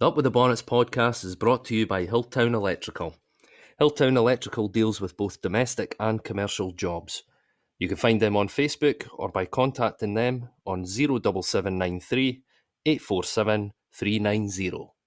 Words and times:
The 0.00 0.06
Up 0.06 0.16
with 0.16 0.24
the 0.24 0.30
Bonnets 0.30 0.62
podcast 0.62 1.26
is 1.26 1.36
brought 1.36 1.66
to 1.66 1.76
you 1.76 1.86
by 1.86 2.06
Hilltown 2.06 2.54
Electrical. 2.54 3.16
Hilltown 3.78 4.16
Electrical 4.16 4.66
deals 4.66 4.98
with 4.98 5.14
both 5.14 5.42
domestic 5.42 5.94
and 6.00 6.24
commercial 6.24 6.72
jobs. 6.72 7.24
You 7.78 7.86
can 7.86 7.98
find 7.98 8.18
them 8.18 8.34
on 8.34 8.48
Facebook 8.48 9.06
or 9.12 9.28
by 9.28 9.44
contacting 9.44 10.14
them 10.14 10.48
on 10.64 10.86
07793 10.86 12.42
847 12.86 13.72
390. 13.92 14.99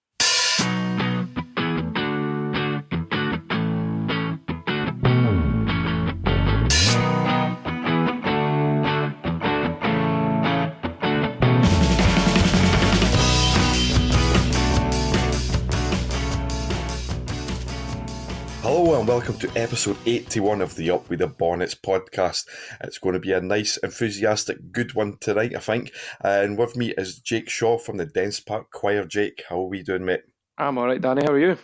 Welcome 19.14 19.38
to 19.38 19.52
episode 19.56 19.96
81 20.08 20.60
of 20.60 20.74
the 20.74 20.90
Up 20.90 21.08
with 21.08 21.20
the 21.20 21.28
Bonnets 21.28 21.76
podcast. 21.76 22.48
It's 22.82 22.98
going 22.98 23.14
to 23.14 23.20
be 23.20 23.32
a 23.32 23.40
nice, 23.40 23.78
enthusiastic, 23.78 24.72
good 24.72 24.96
one 24.96 25.18
tonight, 25.22 25.56
I 25.56 25.60
think. 25.60 25.92
And 26.22 26.58
with 26.58 26.76
me 26.76 26.96
is 26.98 27.20
Jake 27.20 27.48
Shaw 27.48 27.78
from 27.78 27.98
the 27.98 28.08
Dens 28.08 28.40
Park 28.40 28.72
Choir. 28.72 29.06
Jake, 29.06 29.44
how 29.48 29.62
are 29.62 29.68
we 29.68 29.84
doing, 29.84 30.04
mate? 30.04 30.22
I'm 30.58 30.80
all 30.80 30.88
right, 30.88 31.00
Danny. 31.00 31.22
How 31.22 31.34
are 31.34 31.40
you? 31.40 31.60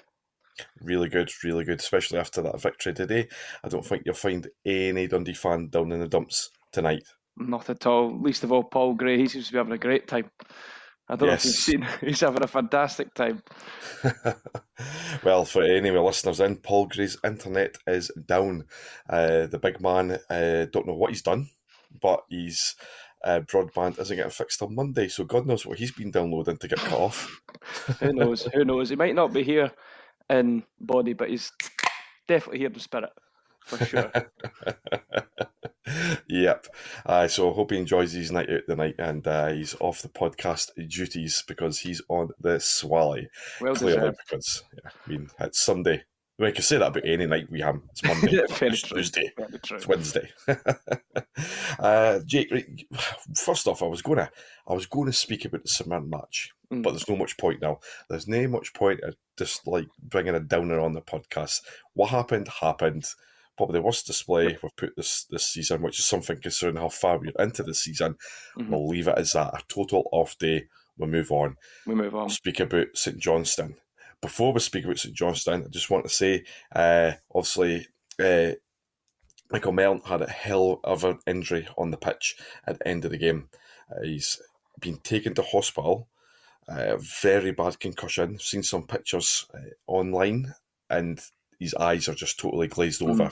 Really 0.79 1.09
good, 1.09 1.31
really 1.43 1.65
good, 1.65 1.79
especially 1.79 2.19
after 2.19 2.43
that 2.43 2.61
victory 2.61 2.93
today. 2.93 3.27
I 3.63 3.67
don't 3.67 3.83
think 3.83 4.03
you'll 4.05 4.13
find 4.13 4.47
any 4.63 5.07
Dundee 5.07 5.33
fan 5.33 5.69
down 5.69 5.91
in 5.91 6.01
the 6.01 6.07
dumps 6.07 6.51
tonight. 6.71 7.07
Not 7.35 7.67
at 7.71 7.87
all. 7.87 8.15
Least 8.21 8.43
of 8.43 8.51
all, 8.51 8.63
Paul 8.63 8.93
Gray. 8.93 9.17
He 9.17 9.27
seems 9.27 9.47
to 9.47 9.53
be 9.53 9.57
having 9.57 9.73
a 9.73 9.79
great 9.79 10.07
time. 10.07 10.29
I 11.09 11.15
don't 11.15 11.29
Yes. 11.29 11.43
know 11.45 11.49
if 11.49 11.55
you've 11.55 11.55
seen. 11.55 11.87
He's 12.07 12.19
having 12.19 12.43
a 12.43 12.47
fantastic 12.47 13.13
time. 13.13 13.41
well, 15.23 15.43
for 15.45 15.63
any 15.63 15.89
of 15.89 15.95
our 15.95 16.03
listeners 16.03 16.39
in, 16.39 16.57
Paul 16.57 16.87
Gray's 16.87 17.17
internet 17.23 17.77
is 17.87 18.11
down. 18.25 18.65
Uh, 19.09 19.47
the 19.47 19.59
big 19.59 19.81
man, 19.81 20.19
uh, 20.29 20.65
don't 20.71 20.87
know 20.87 20.93
what 20.93 21.09
he's 21.09 21.23
done, 21.23 21.49
but 21.99 22.23
his 22.29 22.75
uh, 23.23 23.41
broadband 23.41 23.99
isn't 23.99 24.15
getting 24.15 24.31
fixed 24.31 24.61
on 24.61 24.75
Monday, 24.75 25.07
so 25.07 25.23
God 25.23 25.47
knows 25.47 25.65
what 25.65 25.79
he's 25.79 25.91
been 25.91 26.11
downloading 26.11 26.57
to 26.57 26.67
get 26.67 26.79
cut 26.79 26.99
off. 26.99 27.41
Who 27.99 28.13
knows? 28.13 28.47
Who 28.53 28.63
knows? 28.63 28.89
He 28.89 28.95
might 28.95 29.15
not 29.15 29.33
be 29.33 29.43
here 29.43 29.71
in 30.29 30.63
body, 30.79 31.13
but 31.13 31.29
he's 31.29 31.51
definitely 32.27 32.59
here 32.59 32.69
in 32.69 32.79
spirit 32.79 33.09
for 33.65 33.85
sure. 33.85 34.11
yep. 36.27 36.65
Uh, 37.05 37.27
so 37.27 37.51
I 37.51 37.53
hope 37.53 37.71
he 37.71 37.77
enjoys 37.77 38.13
his 38.13 38.31
night 38.31 38.49
out 38.49 38.61
tonight 38.67 38.95
and 38.99 39.25
uh, 39.27 39.47
he's 39.49 39.75
off 39.79 40.01
the 40.01 40.09
podcast 40.09 40.71
duties 40.89 41.43
because 41.47 41.79
he's 41.79 42.01
on 42.09 42.29
the 42.39 42.59
swally. 42.59 43.27
Well 43.61 43.75
Clearly, 43.75 43.97
deserved. 43.99 44.17
because 44.29 44.63
yeah, 44.73 44.89
I 45.05 45.09
mean, 45.09 45.29
it's 45.39 45.61
Sunday. 45.61 46.03
We 46.37 46.53
can 46.53 46.63
say 46.63 46.77
that 46.77 46.87
about 46.87 47.05
any 47.05 47.25
night 47.25 47.51
we 47.51 47.59
have. 47.59 47.81
It's 47.91 48.03
Monday, 48.03 48.31
Yeah, 48.37 48.41
it's 48.49 48.81
true. 48.81 48.97
Tuesday, 48.99 49.33
it's 49.37 49.87
Wednesday. 49.87 50.29
uh, 51.79 52.19
Jake, 52.25 52.87
first 53.35 53.67
off, 53.67 53.83
I 53.83 53.87
was 53.87 54.01
gonna, 54.01 54.31
I 54.65 54.73
was 54.73 54.85
going 54.85 55.07
to 55.07 55.13
speak 55.13 55.43
about 55.43 55.63
the 55.63 55.69
St 55.69 55.89
Mirren 55.89 56.09
match, 56.09 56.51
Mm. 56.71 56.83
but 56.83 56.91
there's 56.91 57.09
no 57.09 57.15
much 57.15 57.35
point 57.39 57.63
now. 57.63 57.79
There's 58.11 58.27
no 58.27 58.47
much 58.47 58.75
point 58.75 59.01
of 59.01 59.15
just 59.39 59.65
like 59.65 59.87
bringing 60.03 60.35
a 60.35 60.39
downer 60.39 60.79
on 60.79 60.93
the 60.93 61.01
podcast. 61.01 61.61
What 61.95 62.11
happened 62.11 62.47
happened. 62.61 63.05
Probably 63.59 63.79
the 63.79 63.83
worst 63.85 64.07
display 64.07 64.57
we've 64.63 64.75
put 64.77 64.95
this 64.95 65.25
this 65.25 65.45
season, 65.45 65.81
which 65.81 65.99
is 65.99 66.05
something 66.05 66.39
considering 66.41 66.77
how 66.77 66.87
far 66.87 67.17
we're 67.19 67.33
into 67.39 67.61
the 67.61 67.73
season. 67.73 68.15
Mhm. 68.57 68.69
We'll 68.69 68.87
leave 68.87 69.09
it 69.09 69.17
as 69.17 69.33
that. 69.33 69.53
A 69.53 69.61
total 69.67 70.07
off 70.13 70.37
day. 70.37 70.69
We'll 70.97 71.09
move 71.09 71.29
on 71.29 71.57
We 71.85 71.93
move 71.93 72.15
on. 72.15 72.29
speak 72.29 72.61
about 72.61 72.87
St 72.95 73.17
Johnstone. 73.19 73.75
Before 74.21 74.53
we 74.53 74.61
speak 74.61 74.85
about 74.85 74.97
St 74.99 75.13
Johnstone, 75.13 75.65
I 75.65 75.67
just 75.67 75.89
want 75.89 76.05
to 76.05 76.09
say, 76.09 76.45
uh, 76.73 77.11
obviously, 77.35 77.87
uh, 78.17 78.51
Michael 79.51 79.73
Mellon 79.73 80.01
had 80.05 80.21
a 80.21 80.29
hell 80.29 80.79
of 80.85 81.03
an 81.03 81.19
injury 81.27 81.67
on 81.77 81.91
the 81.91 81.97
pitch 81.97 82.37
at 82.65 82.79
the 82.79 82.87
end 82.87 83.03
of 83.03 83.11
the 83.11 83.17
game. 83.17 83.49
Uh, 83.91 84.03
he's 84.03 84.41
been 84.79 84.99
taken 84.99 85.33
to 85.33 85.41
hospital. 85.41 86.07
Uh, 86.65 86.95
very 87.21 87.51
bad 87.51 87.77
concussion. 87.81 88.39
Seen 88.39 88.63
some 88.63 88.87
pictures 88.87 89.45
uh, 89.53 89.59
online, 89.85 90.53
and 90.89 91.19
his 91.59 91.73
eyes 91.75 92.07
are 92.07 92.15
just 92.15 92.39
totally 92.39 92.67
glazed 92.67 93.01
Mm. 93.01 93.09
over. 93.11 93.31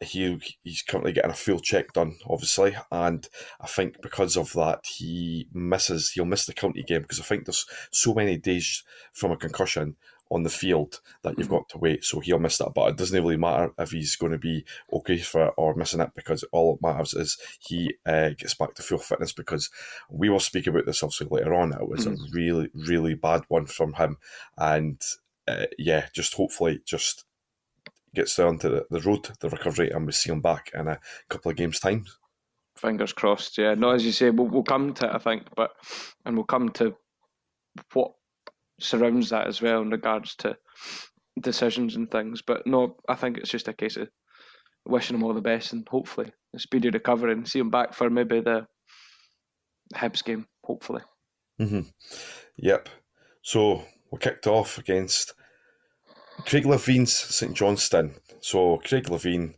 He 0.00 0.38
he's 0.62 0.82
currently 0.82 1.12
getting 1.12 1.32
a 1.32 1.34
full 1.34 1.58
check 1.60 1.92
done, 1.92 2.16
obviously, 2.26 2.76
and 2.92 3.28
I 3.60 3.66
think 3.66 4.00
because 4.00 4.36
of 4.36 4.52
that, 4.52 4.86
he 4.86 5.48
misses. 5.52 6.12
He'll 6.12 6.24
miss 6.24 6.46
the 6.46 6.54
county 6.54 6.82
game 6.84 7.02
because 7.02 7.20
I 7.20 7.24
think 7.24 7.44
there's 7.44 7.66
so 7.90 8.14
many 8.14 8.38
days 8.38 8.84
from 9.12 9.32
a 9.32 9.36
concussion 9.36 9.96
on 10.32 10.44
the 10.44 10.48
field 10.48 11.00
that 11.22 11.36
you've 11.36 11.48
Mhm. 11.48 11.58
got 11.58 11.68
to 11.70 11.78
wait. 11.78 12.04
So 12.04 12.20
he'll 12.20 12.38
miss 12.38 12.56
that, 12.58 12.70
but 12.72 12.88
it 12.90 12.96
doesn't 12.96 13.20
really 13.20 13.36
matter 13.36 13.72
if 13.78 13.90
he's 13.90 14.14
going 14.14 14.30
to 14.30 14.38
be 14.38 14.64
okay 14.92 15.18
for 15.18 15.46
it 15.48 15.54
or 15.56 15.74
missing 15.74 16.00
it 16.00 16.14
because 16.14 16.44
all 16.52 16.76
it 16.76 16.82
matters 16.82 17.14
is 17.14 17.36
he 17.58 17.96
uh, 18.06 18.28
gets 18.38 18.54
back 18.54 18.74
to 18.74 18.82
full 18.82 18.98
fitness. 18.98 19.32
Because 19.32 19.70
we 20.08 20.28
will 20.28 20.38
speak 20.38 20.68
about 20.68 20.86
this 20.86 21.02
obviously 21.02 21.26
later 21.28 21.52
on. 21.52 21.72
It 21.72 21.88
was 21.88 22.06
a 22.06 22.16
really, 22.30 22.70
really 22.74 23.14
bad 23.14 23.42
one 23.48 23.66
from 23.66 23.94
him, 23.94 24.18
and 24.56 25.02
uh, 25.48 25.66
yeah, 25.78 26.06
just 26.14 26.34
hopefully 26.34 26.80
just 26.86 27.24
gets 28.14 28.36
down 28.36 28.58
to 28.58 28.68
the, 28.68 28.86
the 28.90 29.00
road, 29.00 29.30
the 29.40 29.48
recovery, 29.48 29.90
and 29.90 30.06
we 30.06 30.12
see 30.12 30.30
him 30.30 30.40
back 30.40 30.70
in 30.74 30.88
a 30.88 30.98
couple 31.28 31.50
of 31.50 31.56
games' 31.56 31.80
time. 31.80 32.04
Fingers 32.76 33.12
crossed. 33.12 33.58
Yeah. 33.58 33.74
No, 33.74 33.90
as 33.90 34.04
you 34.04 34.12
say, 34.12 34.30
we'll, 34.30 34.48
we'll 34.48 34.62
come 34.62 34.94
to 34.94 35.06
it, 35.06 35.14
I 35.14 35.18
think, 35.18 35.44
but 35.54 35.70
and 36.24 36.36
we'll 36.36 36.44
come 36.44 36.70
to 36.70 36.94
what 37.92 38.12
surrounds 38.80 39.30
that 39.30 39.46
as 39.46 39.60
well 39.60 39.82
in 39.82 39.90
regards 39.90 40.34
to 40.36 40.56
decisions 41.40 41.96
and 41.96 42.10
things. 42.10 42.42
But 42.42 42.66
no, 42.66 42.96
I 43.08 43.14
think 43.14 43.38
it's 43.38 43.50
just 43.50 43.68
a 43.68 43.72
case 43.72 43.96
of 43.96 44.08
wishing 44.86 45.16
him 45.16 45.22
all 45.22 45.34
the 45.34 45.40
best 45.40 45.72
and 45.72 45.86
hopefully 45.88 46.32
a 46.54 46.58
speedy 46.58 46.90
recovery 46.90 47.32
and 47.32 47.46
see 47.46 47.58
him 47.58 47.70
back 47.70 47.94
for 47.94 48.10
maybe 48.10 48.40
the 48.40 48.66
Hibs 49.94 50.24
game. 50.24 50.46
Hopefully. 50.64 51.02
Mm-hmm. 51.60 51.80
Yep. 52.56 52.88
So 53.42 53.84
we 54.10 54.18
kicked 54.18 54.46
off 54.46 54.78
against 54.78 55.34
Craig 56.46 56.64
Levein's 56.64 57.12
St 57.12 57.54
Johnstone. 57.54 58.14
So 58.40 58.78
Craig 58.78 59.04
Levein, 59.04 59.54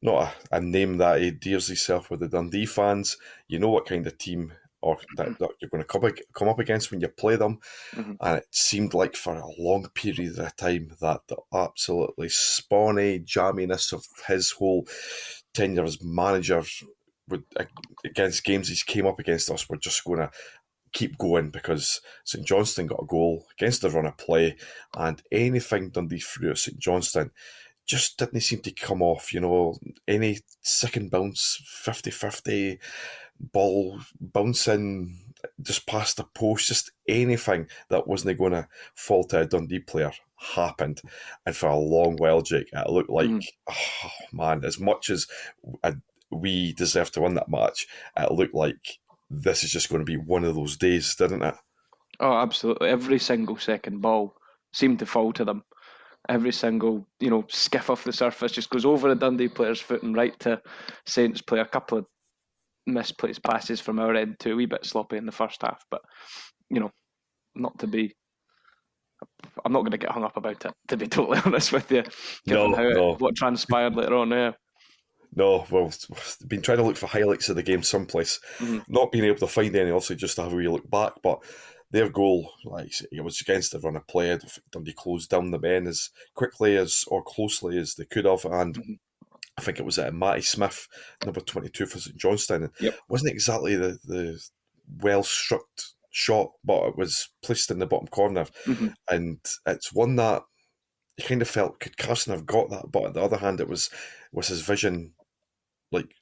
not 0.00 0.34
a, 0.50 0.56
a 0.56 0.60
name 0.60 0.98
that 0.98 1.20
he 1.20 1.30
dears 1.30 1.68
himself 1.68 2.10
with 2.10 2.20
the 2.20 2.28
Dundee 2.28 2.66
fans. 2.66 3.16
You 3.48 3.58
know 3.58 3.70
what 3.70 3.86
kind 3.86 4.06
of 4.06 4.18
team 4.18 4.52
or 4.82 4.98
that, 5.16 5.38
that 5.38 5.50
you're 5.60 5.70
going 5.70 5.82
to 5.82 5.84
come, 5.84 6.10
come 6.34 6.48
up 6.48 6.58
against 6.58 6.90
when 6.90 7.00
you 7.00 7.08
play 7.08 7.36
them. 7.36 7.60
Mhm. 7.94 8.16
And 8.20 8.38
it 8.38 8.46
seemed 8.50 8.94
like 8.94 9.14
for 9.14 9.34
a 9.34 9.46
long 9.56 9.88
period 9.94 10.38
of 10.38 10.56
time 10.56 10.96
that 11.00 11.20
the 11.28 11.36
absolutely 11.54 12.26
spawny 12.28 13.24
jamminess 13.24 13.92
of 13.92 14.04
his 14.26 14.50
whole 14.50 14.86
tenure 15.54 15.84
as 15.84 16.02
manager 16.02 16.62
would 17.28 17.44
against 18.04 18.42
games 18.42 18.68
he's 18.68 18.82
came 18.82 19.06
up 19.06 19.20
against 19.20 19.50
us 19.50 19.68
were 19.68 19.76
just 19.76 20.02
going 20.04 20.18
to 20.18 20.30
keep 20.92 21.18
going 21.18 21.50
because 21.50 22.00
St 22.24 22.46
Johnstone 22.46 22.86
got 22.86 23.02
a 23.02 23.06
goal 23.06 23.46
against 23.52 23.82
the 23.82 23.90
run 23.90 24.06
of 24.06 24.16
play, 24.16 24.56
and 24.96 25.22
anything 25.30 25.90
Dundee 25.90 26.18
threw 26.18 26.50
at 26.50 26.58
St 26.58 26.78
Johnstone 26.78 27.30
just 27.84 28.18
didn't 28.18 28.40
seem 28.40 28.60
to 28.60 28.70
come 28.70 29.02
off. 29.02 29.32
You 29.32 29.40
know, 29.40 29.78
any 30.06 30.38
second 30.60 31.10
bounce, 31.10 31.60
50 31.64 32.10
50, 32.10 32.78
ball 33.40 34.00
bouncing 34.20 35.18
just 35.60 35.86
past 35.86 36.16
the 36.16 36.24
post, 36.24 36.68
just 36.68 36.92
anything 37.08 37.66
that 37.88 38.06
wasn't 38.06 38.38
going 38.38 38.52
to 38.52 38.68
fall 38.94 39.24
to 39.24 39.40
a 39.40 39.46
Dundee 39.46 39.80
player 39.80 40.12
happened. 40.36 41.02
And 41.44 41.56
for 41.56 41.68
a 41.68 41.76
long 41.76 42.16
while, 42.16 42.42
Jake, 42.42 42.68
it 42.72 42.90
looked 42.90 43.10
like, 43.10 43.28
Mhm. 43.28 43.44
oh 43.68 44.10
man, 44.32 44.64
as 44.64 44.78
much 44.78 45.10
as 45.10 45.26
we 46.30 46.72
deserved 46.72 47.14
to 47.14 47.20
win 47.22 47.34
that 47.34 47.48
match, 47.48 47.86
it 48.16 48.30
looked 48.30 48.54
like 48.54 48.98
this 49.32 49.64
is 49.64 49.70
just 49.70 49.88
going 49.88 50.00
to 50.00 50.04
be 50.04 50.16
one 50.16 50.44
of 50.44 50.54
those 50.54 50.76
days, 50.76 51.14
didn't 51.14 51.42
it? 51.42 51.54
Oh, 52.20 52.34
absolutely. 52.34 52.88
Every 52.88 53.18
single 53.18 53.56
second 53.56 54.00
ball 54.00 54.34
seemed 54.72 54.98
to 55.00 55.06
fall 55.06 55.32
to 55.32 55.44
them. 55.44 55.64
Every 56.28 56.52
single, 56.52 57.06
you 57.18 57.30
know, 57.30 57.44
skiff 57.48 57.90
off 57.90 58.04
the 58.04 58.12
surface 58.12 58.52
just 58.52 58.70
goes 58.70 58.84
over 58.84 59.08
a 59.08 59.14
Dundee 59.14 59.48
player's 59.48 59.80
foot 59.80 60.02
and 60.02 60.14
right 60.14 60.38
to 60.40 60.60
Saints 61.06 61.42
play 61.42 61.58
a 61.58 61.64
couple 61.64 61.98
of 61.98 62.06
misplaced 62.86 63.42
passes 63.42 63.80
from 63.80 63.98
our 63.98 64.14
end 64.14 64.36
too, 64.38 64.52
a 64.52 64.56
wee 64.56 64.66
bit 64.66 64.84
sloppy 64.84 65.16
in 65.16 65.26
the 65.26 65.32
first 65.32 65.62
half, 65.62 65.84
but 65.90 66.02
you 66.70 66.80
know, 66.80 66.90
not 67.54 67.78
to 67.80 67.86
be 67.86 68.14
I'm 69.64 69.72
not 69.72 69.80
going 69.80 69.92
to 69.92 69.98
get 69.98 70.10
hung 70.10 70.24
up 70.24 70.36
about 70.36 70.64
it, 70.64 70.72
to 70.88 70.96
be 70.96 71.06
totally 71.08 71.40
honest 71.44 71.72
with 71.72 71.90
you. 71.90 72.04
No, 72.46 72.74
how 72.74 72.88
no. 72.88 73.14
what 73.14 73.36
transpired 73.36 73.94
later 73.94 74.16
on, 74.16 74.30
yeah. 74.30 74.52
No, 75.34 75.66
well, 75.70 75.92
been 76.46 76.60
trying 76.62 76.78
to 76.78 76.84
look 76.84 76.96
for 76.96 77.06
highlights 77.06 77.48
of 77.48 77.56
the 77.56 77.62
game 77.62 77.82
someplace, 77.82 78.38
Mhm. 78.58 78.84
not 78.88 79.10
being 79.12 79.24
able 79.24 79.38
to 79.38 79.46
find 79.46 79.74
any, 79.74 79.90
obviously, 79.90 80.16
just 80.16 80.36
to 80.36 80.42
have 80.42 80.52
a 80.52 80.56
wee 80.56 80.68
look 80.68 80.88
back. 80.90 81.14
But 81.22 81.42
their 81.90 82.08
goal, 82.10 82.52
like 82.64 82.92
say, 82.92 83.06
it 83.12 83.22
was 83.22 83.40
against 83.40 83.72
the 83.72 83.78
run 83.80 83.96
of 83.96 84.06
play. 84.06 84.38
Dundee 84.70 84.92
closed 84.92 85.30
down 85.30 85.50
the 85.50 85.58
men 85.58 85.86
as 85.86 86.10
quickly 86.34 86.76
as 86.76 87.04
or 87.08 87.22
closely 87.22 87.78
as 87.78 87.94
they 87.94 88.04
could 88.04 88.24
have, 88.26 88.44
and 88.44 88.74
Mhm. 88.76 88.98
I 89.58 89.62
think 89.62 89.78
it 89.78 89.84
was 89.84 89.98
uh, 89.98 90.10
Matty 90.10 90.42
Smith, 90.42 90.86
number 91.24 91.40
twenty-two 91.40 91.86
for 91.86 91.98
St 91.98 92.16
Johnstone. 92.16 92.70
Yep. 92.80 92.98
wasn't 93.08 93.32
exactly 93.32 93.76
the 93.76 93.98
the 94.04 94.42
well 95.00 95.22
struck 95.22 95.66
shot, 96.10 96.50
but 96.64 96.88
it 96.88 96.96
was 96.96 97.30
placed 97.42 97.70
in 97.70 97.78
the 97.78 97.86
bottom 97.86 98.08
corner, 98.08 98.46
hmm 98.64 98.88
and 99.08 99.38
it's 99.66 99.92
one 99.92 100.16
that 100.16 100.42
you 101.16 101.24
kind 101.24 101.42
of 101.42 101.48
felt 101.48 101.80
could 101.80 101.96
Carson 101.98 102.32
have 102.32 102.46
got 102.46 102.68
that, 102.70 102.90
but 102.90 103.04
on 103.04 103.12
the 103.14 103.22
other 103.22 103.36
hand, 103.38 103.60
it 103.60 103.68
was 103.68 103.90
was 104.32 104.48
his 104.48 104.62
vision 104.62 105.14
like 105.92 106.14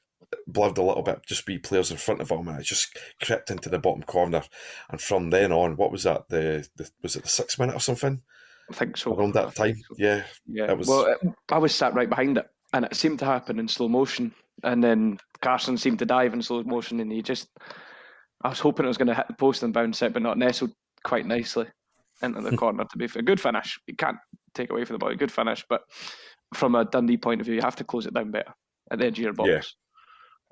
blurred 0.47 0.79
a 0.79 0.83
little 0.83 1.03
bit, 1.03 1.21
just 1.27 1.47
be 1.47 1.59
players 1.59 1.91
in 1.91 1.97
front 1.97 2.21
of 2.21 2.31
him, 2.31 2.49
and 2.49 2.59
it 2.61 2.65
just 2.65 2.97
crept 3.23 3.51
into 3.51 3.69
the 3.69 3.79
bottom 3.79 4.03
corner, 4.03 4.43
and 4.91 5.01
from 5.01 5.31
then 5.31 5.53
on, 5.53 5.77
what 5.77 5.91
was 5.93 6.03
that? 6.05 6.29
The, 6.29 6.69
the 6.77 6.91
was 7.03 7.17
it 7.17 7.23
the 7.23 7.29
six 7.29 7.59
minute 7.59 7.75
or 7.75 7.81
something 7.81 8.23
I 8.71 8.75
think 8.75 8.97
so. 8.97 9.15
around 9.15 9.35
that 9.35 9.55
time? 9.55 9.77
so. 9.77 9.95
Yeah, 9.99 10.23
Yeah. 10.47 10.71
It 10.71 10.79
was- 10.79 10.89
Well, 10.89 11.07
it, 11.07 11.19
I 11.51 11.59
was 11.59 11.75
sat 11.75 11.95
right 11.95 12.09
behind 12.09 12.39
it, 12.39 12.47
and 12.73 12.85
it 12.85 12.95
seemed 12.95 13.19
to 13.21 13.25
happen 13.25 13.59
in 13.59 13.69
slow 13.69 13.89
motion. 13.89 14.33
And 14.63 14.85
then 14.85 15.19
Carson 15.41 15.79
seemed 15.79 15.99
to 16.01 16.05
dive 16.07 16.35
in 16.35 16.43
slow 16.43 16.63
motion, 16.63 17.01
and 17.01 17.11
he 17.11 17.23
just. 17.23 17.49
I 18.43 18.49
was 18.51 18.61
hoping 18.61 18.85
it 18.85 18.89
was 18.89 18.97
going 18.99 19.09
to 19.09 19.15
hit 19.15 19.27
the 19.29 19.35
post 19.35 19.63
and 19.63 19.73
bounce 19.73 20.01
it, 20.03 20.13
but 20.13 20.23
not 20.23 20.39
nestled 20.39 20.73
quite 21.05 21.27
nicely 21.27 21.67
into 22.23 22.41
the 22.43 22.57
corner. 22.57 22.85
To 22.85 22.99
be 22.99 23.05
a 23.07 23.23
good 23.23 23.41
finish. 23.41 23.79
You 23.87 23.97
can't 23.97 24.17
take 24.55 24.71
away 24.71 24.85
from 24.85 24.95
the 24.95 24.99
ball. 24.99 25.11
A 25.11 25.17
good 25.17 25.33
finish, 25.33 25.65
but 25.69 25.83
from 26.55 26.75
a 26.75 26.85
Dundee 26.85 27.17
point 27.17 27.41
of 27.41 27.47
view, 27.47 27.55
you 27.57 27.63
have 27.63 27.77
to 27.77 27.85
close 27.85 28.07
it 28.07 28.15
down 28.15 28.31
better 28.31 28.53
at 28.91 28.99
the 28.99 29.07
edge 29.07 29.19
of 29.19 29.25
your 29.25 29.33
box. 29.33 29.75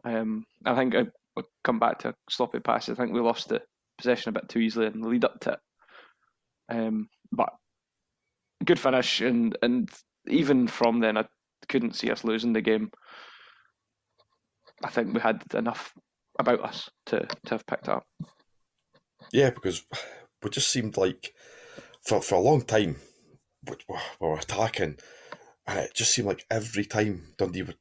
Yeah. 0.04 0.20
Um, 0.20 0.44
I 0.64 0.74
think 0.74 0.94
I 0.94 1.06
will 1.34 1.44
come 1.64 1.78
back 1.78 2.00
to 2.00 2.14
sloppy 2.30 2.60
passes. 2.60 2.98
I 2.98 3.02
think 3.02 3.14
we 3.14 3.20
lost 3.20 3.48
the 3.48 3.62
possession 3.96 4.30
a 4.30 4.32
bit 4.32 4.48
too 4.48 4.60
easily 4.60 4.86
in 4.86 5.00
the 5.00 5.08
lead 5.08 5.24
up 5.24 5.40
to 5.40 5.52
it. 5.52 5.58
Um, 6.70 7.08
but 7.32 7.50
good 8.64 8.78
finish, 8.78 9.20
and 9.20 9.56
and 9.62 9.90
even 10.28 10.68
from 10.68 11.00
then, 11.00 11.16
I 11.16 11.24
couldn't 11.68 11.96
see 11.96 12.10
us 12.10 12.24
losing 12.24 12.52
the 12.52 12.60
game. 12.60 12.90
I 14.84 14.90
think 14.90 15.12
we 15.12 15.20
had 15.20 15.42
enough 15.54 15.92
about 16.38 16.62
us 16.62 16.88
to, 17.06 17.20
to 17.20 17.50
have 17.50 17.66
picked 17.66 17.88
up. 17.88 18.04
yeah, 19.32 19.50
because 19.50 19.84
we 20.42 20.50
just 20.50 20.70
seemed 20.70 20.96
like 20.96 21.34
for 22.02 22.20
for 22.20 22.36
a 22.36 22.40
long 22.40 22.62
time 22.62 22.96
we, 23.66 23.76
we 23.88 24.28
were 24.28 24.38
attacking, 24.38 24.98
and 25.66 25.78
it 25.78 25.94
just 25.94 26.12
seemed 26.12 26.28
like 26.28 26.44
every 26.50 26.84
time 26.84 27.34
Dundee 27.36 27.62
were 27.62 27.74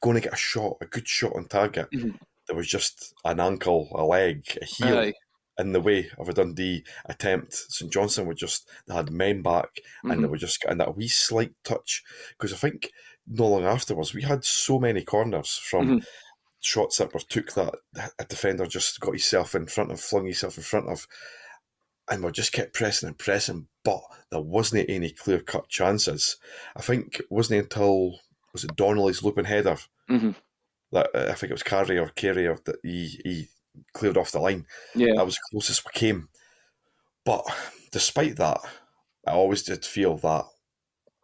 going 0.00 0.14
to 0.16 0.20
get 0.20 0.32
a 0.32 0.36
shot, 0.36 0.76
a 0.80 0.86
good 0.86 1.06
shot 1.08 1.34
on 1.36 1.46
target, 1.46 1.88
Mhm. 1.92 2.18
there 2.46 2.56
was 2.56 2.68
just 2.68 3.14
an 3.24 3.40
ankle, 3.40 3.88
a 3.94 4.04
leg, 4.04 4.44
a 4.60 4.64
heel. 4.64 4.98
Aye. 4.98 5.14
in 5.56 5.70
the 5.72 5.80
way 5.80 6.10
of 6.18 6.28
a 6.28 6.32
Dundee 6.32 6.82
attempt. 7.04 7.54
St 7.54 7.88
Johnstone 7.92 8.26
were 8.26 8.34
just 8.34 8.68
they 8.88 8.94
had 8.94 9.12
men 9.12 9.40
back 9.40 9.68
and 10.02 10.10
they 10.10 10.26
Mhm. 10.26 10.30
were 10.30 10.36
just 10.36 10.60
getting 10.60 10.78
that 10.78 10.96
wee 10.96 11.06
slight 11.06 11.52
touch 11.62 12.02
because 12.30 12.52
I 12.52 12.56
think 12.56 12.90
no 13.24 13.46
long 13.46 13.64
afterwards 13.64 14.12
we 14.12 14.22
had 14.22 14.44
so 14.44 14.80
many 14.80 15.04
corners 15.04 15.56
from 15.56 16.00
Mhm. 16.00 16.06
shots 16.58 16.96
that 16.98 17.14
were 17.14 17.20
took 17.20 17.52
that 17.52 17.72
a 18.18 18.24
defender 18.24 18.66
just 18.66 18.98
got 18.98 19.12
himself 19.12 19.54
in 19.54 19.68
front 19.68 19.92
of, 19.92 20.00
flung 20.00 20.24
himself 20.24 20.56
in 20.58 20.64
front 20.64 20.88
of, 20.88 21.06
and 22.10 22.24
we 22.24 22.32
just 22.32 22.50
kept 22.52 22.74
pressing 22.74 23.06
and 23.10 23.16
pressing, 23.18 23.68
but 23.84 24.02
there 24.32 24.40
wasn't 24.40 24.90
any 24.90 25.12
clear 25.12 25.40
cut 25.40 25.68
chances. 25.68 26.36
I 26.74 26.82
think 26.82 27.20
it 27.20 27.30
wasn't 27.30 27.62
until 27.62 28.18
was 28.54 28.64
it 28.64 28.74
Donnelly's 28.76 29.22
looping 29.22 29.44
header 29.44 29.76
Mhm. 30.08 30.34
that 30.92 31.10
uh, 31.14 31.26
I 31.30 31.34
think 31.34 31.50
it 31.50 31.54
was 31.54 31.62
Carey 31.62 31.98
or 31.98 32.08
Carey 32.08 32.46
or 32.46 32.58
that 32.64 32.76
he 32.82 33.20
he 33.24 33.48
cleared 33.92 34.16
off 34.16 34.30
the 34.32 34.38
line 34.38 34.66
Yeah. 34.94 35.14
that 35.16 35.26
was 35.26 35.34
the 35.34 35.40
closest 35.50 35.84
we 35.84 35.90
came. 35.92 36.28
But 37.24 37.44
despite 37.92 38.36
that, 38.36 38.60
I 39.26 39.32
always 39.32 39.62
did 39.64 39.84
feel 39.84 40.16
that 40.18 40.44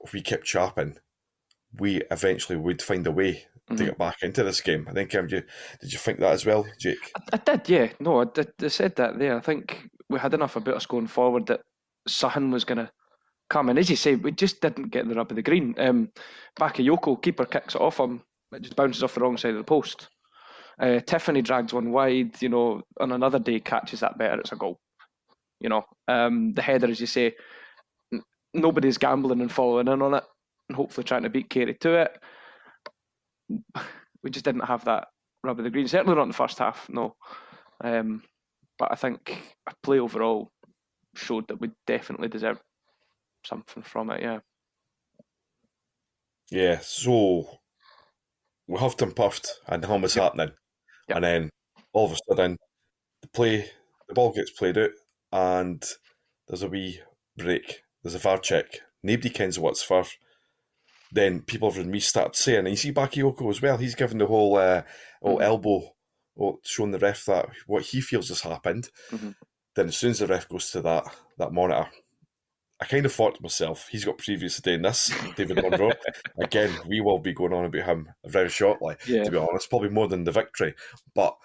if 0.05 0.13
we 0.13 0.21
kept 0.21 0.45
chapping, 0.45 0.99
we 1.79 2.03
eventually 2.11 2.59
would 2.59 2.83
find 2.83 3.07
a 3.07 3.13
way 3.13 3.47
to 3.69 3.75
Mhm. 3.75 3.79
get 3.87 3.99
back 3.99 4.23
into 4.23 4.43
this 4.43 4.61
game. 4.61 4.87
I 4.89 4.93
think 4.93 5.15
um, 5.15 5.29
you, 5.29 5.43
did 5.81 5.93
you 5.93 5.99
think 5.99 6.19
that 6.19 6.33
as 6.33 6.45
well, 6.45 6.67
Jake? 6.81 7.13
I, 7.15 7.21
I 7.35 7.37
did, 7.37 7.69
yeah. 7.69 7.93
No, 8.01 8.23
I, 8.23 8.25
did, 8.25 8.53
I 8.61 8.69
said 8.69 8.97
that 8.97 9.19
there. 9.19 9.37
I 9.37 9.41
think 9.41 9.89
we 10.09 10.19
had 10.19 10.35
enough 10.35 10.57
about 10.57 10.75
us 10.77 10.87
going 10.87 11.07
forward 11.07 11.47
that 11.47 11.61
Sutton 12.09 12.51
was 12.51 12.65
going 12.65 12.79
to 12.79 12.91
come. 13.51 13.69
And 13.69 13.79
as 13.79 13.91
you 13.91 13.97
say, 13.97 14.15
we 14.15 14.33
just 14.33 14.61
didn't 14.61 14.91
get 14.91 15.07
the 15.07 15.15
rub 15.15 15.31
of 15.31 15.37
the 15.37 15.43
green. 15.43 15.75
Um, 15.79 16.11
Bakayoko, 16.59 17.21
keeper 17.21 17.45
kicks 17.45 17.75
it 17.75 17.81
off 17.81 18.01
him. 18.01 18.23
It 18.53 18.63
just 18.63 18.77
bounces 18.77 19.03
off 19.03 19.15
the 19.15 19.21
wrong 19.21 19.37
side 19.37 19.53
of 19.53 19.59
the 19.59 19.65
post. 19.65 20.09
Uh, 20.81 21.01
Tiffoney 21.01 21.45
drags 21.45 21.75
one 21.75 21.93
wide. 21.93 22.41
You 22.41 22.49
know, 22.49 22.83
on 22.99 23.13
another 23.13 23.39
day 23.39 23.61
catches 23.61 24.01
that 24.01 24.17
better. 24.17 24.41
It's 24.41 24.53
a 24.53 24.57
goal. 24.57 24.79
You 25.61 25.69
know, 25.69 25.85
um, 26.09 26.55
the 26.55 26.63
header, 26.63 26.89
as 26.89 27.01
you 27.01 27.07
say, 27.07 27.35
n- 28.13 28.23
nobody's 28.55 28.97
gambling 28.97 29.43
and 29.43 29.53
following 29.53 29.89
in 29.89 30.01
on 30.01 30.15
it, 30.15 30.25
and 30.69 30.77
hopefully 30.77 31.05
trying 31.05 31.25
to 31.25 31.29
beat 31.29 31.51
Carey 31.51 31.75
to 31.75 31.95
it. 31.95 32.19
We 34.23 34.31
just 34.31 34.45
didn't 34.45 34.67
have 34.67 34.85
that 34.87 35.09
rub 35.45 35.59
of 35.59 35.65
the 35.65 35.71
green. 35.71 35.89
Certainly 35.89 36.15
not 36.15 36.23
in 36.23 36.29
the 36.29 36.35
first 36.35 36.59
half. 36.59 36.89
No. 36.89 37.15
Um, 37.83 38.23
but 38.79 38.91
I 38.91 38.95
think 38.95 39.39
a 39.69 39.73
play 39.83 39.99
overall 39.99 40.51
showed 41.15 41.49
that 41.49 41.61
we 41.61 41.71
definitely 41.87 42.29
deserved 42.29 42.61
something 43.45 43.83
from 43.83 44.11
it. 44.11 44.23
Yeah. 44.23 44.41
Yeah, 46.51 46.81
so 46.81 47.59
we 48.67 48.79
huffed 48.79 49.03
and 49.03 49.15
puffed 49.15 49.61
and 49.69 49.83
nothing 49.83 50.03
was 50.03 50.15
happening. 50.15 50.51
Yep. 51.09 51.17
And 51.17 51.25
then 51.25 51.51
all 51.93 52.07
of 52.07 52.13
a 52.13 52.17
sudden, 52.29 52.57
the 53.23 53.29
play, 53.29 53.71
the 54.09 54.15
ball 54.15 54.33
gets 54.33 54.51
played 54.51 54.79
out 54.79 54.91
and 55.33 55.85
there's 56.49 56.63
a 56.63 56.69
wee 56.69 57.01
break. 57.37 57.83
There's 58.03 58.15
a 58.15 58.19
VAR 58.19 58.39
check. 58.39 58.67
Nobody 59.03 59.31
kens 59.31 59.59
what's 59.59 59.83
for. 59.83 60.05
Then 61.13 61.43
people 61.43 61.71
from 61.71 61.91
me 61.91 62.01
start 62.01 62.37
saying, 62.37 62.61
and 62.61 62.69
you 62.69 62.77
see 62.77 62.93
Bakayoko 62.93 63.51
as 63.51 63.61
well, 63.61 63.77
he's 63.79 63.95
given 63.97 64.19
the 64.19 64.27
whole 64.27 64.57
uh, 64.57 64.83
whole 65.23 65.39
Mhm. 65.39 65.43
elbow, 65.43 65.97
oh, 66.39 66.61
showing 66.65 66.93
the 66.93 66.99
ref 67.01 67.25
that 67.25 67.49
what 67.67 67.83
he 67.85 68.01
feels 68.01 68.29
has 68.29 68.43
happened. 68.43 68.91
Mhm. 69.11 69.35
Then 69.75 69.89
as 69.89 69.97
soon 69.97 70.11
as 70.13 70.21
the 70.21 70.29
ref 70.29 70.49
goes 70.49 70.71
to 70.71 70.81
that 70.83 71.05
that 71.39 71.53
monitor, 71.53 71.91
I 72.81 72.87
kind 72.87 73.05
of 73.05 73.13
thought 73.13 73.35
to 73.37 73.43
myself, 73.43 73.89
he's 73.91 74.05
got 74.07 74.17
previous 74.19 74.57
to 74.57 74.63
doing 74.63 74.83
this, 74.83 75.13
David 75.37 75.57
Munro. 75.63 75.93
Again, 76.41 76.73
we 76.87 77.01
will 77.03 77.19
be 77.19 77.35
going 77.35 77.53
on 77.53 77.67
about 77.67 77.85
him 77.85 78.09
very 78.25 78.49
shortly, 78.49 78.97
Yeah. 79.07 79.25
to 79.25 79.31
be 79.31 79.37
honest, 79.37 79.69
probably 79.69 79.91
more 79.91 80.09
than 80.09 80.25
the 80.25 80.33
victory. 80.33 80.75
But 81.15 81.37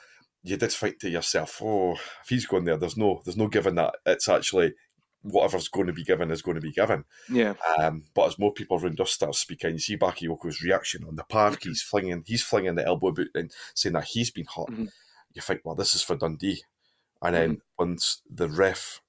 you 0.43 0.55
did 0.57 0.71
think 0.71 0.99
to 0.99 1.09
yourself, 1.09 1.61
oh, 1.61 1.93
if 1.93 2.29
he's 2.29 2.45
going 2.45 2.63
there, 2.63 2.77
there's 2.77 2.95
no 2.97 3.21
there's 3.25 3.35
no 3.35 3.47
giving 3.47 3.75
that 3.75 3.95
it's 4.05 4.29
actually 4.29 4.75
whatever's 5.23 5.67
going 5.67 5.87
to 5.87 5.93
be 5.93 6.03
given 6.03 6.29
is 6.29 6.43
going 6.43 6.55
to 6.55 6.61
be 6.61 6.71
given. 6.71 7.03
Yeah. 7.29 7.55
Um, 7.79 8.03
but 8.13 8.27
as 8.27 8.37
more 8.39 8.53
people 8.53 8.77
around 8.77 9.01
us 9.01 9.11
start 9.11 9.33
speaking, 9.35 9.71
you 9.73 9.79
see 9.79 9.97
Bakayoko's 9.97 10.61
reaction 10.61 11.03
on 11.03 11.15
the 11.15 11.23
park. 11.23 11.63
He's 11.63 11.81
flinging, 11.81 12.23
he's 12.27 12.43
flinging 12.43 12.75
the 12.75 12.85
elbow 12.85 13.11
boot 13.11 13.31
and 13.33 13.51
saying 13.73 13.93
that 13.93 14.03
he's 14.05 14.29
been 14.29 14.45
hurt. 14.55 14.67
Mhm. 14.69 14.89
You 15.33 15.41
think, 15.41 15.61
well, 15.65 15.73
this 15.73 15.95
is 15.95 16.03
for 16.03 16.15
Dundee. 16.15 16.61
And 17.23 17.35
then 17.35 17.61
once 17.79 18.21
the 18.29 18.47
ref 18.47 19.01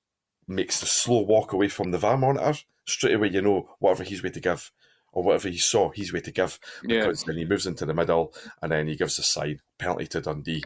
makes 0.49 0.81
the 0.81 0.87
slow 0.87 1.21
walk 1.23 1.53
away 1.53 1.69
from 1.69 1.91
the 1.91 1.99
VAR 1.99 2.17
monitor, 2.17 2.55
straight 2.87 3.15
away 3.15 3.31
you 3.31 3.43
know 3.43 3.69
whatever 3.79 4.05
he's 4.05 4.23
way 4.23 4.31
to 4.31 4.41
give, 4.41 4.71
or 5.13 5.23
whatever 5.23 5.49
he 5.49 5.59
saw, 5.59 5.91
he's 5.91 6.13
way 6.13 6.21
to 6.21 6.31
give. 6.33 6.59
Yeah. 6.85 7.01
Because 7.01 7.25
then 7.25 7.37
he 7.37 7.45
moves 7.45 7.67
into 7.67 7.87
the 7.87 7.95
middle 7.95 8.35
and 8.63 8.71
then 8.73 8.87
he 8.87 8.97
gives 8.97 9.17
the 9.17 9.23
sign 9.23 9.61
penalty 9.79 10.07
to 10.09 10.21
Dundee. 10.21 10.63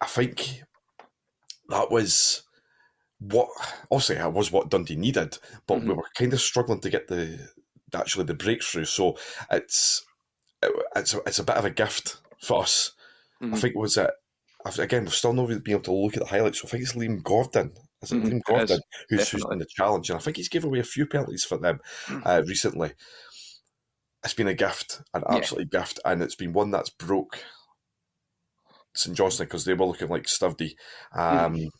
I 0.00 0.06
think 0.06 0.62
that 1.68 1.90
was 1.90 2.42
what 3.18 3.48
obviously 3.90 4.16
that 4.16 4.32
was 4.32 4.52
what 4.52 4.68
Dundee 4.70 4.96
needed, 4.96 5.38
but 5.66 5.80
we 5.80 5.88
Mhm. 5.88 5.96
were 5.96 6.08
kind 6.16 6.32
of 6.32 6.40
struggling 6.40 6.80
to 6.80 6.90
get 6.90 7.08
the 7.08 7.48
actually 7.94 8.24
the 8.24 8.34
breakthrough. 8.34 8.84
So 8.84 9.16
it's 9.50 10.04
it's 10.96 11.14
a, 11.14 11.18
it's 11.26 11.38
a 11.38 11.44
bit 11.44 11.56
of 11.56 11.64
a 11.64 11.70
gift 11.70 12.18
for 12.42 12.62
us. 12.62 12.92
I 13.40 13.46
Mhm. 13.46 13.58
think 13.60 13.76
was 13.76 13.96
it 13.96 14.10
again 14.78 15.04
we've 15.04 15.14
still 15.14 15.32
not 15.32 15.48
really 15.48 15.60
been 15.60 15.74
able 15.74 15.84
to 15.84 15.92
look 15.92 16.14
at 16.14 16.20
the 16.20 16.28
highlights. 16.28 16.60
So 16.60 16.68
I 16.68 16.70
think 16.72 16.82
it's 16.82 16.92
Liam 16.92 17.22
Gordon. 17.22 17.74
Is 18.04 18.12
it 18.12 18.18
Mhm, 18.18 18.36
is, 18.36 18.42
Gordon 18.46 18.80
who's, 19.08 19.30
done 19.30 19.58
the 19.58 19.66
challenge? 19.66 20.10
And 20.10 20.18
I 20.18 20.22
think 20.22 20.36
he's 20.36 20.48
given 20.48 20.68
away 20.68 20.80
a 20.80 20.84
few 20.84 21.06
penalties 21.06 21.44
for 21.44 21.58
them 21.58 21.80
uh, 22.24 22.42
recently. 22.46 22.92
It's 24.24 24.34
been 24.34 24.48
a 24.48 24.54
gift, 24.54 25.02
an 25.12 25.22
Yeah. 25.28 25.36
absolute 25.36 25.70
gift, 25.70 26.00
and 26.04 26.22
it's 26.22 26.34
been 26.34 26.52
one 26.52 26.70
that's 26.70 26.90
broke 26.90 27.42
St 28.94 29.16
Johnstone 29.16 29.46
because 29.46 29.64
they 29.64 29.74
were 29.74 29.86
looking 29.86 30.08
like 30.08 30.28
sturdy. 30.28 30.76
Um, 31.14 31.70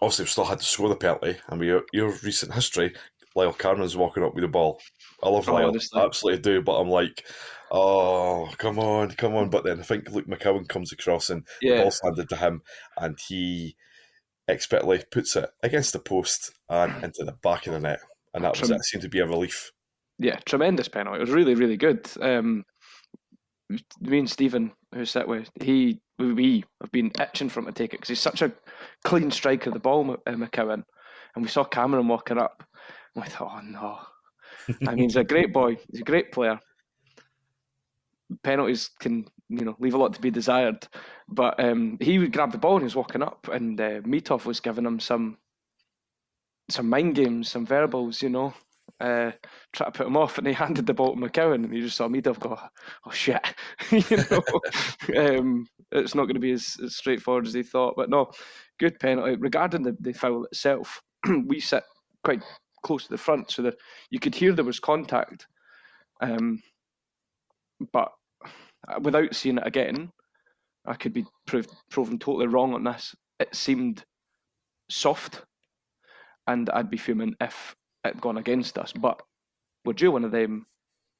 Obviously, 0.00 0.24
we've 0.24 0.30
still 0.30 0.44
had 0.44 0.58
to 0.58 0.64
score 0.64 0.88
the 0.88 0.96
penalty, 0.96 1.36
and 1.48 1.60
we 1.60 1.68
your 1.92 2.12
recent 2.24 2.52
history, 2.52 2.92
Lyall 3.36 3.56
Cameron's 3.56 3.96
walking 3.96 4.24
up 4.24 4.34
with 4.34 4.42
the 4.42 4.48
ball. 4.48 4.80
I 5.22 5.28
love 5.28 5.48
Oh, 5.48 5.52
Lyall, 5.52 5.68
honestly. 5.68 6.00
Absolutely 6.00 6.42
do, 6.42 6.60
but 6.62 6.80
I'm 6.80 6.88
like, 6.88 7.24
oh, 7.70 8.50
come 8.58 8.78
on, 8.80 9.12
come 9.12 9.34
on. 9.36 9.48
But 9.48 9.62
then 9.64 9.78
I 9.78 9.84
think 9.84 10.10
Luke 10.10 10.26
McCowan 10.26 10.68
comes 10.68 10.92
across 10.92 11.30
and 11.30 11.46
the 11.60 11.68
Yeah. 11.68 11.82
ball's 11.82 12.00
handed 12.02 12.28
to 12.30 12.36
him, 12.36 12.62
and 12.96 13.16
he 13.28 13.76
expertly 14.48 15.02
puts 15.10 15.36
it 15.36 15.50
against 15.62 15.92
the 15.92 15.98
post 15.98 16.52
and 16.68 17.04
into 17.04 17.24
the 17.24 17.36
back 17.42 17.66
of 17.66 17.72
the 17.72 17.80
net. 17.80 18.00
And 18.34 18.44
that 18.44 18.52
was 18.52 18.68
Trem- 18.68 18.72
it. 18.72 18.76
It 18.76 18.84
seemed 18.84 19.02
to 19.02 19.08
be 19.08 19.20
a 19.20 19.26
relief. 19.26 19.72
Yeah, 20.18 20.38
tremendous 20.46 20.88
penalty. 20.88 21.18
It 21.18 21.20
was 21.20 21.30
really, 21.30 21.54
really 21.54 21.76
good. 21.76 22.08
Um, 22.20 22.64
me 24.00 24.18
and 24.18 24.30
Stephen, 24.30 24.72
who 24.94 25.04
sat 25.04 25.26
with, 25.26 25.50
he 25.60 26.00
we 26.18 26.64
have 26.80 26.92
been 26.92 27.10
itching 27.20 27.48
for 27.48 27.60
him 27.60 27.66
to 27.66 27.72
take 27.72 27.94
it 27.94 27.98
because 27.98 28.08
he's 28.08 28.20
such 28.20 28.42
a 28.42 28.52
clean 29.04 29.30
striker 29.30 29.70
of 29.70 29.74
the 29.74 29.80
ball, 29.80 30.16
uh, 30.26 30.30
McCowan. 30.32 30.84
And 31.34 31.42
we 31.42 31.48
saw 31.48 31.64
Cameron 31.64 32.08
walking 32.08 32.38
up. 32.38 32.62
And 33.14 33.24
we 33.24 33.30
thought, 33.30 33.52
oh 33.56 33.60
no. 33.62 33.98
I 34.86 34.94
mean, 34.94 35.04
he's 35.04 35.16
a 35.16 35.24
great 35.24 35.52
boy. 35.52 35.76
He's 35.90 36.00
a 36.00 36.04
great 36.04 36.30
player. 36.30 36.58
Penalties 38.44 38.90
can 39.00 39.26
you 39.58 39.64
know 39.64 39.76
leave 39.78 39.94
a 39.94 39.98
lot 39.98 40.14
to 40.14 40.20
be 40.20 40.30
desired. 40.30 40.86
But 41.28 41.62
um, 41.62 41.98
he 42.00 42.18
would 42.18 42.32
grab 42.32 42.52
the 42.52 42.58
ball 42.58 42.74
and 42.74 42.82
he 42.82 42.86
was 42.86 42.96
walking 42.96 43.22
up, 43.22 43.48
and 43.52 43.80
uh, 43.80 44.00
Mitov 44.02 44.44
was 44.44 44.60
giving 44.60 44.86
him 44.86 45.00
some 45.00 45.38
some 46.70 46.88
mind 46.88 47.14
games, 47.14 47.50
some 47.50 47.66
verbals, 47.66 48.22
you 48.22 48.30
know, 48.30 48.54
uh, 49.00 49.32
try 49.72 49.86
to 49.86 49.92
put 49.92 50.06
him 50.06 50.16
off, 50.22 50.38
and 50.38 50.46
he 50.46 50.52
handed 50.52 50.86
the 50.86 50.94
ball 50.94 51.14
to 51.14 51.20
McCowan, 51.20 51.64
and 51.64 51.74
you 51.74 51.82
just 51.82 51.96
saw 51.96 52.08
Mitov 52.08 52.38
go, 52.38 52.58
"Oh 53.06 53.10
shit," 53.10 53.42
you 53.90 54.24
know. 54.30 54.42
um, 55.38 55.66
it's 55.90 56.14
not 56.14 56.24
going 56.24 56.34
to 56.34 56.40
be 56.40 56.52
as, 56.52 56.78
as, 56.82 56.96
straightforward 56.96 57.46
as 57.46 57.52
he 57.52 57.62
thought, 57.62 57.94
but 57.96 58.08
no, 58.08 58.30
good 58.80 58.98
penalty. 58.98 59.36
Regarding 59.36 59.82
the, 59.82 59.94
the 60.00 60.14
foul 60.14 60.44
itself, 60.44 61.02
we 61.46 61.60
sit 61.60 61.82
quite 62.24 62.42
close 62.82 63.04
to 63.04 63.10
the 63.10 63.18
front, 63.18 63.50
so 63.50 63.62
that 63.62 63.74
you 64.10 64.18
could 64.18 64.34
hear 64.34 64.52
there 64.52 64.64
was 64.64 64.80
contact. 64.80 65.46
Um, 66.20 66.62
but 67.92 68.12
Uh, 68.88 69.00
without 69.00 69.34
seeing 69.34 69.58
it 69.58 69.66
again, 69.66 70.10
I 70.86 70.94
could 70.94 71.12
be 71.12 71.24
proved, 71.46 71.70
proven 71.90 72.18
totally 72.18 72.46
wrong 72.48 72.74
on 72.74 72.84
this. 72.84 73.14
It 73.38 73.54
seemed 73.54 74.04
soft, 74.90 75.42
and 76.46 76.68
I'd 76.70 76.90
be 76.90 76.96
fuming 76.96 77.34
if 77.40 77.74
it 78.04 78.20
gone 78.20 78.38
against 78.38 78.78
us. 78.78 78.92
But 78.92 79.20
we're 79.84 79.92
due 79.92 80.12
one 80.12 80.24
of 80.24 80.32
them, 80.32 80.66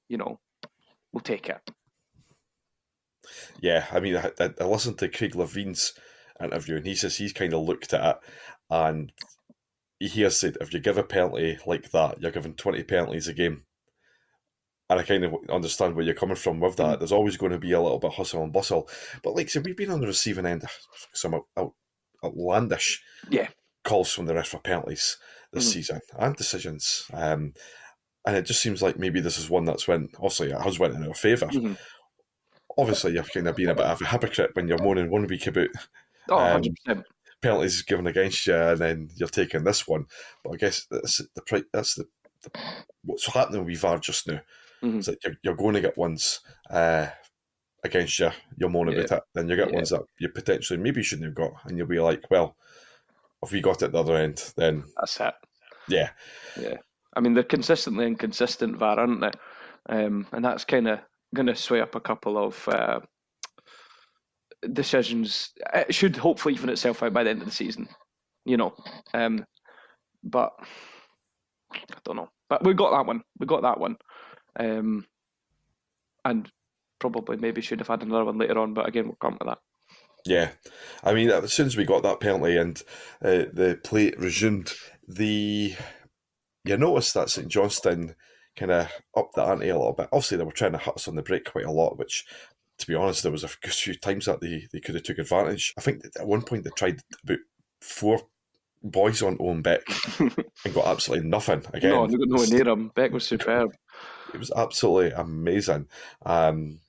you 0.09 0.19
know, 0.19 0.38
we'll 1.12 1.21
take 1.21 1.49
it. 1.49 1.61
Yeah, 3.61 3.87
I 3.92 4.00
mean, 4.00 4.16
I, 4.16 4.33
I 4.38 4.64
listened 4.64 4.99
to 4.99 5.09
Craig 5.09 5.35
Levein's 5.35 5.95
interview, 6.42 6.76
and 6.76 6.87
he 6.87 6.95
says 6.95 7.16
he's 7.16 7.33
kind 7.33 7.54
of 7.54 7.62
looked 7.62 7.95
at 7.95 8.16
it, 8.16 8.16
and 8.71 9.12
he 10.00 10.23
has 10.23 10.38
said 10.38 10.57
if 10.61 10.73
you 10.75 10.81
give 10.81 10.99
a 10.99 11.04
penalty 11.04 11.59
like 11.66 11.90
that, 11.92 12.21
you're 12.21 12.33
giving 12.33 12.54
20 12.54 12.83
penalties 12.83 13.28
a 13.28 13.33
game. 13.33 13.64
And 14.93 15.01
I 15.01 15.05
kind 15.05 15.25
of 15.25 15.35
understand 15.51 15.95
where 15.95 16.05
you're 16.05 16.15
coming 16.15 16.37
from 16.37 16.61
with 16.61 16.77
that. 16.77 16.97
Mm. 16.97 16.99
There's 16.99 17.13
always 17.13 17.37
going 17.37 17.53
to 17.53 17.59
be 17.59 17.73
a 17.73 17.81
little 17.81 17.99
bit 17.99 18.09
of 18.09 18.17
hustle 18.17 18.43
and 18.43 18.53
bustle. 18.53 18.89
But 19.23 19.35
like 19.35 19.47
I 19.47 19.49
said, 19.49 19.65
we've 19.65 19.77
been 19.77 19.91
on 19.91 20.01
the 20.01 20.07
receiving 20.07 20.47
end 20.47 20.65
of 20.65 20.71
some 21.13 21.41
outlandish 22.25 23.03
yeah. 23.31 23.49
calls 23.85 24.13
from 24.13 24.27
the 24.27 24.35
ref 24.35 24.49
for 24.49 24.61
penalties 24.61 25.17
this 25.53 25.69
mm. 25.69 25.73
season 25.73 26.01
and 26.19 26.37
decisions. 26.37 27.07
Um, 27.13 27.55
and 28.27 28.37
it 28.37 28.47
just 28.47 28.61
seems 28.61 28.83
like 28.83 28.99
maybe 28.99 29.21
this 29.21 29.39
is 29.39 29.51
one 29.51 29.65
that's 29.65 29.89
went, 29.89 30.15
obviously, 30.17 30.51
it 30.51 30.61
has 30.61 30.79
went 30.79 30.95
in 30.95 31.07
our 31.07 31.15
favor 31.15 31.47
mm-hmm. 31.47 31.75
Obviously, 32.79 33.13
you're 33.13 33.25
kind 33.25 33.47
of 33.47 33.57
being 33.57 33.69
a 33.69 33.75
bit 33.75 33.85
of 33.85 34.01
a 34.01 34.07
hypocrite 34.07 34.53
when 34.55 34.67
you're 34.67 34.83
moaning 34.83 35.11
one 35.11 35.27
week 35.27 35.47
about 35.47 35.69
oh, 36.31 36.39
um, 36.39 37.05
penalties 37.43 37.83
given 37.83 38.07
against 38.07 38.47
you, 38.47 38.55
and 38.55 38.79
then 38.79 39.09
you're 39.17 39.29
taking 39.29 39.65
this 39.65 39.87
one. 39.87 40.07
But 40.43 40.55
I 40.55 40.57
guess 40.57 40.87
that's 40.91 41.19
the 41.19 41.65
that's 41.73 41.97
the, 41.97 42.07
the 42.43 42.51
what's 43.05 43.27
happening 43.27 43.65
with 43.65 43.79
VAR 43.79 43.99
just 43.99 44.27
now. 44.27 44.41
Mm-hmm. 44.83 45.01
That 45.01 45.19
you're, 45.25 45.35
you're, 45.43 45.57
going 45.57 45.75
to 45.75 45.81
get 45.81 45.97
ones 45.97 46.41
uh, 46.71 47.07
against 47.85 48.19
you, 48.19 48.31
you're 48.57 48.71
yeah. 48.71 49.01
about 49.01 49.19
it, 49.19 49.23
then 49.35 49.49
you 49.49 49.57
get 49.57 49.69
yeah. 49.69 49.77
ones 49.77 49.91
that 49.91 50.03
you 50.19 50.29
potentially 50.29 50.79
maybe 50.79 51.03
shouldn't 51.03 51.27
have 51.27 51.35
got, 51.35 51.53
and 51.65 51.79
you'll 51.79 51.87
be 51.87 52.01
like, 52.01 52.25
well, 52.31 52.57
if 53.43 53.53
we 53.53 53.61
got 53.61 53.83
it 53.83 53.87
at 53.87 53.93
the 53.93 54.01
other 54.01 54.17
end, 54.17 54.53
then 54.57 54.85
that's 54.97 55.21
it. 55.21 55.35
Yeah, 55.89 56.11
yeah. 56.61 56.77
I 57.15 57.21
mean, 57.21 57.35
they're 57.35 57.43
consistently 57.43 58.07
inconsistent 58.07 58.77
VAR, 58.77 58.99
aren't 58.99 59.21
they? 59.21 59.31
Um, 59.89 60.27
and 60.33 60.45
that's 60.45 60.65
kind 60.65 60.89
of 60.89 61.01
going 61.35 61.47
to 61.47 61.55
sway 61.55 61.81
up 61.81 61.95
a 61.95 62.01
couple 62.01 62.39
of 62.39 62.69
uh, 62.69 63.01
decisions. 64.73 65.51
It 65.75 65.95
should 65.95 66.17
hopefully 66.17 66.55
even 66.55 66.71
itself 66.71 67.03
out 67.03 67.12
by 67.12 67.25
the 67.25 67.31
end 67.31 67.41
of 67.41 67.47
the 67.47 67.55
season, 67.55 67.89
you 68.45 68.57
know. 68.57 68.75
Um, 69.12 69.45
but 70.23 70.53
I 71.75 71.99
don't 72.05 72.17
know. 72.17 72.31
But 72.49 72.65
we 72.65 72.75
got 72.75 72.93
that 72.93 73.07
one. 73.07 73.23
We 73.39 73.47
got 73.47 73.62
that 73.62 73.81
one. 73.81 73.97
Um, 74.59 75.07
and 76.25 76.51
probably 76.99 77.37
maybe 77.37 77.61
should 77.61 77.81
have 77.81 77.89
had 77.89 78.03
another 78.03 78.25
one 78.25 78.39
later 78.39 78.59
on. 78.59 78.75
But 78.75 78.89
again, 78.89 79.07
we'll 79.07 79.17
come 79.17 79.39
to 79.39 79.45
that. 79.47 79.59
Yeah, 80.25 80.51
I 81.03 81.15
mean, 81.15 81.31
as 81.31 81.53
soon 81.53 81.67
as 81.67 81.77
we 81.77 81.85
got 81.85 82.05
that 82.05 82.21
penalty 82.21 82.57
and 82.57 82.81
uh, 83.23 83.51
the 83.53 83.81
play 83.83 84.13
resumed, 84.17 84.73
the 85.09 85.75
you 86.65 86.77
noticed 86.77 87.15
that 87.15 87.29
St 87.29 87.49
Johnstone 87.49 88.15
kind 88.57 88.71
of 88.71 88.89
upped 89.17 89.35
the 89.35 89.43
ante 89.43 89.69
a 89.69 89.77
little 89.77 89.93
bit. 89.93 90.09
Obviously, 90.13 90.37
they 90.37 90.45
were 90.45 90.53
trying 90.53 90.73
to 90.73 90.79
hit 90.79 90.95
us 90.95 91.09
on 91.09 91.17
the 91.17 91.23
break 91.23 91.45
quite 91.45 91.65
a 91.65 91.73
lot, 91.73 91.99
which, 91.99 92.25
to 92.79 92.87
be 92.87 92.95
honest, 92.95 93.23
there 93.23 93.33
was 93.33 93.45
a 93.45 93.49
few 93.69 93.95
times 93.95 94.27
that 94.27 94.41
they, 94.41 94.69
they 94.73 94.81
could 94.81 94.95
have 94.95 95.05
took 95.05 95.19
advantage. 95.19 95.75
I 95.77 95.81
think 95.81 96.05
at 96.19 96.27
one 96.27 96.43
point 96.43 96.65
they 96.65 96.71
tried 96.71 97.01
about 97.25 97.39
four 97.81 98.21
boys 98.83 99.23
on 99.23 99.37
Owen 99.41 99.63
Beck 99.63 99.83
and 100.19 100.75
got 100.75 100.87
absolutely 100.87 101.29
nothing 101.29 101.65
again. 101.73 101.93
No, 101.93 102.07
they 102.07 102.17
got 102.17 102.29
nowhere 102.29 102.49
near 102.49 102.69
him. 102.69 102.93
Beck 102.95 103.13
was 103.13 103.27
superb. 103.27 103.75
It 104.35 104.39
was 104.39 104.53
absolutely 104.55 105.11
amazing. 105.11 105.89
Um, 106.25 106.81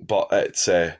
but 0.00 0.28
it's 0.32 0.68
uh, 0.68 0.94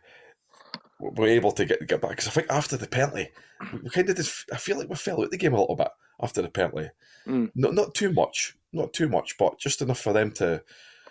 we're 0.98 1.28
able 1.28 1.52
to 1.52 1.64
get 1.64 1.86
get 1.86 2.00
back 2.00 2.10
because 2.10 2.28
I 2.28 2.30
think 2.30 2.50
after 2.50 2.76
the 2.76 2.86
penalty, 2.86 3.30
we, 3.72 3.80
we 3.80 3.90
kind 3.90 4.08
of 4.08 4.16
did. 4.16 4.28
I 4.52 4.56
feel 4.56 4.78
like 4.78 4.88
we 4.88 4.96
fell 4.96 5.22
out 5.22 5.30
the 5.30 5.36
game 5.36 5.54
a 5.54 5.60
little 5.60 5.76
bit 5.76 5.88
after 6.20 6.42
the 6.42 6.48
penalty. 6.48 6.90
Mm. 7.26 7.50
Not 7.54 7.74
not 7.74 7.94
too 7.94 8.12
much, 8.12 8.56
not 8.72 8.92
too 8.92 9.08
much, 9.08 9.36
but 9.38 9.58
just 9.58 9.82
enough 9.82 10.00
for 10.00 10.12
them 10.12 10.30
to, 10.32 10.62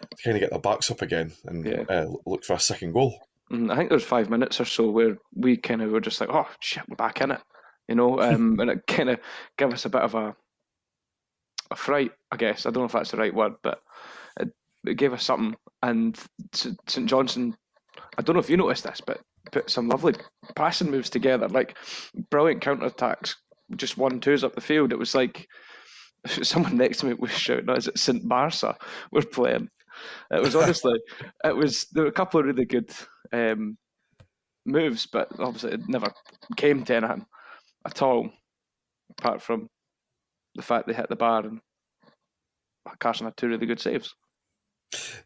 to 0.01 0.23
kind 0.23 0.37
of 0.37 0.41
get 0.41 0.49
their 0.49 0.59
backs 0.59 0.89
up 0.89 1.01
again 1.01 1.33
and 1.45 1.65
yeah. 1.65 1.83
uh, 1.89 2.07
look 2.25 2.43
for 2.43 2.53
a 2.53 2.59
second 2.59 2.93
goal. 2.93 3.19
Mm, 3.51 3.71
I 3.71 3.75
think 3.75 3.89
there 3.89 3.97
was 3.97 4.03
five 4.03 4.29
minutes 4.29 4.59
or 4.59 4.65
so 4.65 4.89
where 4.89 5.17
we 5.35 5.57
kind 5.57 5.81
of 5.81 5.91
were 5.91 6.01
just 6.01 6.19
like, 6.19 6.29
oh 6.31 6.47
shit, 6.59 6.83
we're 6.89 6.95
back 6.95 7.21
in 7.21 7.31
it, 7.31 7.41
you 7.87 7.95
know, 7.95 8.19
um, 8.21 8.59
and 8.59 8.71
it 8.71 8.87
kind 8.87 9.09
of 9.09 9.19
gave 9.57 9.71
us 9.71 9.85
a 9.85 9.89
bit 9.89 10.01
of 10.01 10.15
a 10.15 10.35
a 11.71 11.75
fright, 11.75 12.11
I 12.31 12.37
guess. 12.37 12.65
I 12.65 12.69
don't 12.69 12.81
know 12.81 12.85
if 12.85 12.91
that's 12.91 13.11
the 13.11 13.17
right 13.17 13.33
word, 13.33 13.53
but 13.63 13.81
it, 14.87 14.95
gave 14.95 15.13
us 15.13 15.23
something. 15.23 15.55
And 15.83 16.17
St 16.53 17.05
Johnstone, 17.05 17.55
I 18.17 18.21
don't 18.21 18.35
know 18.35 18.41
if 18.41 18.49
you 18.49 18.57
noticed 18.57 18.83
this, 18.83 19.01
but 19.05 19.21
put 19.51 19.69
some 19.69 19.89
lovely 19.89 20.13
passing 20.55 20.89
moves 20.89 21.09
together, 21.09 21.47
like 21.47 21.77
brilliant 22.29 22.61
counter 22.61 22.87
attacks, 22.87 23.35
just 23.75 23.97
one 23.97 24.19
twos 24.19 24.43
up 24.43 24.55
the 24.55 24.61
field. 24.61 24.91
It 24.91 24.99
was 24.99 25.15
like 25.15 25.47
someone 26.27 26.77
next 26.77 26.99
to 26.99 27.07
me 27.07 27.13
was 27.13 27.31
shouting, 27.31 27.69
"Is 27.69 27.87
it 27.87 27.99
Saint 27.99 28.27
Barca 28.27 28.75
we're 29.11 29.21
playing?" 29.21 29.69
It 30.31 30.41
was 30.41 30.55
honestly, 30.55 30.99
it 31.43 31.55
was 31.55 31.87
there 31.93 32.03
were 32.03 32.09
a 32.09 32.13
couple 32.13 32.39
of 32.39 32.45
really 32.45 32.65
good 32.65 32.91
um, 33.31 33.77
moves, 34.65 35.07
but 35.11 35.27
obviously 35.39 35.73
it 35.73 35.81
never 35.87 36.11
came 36.57 36.83
to 36.85 36.95
anything 36.95 37.25
at 37.85 38.01
all, 38.01 38.29
apart 39.17 39.41
from 39.41 39.67
the 40.55 40.61
fact 40.61 40.87
they 40.87 40.93
hit 40.93 41.09
the 41.09 41.15
bar 41.15 41.45
and 41.45 41.59
Carson 42.99 43.25
had 43.25 43.37
two 43.37 43.47
really 43.47 43.65
good 43.65 43.79
saves. 43.79 44.13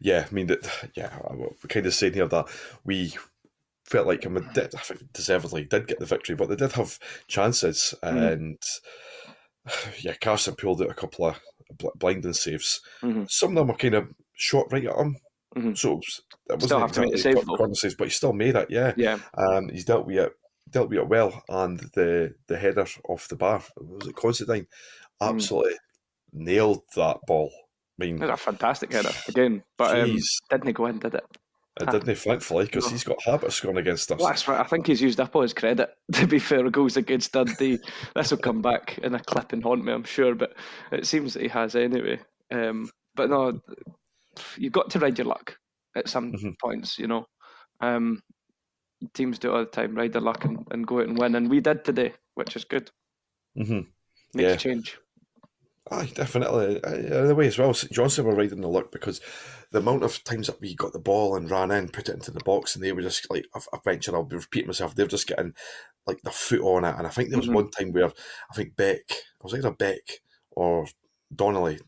Yeah, 0.00 0.26
I 0.30 0.34
mean 0.34 0.46
that. 0.48 0.90
Yeah, 0.94 1.18
we 1.32 1.68
kind 1.68 1.86
of 1.86 1.94
saying 1.94 2.14
here 2.14 2.28
that 2.28 2.46
we 2.84 3.14
felt 3.84 4.06
like 4.06 4.24
I 4.24 4.30
did, 4.54 4.74
I 4.74 4.78
think 4.78 5.12
deservedly 5.12 5.64
did 5.64 5.88
get 5.88 5.98
the 5.98 6.06
victory, 6.06 6.36
but 6.36 6.48
they 6.48 6.56
did 6.56 6.72
have 6.72 6.98
chances, 7.26 7.94
mm. 8.02 8.32
and 8.32 8.58
yeah, 10.00 10.14
Carson 10.14 10.54
pulled 10.54 10.82
out 10.82 10.90
a 10.90 10.94
couple 10.94 11.26
of 11.26 11.40
blinding 11.96 12.32
saves. 12.32 12.80
Mm-hmm. 13.02 13.24
Some 13.28 13.50
of 13.50 13.56
them 13.56 13.68
were 13.68 13.74
kind 13.74 13.94
of 13.94 14.14
shot 14.34 14.72
right 14.72 14.86
at 14.86 14.96
him. 14.96 15.16
Mm-hmm. 15.56 15.74
So 15.74 16.00
it 16.48 16.60
wasn't 16.60 16.84
exactly 16.84 17.18
save, 17.18 17.44
corner 17.44 17.74
saves, 17.74 17.96
but 17.96 18.04
he 18.04 18.10
still 18.10 18.32
made 18.32 18.56
it. 18.56 18.70
Yeah, 18.70 18.94
yeah. 18.96 19.18
Um, 19.36 19.68
he's 19.68 19.84
dealt 19.84 20.06
with 20.06 20.16
it, 20.16 20.32
dealt 20.68 20.88
with 20.88 20.98
it 20.98 21.08
well, 21.08 21.42
and 21.48 21.80
the 21.94 22.34
the 22.46 22.56
header 22.56 22.86
off 23.08 23.28
the 23.28 23.36
bar 23.36 23.62
was 23.76 24.08
it 24.08 24.16
Considine, 24.16 24.62
mm. 24.62 24.66
absolutely 25.20 25.72
mm. 25.72 25.76
nailed 26.32 26.82
that 26.94 27.18
ball. 27.26 27.50
Mean, 28.00 28.16
it 28.16 28.22
was 28.22 28.30
a 28.30 28.36
fantastic 28.36 28.92
header 28.92 29.12
again, 29.28 29.62
but 29.76 30.00
um, 30.00 30.16
didn't 30.48 30.72
go 30.72 30.86
in, 30.86 30.98
did 30.98 31.14
it? 31.14 31.24
It 31.80 31.90
didn't 31.90 32.08
he, 32.08 32.14
thankfully, 32.14 32.64
because 32.64 32.90
he's 32.90 33.04
got 33.04 33.22
habits 33.22 33.56
scoring 33.56 33.76
against 33.76 34.10
us. 34.10 34.18
Well, 34.18 34.28
that's 34.28 34.48
right. 34.48 34.58
I 34.58 34.64
think 34.64 34.86
he's 34.86 35.02
used 35.02 35.20
up 35.20 35.36
all 35.36 35.42
his 35.42 35.52
credit, 35.52 35.90
to 36.12 36.26
be 36.26 36.38
fair, 36.38 36.68
goals 36.70 36.96
against 36.96 37.32
Dundee. 37.32 37.78
this 38.14 38.30
will 38.30 38.38
come 38.38 38.62
back 38.62 38.98
in 39.02 39.14
a 39.14 39.20
clip 39.20 39.52
and 39.52 39.62
haunt 39.62 39.84
me, 39.84 39.92
I'm 39.92 40.04
sure, 40.04 40.34
but 40.34 40.54
it 40.92 41.06
seems 41.06 41.34
that 41.34 41.42
he 41.42 41.48
has 41.48 41.74
anyway. 41.74 42.18
Um, 42.50 42.90
but 43.14 43.30
no, 43.30 43.60
you've 44.56 44.72
got 44.72 44.90
to 44.90 44.98
ride 44.98 45.18
your 45.18 45.26
luck 45.26 45.56
at 45.94 46.08
some 46.08 46.32
mm-hmm. 46.32 46.50
points, 46.60 46.98
you 46.98 47.06
know. 47.06 47.26
Um, 47.80 48.22
teams 49.14 49.38
do 49.38 49.50
it 49.50 49.54
all 49.54 49.60
the 49.60 49.66
time, 49.66 49.94
ride 49.94 50.12
their 50.12 50.22
luck 50.22 50.44
and, 50.44 50.66
and 50.70 50.86
go 50.86 51.00
out 51.00 51.08
and 51.08 51.18
win. 51.18 51.34
And 51.34 51.50
we 51.50 51.60
did 51.60 51.84
today, 51.84 52.14
which 52.34 52.56
is 52.56 52.64
good. 52.64 52.90
Mm-hmm. 53.58 53.80
Makes 54.34 54.50
yeah. 54.50 54.56
change. 54.56 54.98
Aye, 55.90 56.12
definitely. 56.14 56.82
Uh, 56.84 57.26
the 57.26 57.34
way 57.34 57.48
as 57.48 57.58
well, 57.58 57.72
Johnstone 57.72 58.26
were 58.26 58.34
riding 58.34 58.60
the 58.60 58.68
luck 58.68 58.92
because 58.92 59.20
the 59.72 59.78
amount 59.78 60.04
of 60.04 60.22
times 60.22 60.46
that 60.46 60.60
we 60.60 60.74
got 60.74 60.92
the 60.92 61.00
ball 61.00 61.34
and 61.34 61.50
ran 61.50 61.72
in, 61.72 61.88
put 61.88 62.08
it 62.08 62.14
into 62.14 62.30
the 62.30 62.44
box, 62.44 62.74
and 62.74 62.84
they 62.84 62.92
were 62.92 63.02
just 63.02 63.28
like, 63.30 63.46
eventually 63.72 64.16
I'll 64.16 64.24
be 64.24 64.36
repeating 64.36 64.68
myself, 64.68 64.94
they're 64.94 65.06
just 65.06 65.26
getting 65.26 65.52
like 66.06 66.22
their 66.22 66.32
foot 66.32 66.60
on 66.60 66.84
it. 66.84 66.94
And 66.96 67.06
I 67.06 67.10
think 67.10 67.30
there 67.30 67.38
was 67.38 67.46
mm-hmm. 67.46 67.56
one 67.56 67.70
time 67.70 67.92
where 67.92 68.06
I 68.06 68.54
think 68.54 68.76
Beck, 68.76 69.02
I 69.10 69.42
was 69.42 69.54
either 69.54 69.72
Beck 69.72 70.20
or 70.52 70.86
Donnelly, 71.34 71.80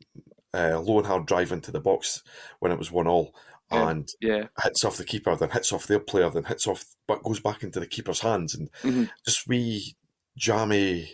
uh, 0.52 0.80
low 0.80 0.99
and 0.99 1.06
hard 1.06 1.26
drive 1.26 1.52
into 1.52 1.71
the 1.71 1.80
box 1.80 2.23
when 2.59 2.73
it 2.73 2.78
was 2.78 2.90
one 2.90 3.06
all. 3.06 3.35
Yeah. 3.71 3.88
And 3.88 4.09
yeah. 4.21 4.47
hits 4.62 4.85
off 4.85 4.99
the 4.99 5.04
keeper, 5.04 5.35
then 5.35 5.50
hits 5.50 5.73
off 5.73 5.87
their 5.87 6.00
player, 6.00 6.28
then 6.28 6.44
hits 6.44 6.66
off, 6.66 6.85
but 7.06 7.23
goes 7.23 7.40
back 7.40 7.62
into 7.62 7.80
the 7.80 7.87
keeper's 7.87 8.21
hands, 8.21 8.54
and 8.54 8.71
mm-hmm. 8.82 9.04
just 9.25 9.49
wee 9.49 9.97
jammy 10.37 11.12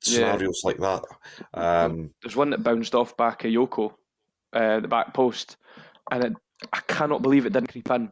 scenarios 0.00 0.62
yeah. 0.62 0.68
like 0.68 0.78
that. 0.78 1.02
Um, 1.54 2.10
There's 2.22 2.36
one 2.36 2.50
that 2.50 2.62
bounced 2.62 2.94
off 2.94 3.16
Bakayoko, 3.16 3.92
uh, 4.52 4.80
the 4.80 4.88
back 4.88 5.14
post, 5.14 5.56
and 6.10 6.24
it, 6.24 6.32
I 6.72 6.80
cannot 6.88 7.22
believe 7.22 7.46
it 7.46 7.52
didn't 7.52 7.72
creep 7.72 7.90
in. 7.90 8.10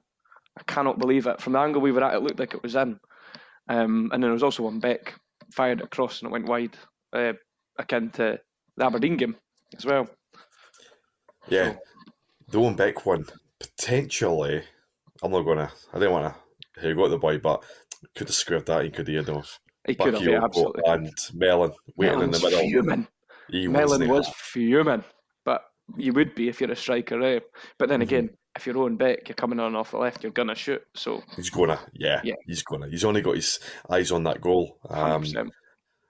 I 0.58 0.62
cannot 0.64 0.98
believe 0.98 1.26
it. 1.26 1.40
From 1.40 1.52
the 1.52 1.60
angle 1.60 1.80
we 1.80 1.92
were 1.92 2.04
at, 2.04 2.14
it 2.14 2.22
looked 2.22 2.40
like 2.40 2.54
it 2.54 2.62
was 2.62 2.74
in. 2.74 2.98
Um, 3.68 4.10
and 4.12 4.22
then 4.22 4.22
there 4.22 4.32
was 4.32 4.42
also 4.42 4.64
one 4.64 4.80
Beck 4.80 5.14
fired 5.52 5.80
across 5.80 6.20
and 6.20 6.28
it 6.28 6.32
went 6.32 6.46
wide, 6.46 6.76
uh, 7.12 7.34
akin 7.78 8.10
to 8.10 8.40
the 8.76 8.84
Aberdeen 8.84 9.16
game 9.16 9.36
as 9.76 9.84
well. 9.84 10.08
Yeah, 11.48 11.74
the 12.48 12.60
one 12.60 12.74
Beck 12.74 13.06
one 13.06 13.24
potentially. 13.58 14.62
I'm 15.22 15.32
not 15.32 15.42
gonna. 15.42 15.70
I 15.92 15.98
didn't 15.98 16.12
want 16.12 16.34
to. 16.34 16.80
Here 16.80 16.90
you 16.90 16.96
go, 16.96 17.08
the 17.08 17.18
boy, 17.18 17.38
but 17.38 17.64
could 18.14 18.28
have 18.28 18.34
squared 18.34 18.66
that. 18.66 18.84
He 18.84 18.90
could 18.90 19.08
have 19.08 19.26
had 19.26 19.34
off. 19.34 19.58
He 19.86 19.94
could 19.94 20.14
have, 20.14 20.44
absolutely. 20.44 20.82
and 20.86 21.10
Mellon 21.34 21.72
waiting 21.96 22.18
Mellon's 22.18 22.36
in 22.36 22.42
the 22.42 22.50
middle. 22.50 22.70
Fuming. 22.70 23.06
He 23.48 23.68
Mellon 23.68 24.00
there. 24.00 24.08
was 24.08 24.28
fuming, 24.36 25.02
but 25.44 25.62
you 25.96 26.12
would 26.12 26.34
be 26.34 26.48
if 26.48 26.60
you're 26.60 26.70
a 26.70 26.76
striker, 26.76 27.22
eh? 27.22 27.40
But 27.78 27.88
then 27.88 28.00
Mhm. 28.00 28.02
again, 28.02 28.30
if 28.56 28.66
you're 28.66 28.76
Owen 28.76 28.96
Beck, 28.96 29.28
you're 29.28 29.36
coming 29.36 29.58
on 29.60 29.74
off 29.76 29.92
the 29.92 29.98
left, 29.98 30.22
you're 30.22 30.32
gonna 30.32 30.54
shoot. 30.54 30.82
So 30.94 31.22
He's 31.36 31.48
gonna, 31.48 31.80
yeah, 31.94 32.20
Yeah. 32.24 32.34
he's 32.46 32.62
gonna. 32.62 32.88
He's 32.88 33.04
only 33.04 33.22
got 33.22 33.36
his 33.36 33.58
eyes 33.90 34.10
on 34.12 34.24
that 34.24 34.40
goal. 34.42 34.78
Um, 34.90 35.24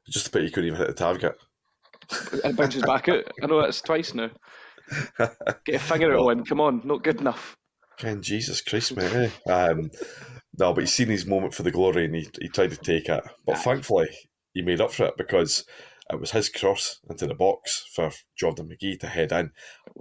just 0.09 0.27
a 0.29 0.31
pity 0.31 0.47
he 0.47 0.51
couldn't 0.51 0.69
even 0.69 0.79
hit 0.79 0.89
the 0.89 0.95
target. 0.95 1.37
it 2.43 2.57
bounces 2.57 2.83
back 2.83 3.09
out. 3.09 3.25
I 3.43 3.47
know 3.47 3.61
that's 3.61 3.83
twice 3.83 4.15
now. 4.15 4.31
Get 5.67 5.75
a 5.75 5.79
finger 5.79 6.13
out, 6.15 6.21
Owen. 6.21 6.45
Come 6.45 6.61
on, 6.63 6.81
not 6.85 7.05
good 7.05 7.21
enough. 7.21 7.55
Ken, 7.99 8.23
Jesus 8.23 8.63
Christ, 8.63 8.97
mate. 8.97 9.13
eh? 9.47 9.51
Um, 9.53 9.91
no, 10.59 10.73
but 10.73 10.83
he's 10.83 10.93
seen 10.93 11.09
his 11.09 11.27
moment 11.27 11.55
for 11.55 11.63
the 11.63 11.71
glory 11.71 12.05
and 12.07 12.15
he, 12.15 12.29
he 12.41 12.49
tried 12.49 12.71
to 12.71 12.77
take 12.77 13.09
it. 13.09 13.25
But 13.47 13.57
Aye. 13.57 13.61
thankfully, 13.63 14.09
he 14.55 14.63
made 14.63 14.81
up 14.81 14.93
for 14.93 15.07
it 15.07 15.17
because 15.17 15.65
it 16.11 16.21
was 16.21 16.31
his 16.31 16.49
cross 16.49 17.01
into 17.11 17.27
the 17.27 17.35
box 17.35 17.87
for 17.95 18.11
Jordan 18.37 18.69
McGhee 18.69 18.99
to 19.01 19.07
head 19.07 19.33
in. 19.33 19.51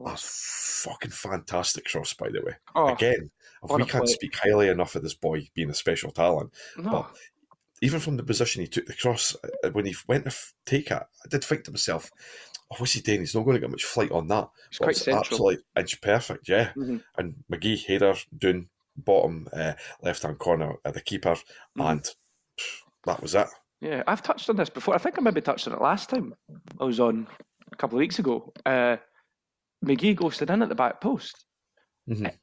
A 0.05 0.15
fucking 0.17 1.11
fantastic 1.11 1.85
cross, 1.85 2.13
by 2.13 2.29
the 2.29 2.41
way. 2.41 2.53
Oh, 2.75 2.87
Again, 2.93 3.29
we 3.63 3.83
can't 3.85 4.05
play. 4.05 4.13
speak 4.13 4.35
highly 4.35 4.69
enough 4.69 4.95
of 4.95 5.03
this 5.03 5.15
boy 5.15 5.47
being 5.53 5.69
a 5.69 5.73
special 5.73 6.11
talent, 6.11 6.51
no. 6.77 6.89
but 6.91 7.11
even 7.81 7.99
from 7.99 8.15
the 8.17 8.23
position 8.23 8.61
he 8.61 8.67
took 8.67 8.85
the 8.85 8.93
cross, 8.93 9.35
uh, 9.63 9.69
when 9.71 9.85
he 9.85 9.95
went 10.07 10.23
to 10.25 10.35
take 10.65 10.89
it, 10.91 11.03
I 11.03 11.27
did 11.29 11.43
think 11.43 11.63
to 11.65 11.71
myself, 11.71 12.09
oh, 12.71 12.75
what's 12.77 12.93
he 12.93 13.01
doing? 13.01 13.19
He's 13.19 13.35
not 13.35 13.43
going 13.43 13.55
to 13.55 13.61
get 13.61 13.69
much 13.69 13.83
flight 13.83 14.11
on 14.11 14.27
that. 14.29 14.49
It's 14.69 14.79
But 14.79 14.85
quite 14.85 14.95
it's 14.95 15.03
central. 15.05 15.19
absolutely 15.23 15.57
inch 15.77 16.01
perfect, 16.01 16.47
yeah. 16.49 16.71
Mhm. 16.75 17.03
And 17.17 17.35
McGhee 17.51 17.85
header 17.85 18.15
doing 18.37 18.69
bottom 18.97 19.47
uh, 19.53 19.73
left 20.01 20.23
hand 20.23 20.39
corner 20.39 20.75
at 20.85 20.93
the 20.93 21.01
keeper, 21.01 21.35
Mhm. 21.77 21.89
and 21.91 22.01
pff, 22.01 22.81
that 23.05 23.21
was 23.21 23.35
it. 23.35 23.47
Yeah, 23.81 24.03
I've 24.07 24.23
touched 24.23 24.49
on 24.49 24.55
this 24.55 24.69
before. 24.69 24.95
I 24.95 24.97
think 24.97 25.17
I 25.17 25.21
maybe 25.21 25.41
touched 25.41 25.67
on 25.67 25.73
it 25.73 25.81
last 25.81 26.09
time 26.09 26.33
I 26.79 26.83
was 26.83 26.99
on 26.99 27.27
a 27.71 27.75
couple 27.75 27.97
of 27.97 27.99
weeks 27.99 28.17
ago. 28.19 28.51
Uh, 28.65 28.97
McGhee 29.85 30.15
ghosted 30.15 30.49
in 30.49 30.63
at 30.63 30.69
the 30.69 30.75
back 30.75 30.99
post. 30.99 31.45
Mhm. 32.09 32.35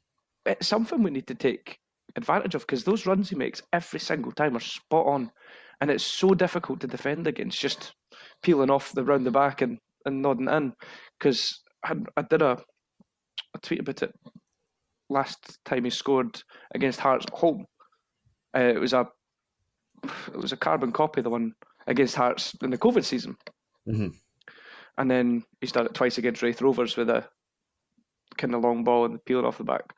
It's 0.46 0.68
something 0.68 1.02
we 1.02 1.10
need 1.10 1.26
to 1.26 1.34
take 1.34 1.78
advantage 2.16 2.54
of 2.54 2.62
because 2.62 2.84
those 2.84 3.06
runs 3.06 3.30
he 3.30 3.34
makes 3.36 3.62
every 3.72 3.98
single 3.98 4.30
time 4.30 4.56
are 4.56 4.60
spot 4.60 5.06
on, 5.06 5.32
and 5.80 5.90
it's 5.90 6.04
so 6.04 6.34
difficult 6.34 6.80
to 6.80 6.86
defend 6.86 7.26
against. 7.26 7.58
Just 7.60 7.94
peeling 8.42 8.70
off 8.70 8.92
the 8.92 9.02
round 9.02 9.26
the 9.26 9.30
back 9.32 9.60
and, 9.62 9.78
and 10.04 10.22
nodding 10.22 10.48
in. 10.48 10.72
Because 11.18 11.60
I, 11.84 11.96
I 12.16 12.22
did 12.22 12.42
a, 12.42 12.62
a 13.54 13.58
tweet 13.60 13.80
about 13.80 14.02
it 14.04 14.14
last 15.14 15.64
time 15.64 15.84
he 15.84 15.90
scored 15.90 16.42
against 16.74 17.00
Hearts 17.00 17.24
at 17.26 17.38
home. 17.38 17.64
Uh, 18.54 18.72
it 18.74 18.80
was 18.80 18.92
a 18.92 19.08
it 20.28 20.36
was 20.36 20.52
a 20.52 20.56
carbon 20.56 20.92
copy 20.92 21.20
of 21.20 21.24
the 21.24 21.30
one 21.30 21.54
against 21.86 22.16
Hearts 22.16 22.54
in 22.62 22.70
the 22.70 22.76
COVID 22.76 23.04
season. 23.04 23.36
Mhm. 23.88 24.12
And 24.98 25.10
then 25.10 25.44
he 25.60 25.66
started 25.66 25.94
twice 25.94 26.18
against 26.18 26.42
Raith 26.42 26.60
Rovers 26.60 26.96
with 26.96 27.08
a 27.08 27.26
kind 28.36 28.54
of 28.54 28.62
long 28.62 28.84
ball 28.84 29.06
and 29.06 29.24
peeling 29.24 29.46
off 29.46 29.58
the 29.58 29.64
back. 29.64 29.94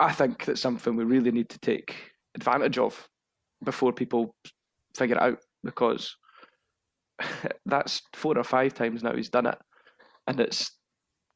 I 0.00 0.12
think 0.12 0.44
that's 0.44 0.60
something 0.60 0.96
we 0.96 1.04
really 1.04 1.32
need 1.32 1.48
to 1.50 1.58
take 1.58 2.12
advantage 2.34 2.78
of 2.78 3.08
before 3.64 3.92
people 3.92 4.34
figure 4.94 5.16
it 5.16 5.22
out 5.22 5.38
because 5.64 6.16
that's 7.66 8.02
four 8.14 8.38
or 8.38 8.44
five 8.44 8.74
times 8.74 9.02
now 9.02 9.14
he's 9.14 9.30
done 9.30 9.46
it. 9.46 9.58
And 10.26 10.40
it's 10.40 10.70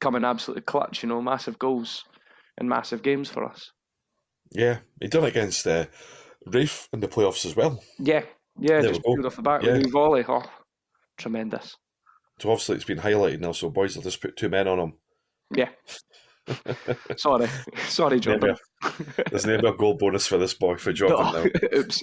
coming 0.01 0.25
absolutely 0.25 0.63
clutch, 0.63 1.03
you 1.03 1.09
know, 1.09 1.23
massive 1.23 1.59
goals 1.59 2.05
and 2.61 2.69
massive 2.69 3.03
games 3.03 3.29
for 3.29 3.45
us. 3.45 3.73
Yeah, 4.53 4.79
he 5.01 5.09
done 5.09 5.25
against 5.25 5.67
uh, 5.67 5.87
Raith 6.47 6.89
in 6.93 7.01
the 7.01 7.09
playoffs 7.09 7.45
as 7.47 7.57
well. 7.57 7.83
Yeah, 7.99 8.23
yeah, 8.59 8.81
There 8.81 8.91
just 8.93 9.03
we 9.07 9.25
off 9.25 9.37
the 9.37 9.43
back 9.43 9.63
Yeah. 9.63 9.79
with 9.79 9.91
volley. 9.91 10.25
Oh, 10.29 10.43
tremendous. 11.19 11.77
So 12.39 12.51
obviously 12.51 12.77
it's 12.77 12.85
been 12.85 12.99
highlighted 12.99 13.41
now. 13.41 13.53
So 13.53 13.71
boys 13.71 13.97
will 13.97 14.03
just 14.03 14.21
put 14.23 14.37
two 14.37 14.49
men 14.49 14.69
on 14.69 14.79
him. 14.79 14.93
Yeah. 15.55 15.69
Sorry, 17.17 17.47
sorry, 17.89 18.19
Jordan. 18.19 18.57
There's 19.31 19.47
never 19.47 19.69
a 19.69 19.77
goal 19.77 19.95
bonus 19.95 20.27
for 20.27 20.37
this 20.39 20.55
boy 20.55 20.77
for 20.77 20.93
dropping 20.93 21.33
No. 21.33 21.45
now. 21.45 21.79
Oops. 21.79 22.03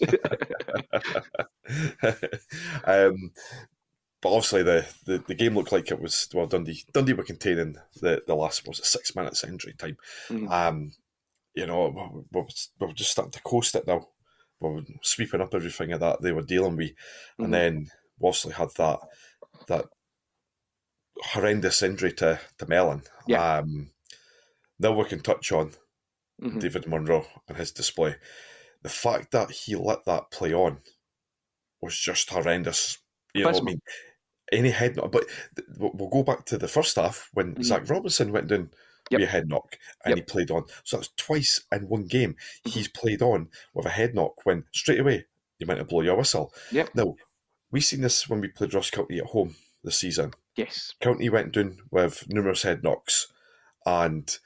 um, 2.86 3.32
but 4.22 4.30
obviously 4.30 4.64
the, 4.64 4.86
the, 5.06 5.24
the 5.28 5.36
game 5.36 5.56
looked 5.56 5.72
like 5.72 5.92
it 5.92 6.02
was 6.02 6.28
well 6.34 6.48
Dundee 6.48 6.84
Dundee 6.94 7.14
were 7.14 7.24
containing 7.24 7.76
the, 8.02 8.22
the 8.28 8.36
last 8.36 8.68
was 8.68 8.80
it 8.80 8.86
six 8.86 9.16
minutes 9.16 9.44
injury 9.44 9.74
time. 9.74 9.98
Mhm. 10.30 10.50
Um, 10.52 10.92
you 11.54 11.66
know 11.68 11.90
we- 11.90 12.20
we- 12.42 12.42
we 12.42 12.48
we're 12.88 12.94
just 12.94 13.12
starting 13.12 13.32
to 13.32 13.42
coast 13.42 13.76
it 13.76 13.88
now. 13.88 14.08
We 14.60 14.70
We're 14.70 14.84
sweeping 15.04 15.42
up 15.42 15.54
everything 15.54 15.90
that 15.98 16.22
they 16.22 16.32
were 16.32 16.42
dealing 16.44 16.76
with, 16.78 16.92
Mhm. 17.40 17.46
and 17.46 17.54
then 17.54 17.92
obviously 18.22 18.54
had 18.54 18.70
that 18.78 19.00
that 19.68 19.86
horrendous 21.34 21.82
injury 21.82 22.14
to 22.14 22.40
to 22.58 22.66
Mellon. 22.68 23.04
Yeah. 23.28 23.58
Um, 23.60 23.92
now 24.80 24.92
we 24.92 25.06
can 25.06 25.22
touch 25.22 25.52
on 25.52 25.74
Mhm. 26.42 26.60
David 26.60 26.88
Munro 26.88 27.26
and 27.48 27.58
his 27.58 27.72
display. 27.72 28.16
The 28.84 28.90
fact 28.90 29.32
that 29.32 29.50
he 29.52 29.76
let 29.76 30.06
that 30.06 30.30
play 30.32 30.54
on 30.54 30.82
was 31.82 31.98
just 31.98 32.30
horrendous. 32.30 33.00
You 33.38 33.43
know, 33.45 33.52
what 33.52 33.62
I 33.62 33.65
mean, 33.65 33.82
any 34.52 34.69
head 34.69 34.95
knock. 34.95 35.12
But 35.12 35.26
we'll 35.78 36.10
go 36.10 36.23
back 36.23 36.45
to 36.45 36.58
the 36.58 36.67
first 36.67 36.95
half 36.95 37.30
when 37.34 37.56
Mhm. 37.56 37.63
Zach 37.63 37.89
Robinson 37.89 38.32
went 38.32 38.47
down 38.47 38.71
Yep. 39.10 39.19
with 39.21 39.30
a 39.30 39.32
head 39.32 39.47
knock 39.47 39.78
and 40.06 40.12
Yep. 40.12 40.17
he 40.17 40.32
played 40.32 40.52
on. 40.52 40.65
So 40.84 40.97
that's 40.97 41.10
twice 41.17 41.62
in 41.71 41.88
one 41.88 42.04
game 42.06 42.36
Mhm. 42.65 42.71
he's 42.71 42.88
played 42.88 43.21
on 43.21 43.50
with 43.73 43.86
a 43.86 43.89
head 43.89 44.13
knock 44.15 44.45
when 44.45 44.65
straight 44.73 45.00
away 45.00 45.26
you 45.60 45.65
meant 45.65 45.80
to 45.80 45.86
blow 45.86 46.02
your 46.02 46.17
whistle. 46.17 46.54
Yep. 46.71 46.93
Now, 46.95 47.15
we've 47.71 47.84
seen 47.86 48.02
this 48.02 48.28
when 48.30 48.41
we 48.41 48.47
played 48.50 48.73
Ross 48.73 48.89
County 48.89 49.19
at 49.19 49.26
home 49.28 49.56
this 49.84 50.00
season. 50.00 50.34
Yes. 50.56 50.93
County 51.02 51.30
went 51.30 51.54
down 51.54 51.78
with 51.91 52.28
numerous 52.30 52.63
head 52.63 52.84
knocks, 52.84 53.28
and 53.86 54.38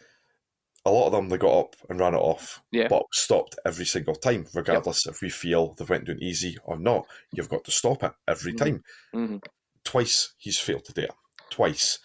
a 0.86 0.89
lot 0.91 1.06
of 1.08 1.12
them 1.12 1.30
they 1.30 1.38
got 1.38 1.60
up 1.60 1.76
and 1.89 2.00
ran 2.00 2.15
it 2.15 2.17
off, 2.20 2.62
Yeah. 2.72 2.88
but 2.88 3.04
stopped 3.13 3.56
every 3.65 3.86
single 3.86 4.15
time, 4.15 4.48
regardless 4.54 5.06
if 5.06 5.22
we 5.22 5.30
feel 5.30 5.74
they've 5.74 5.89
went 5.89 6.06
down 6.06 6.22
easy 6.22 6.58
or 6.63 6.78
not. 6.80 7.06
You've 7.32 7.50
got 7.50 7.63
to 7.65 7.72
stop 7.72 8.04
it 8.04 8.13
every 8.28 8.54
Mhm. 8.54 8.58
time. 8.58 8.84
hmm 9.13 9.38
Twice 9.84 10.34
he's 10.38 10.60
failed 10.60 10.86
to 10.86 10.94
do 10.94 11.02
it. 11.02 11.12
Twice. 11.50 12.00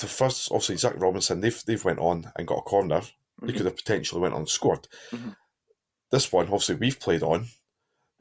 The 0.00 0.06
first, 0.08 0.50
obviously, 0.50 0.76
Zach 0.76 0.94
Robinson, 0.96 1.40
they've 1.40 1.62
they've 1.66 1.84
went 1.84 1.98
on 2.00 2.30
and 2.36 2.46
got 2.48 2.58
a 2.58 2.62
corner. 2.62 3.00
They 3.42 3.52
Mhm. 3.52 3.56
could 3.56 3.66
have 3.66 3.76
potentially 3.76 4.20
went 4.20 4.34
on 4.34 4.40
and 4.40 4.48
scored. 4.48 4.86
Mhm. 5.10 5.36
This 6.10 6.32
one, 6.32 6.46
obviously, 6.46 6.76
we've 6.76 6.98
played 7.00 7.22
on. 7.22 7.46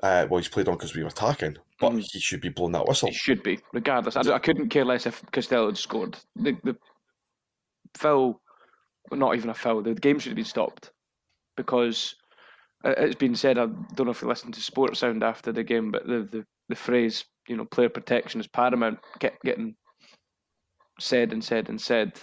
Uh, 0.02 0.28
well, 0.30 0.40
he's 0.40 0.50
played 0.50 0.68
on 0.68 0.76
because 0.76 0.96
we 0.96 1.02
were 1.04 1.10
attacking, 1.10 1.58
but 1.80 1.94
Mhm. 1.94 2.04
he 2.12 2.20
should 2.20 2.42
be 2.42 2.50
blowing 2.50 2.74
that 2.74 2.88
whistle. 2.88 3.08
He 3.10 3.14
should 3.16 3.42
be, 3.44 3.60
regardless. 3.72 4.16
I, 4.16 4.22
I 4.34 4.40
couldn't 4.40 4.70
care 4.70 4.84
less 4.86 5.06
if 5.06 5.22
Costelloe 5.32 5.68
had 5.68 5.78
scored. 5.78 6.18
The, 6.36 6.58
the 6.64 6.76
well, 8.04 8.42
not 9.12 9.36
even 9.36 9.50
a 9.50 9.54
foul, 9.54 9.82
the 9.82 9.94
game 9.94 10.20
should 10.20 10.32
have 10.32 10.36
been 10.38 10.46
stopped 10.46 10.92
because 11.58 12.16
uh, 12.84 12.94
it's 12.98 13.16
been 13.16 13.36
said, 13.36 13.58
I 13.58 13.66
don't 13.66 14.06
know 14.06 14.12
if 14.12 14.22
you 14.22 14.28
listened 14.28 14.54
to 14.56 14.62
Sports 14.62 15.00
Sound 15.00 15.24
after 15.24 15.52
the 15.52 15.64
game, 15.64 15.92
but 15.92 16.06
the, 16.08 16.28
the, 16.32 16.46
the 16.70 16.76
phrase, 16.76 17.24
you 17.48 17.58
know, 17.58 17.66
player 17.66 17.90
protection 17.90 18.40
is 18.40 18.48
paramount, 18.48 19.00
kept 19.20 19.44
getting 19.44 19.76
said 21.00 21.34
and 21.34 21.44
said 21.44 21.70
and 21.70 21.80
said. 21.80 22.14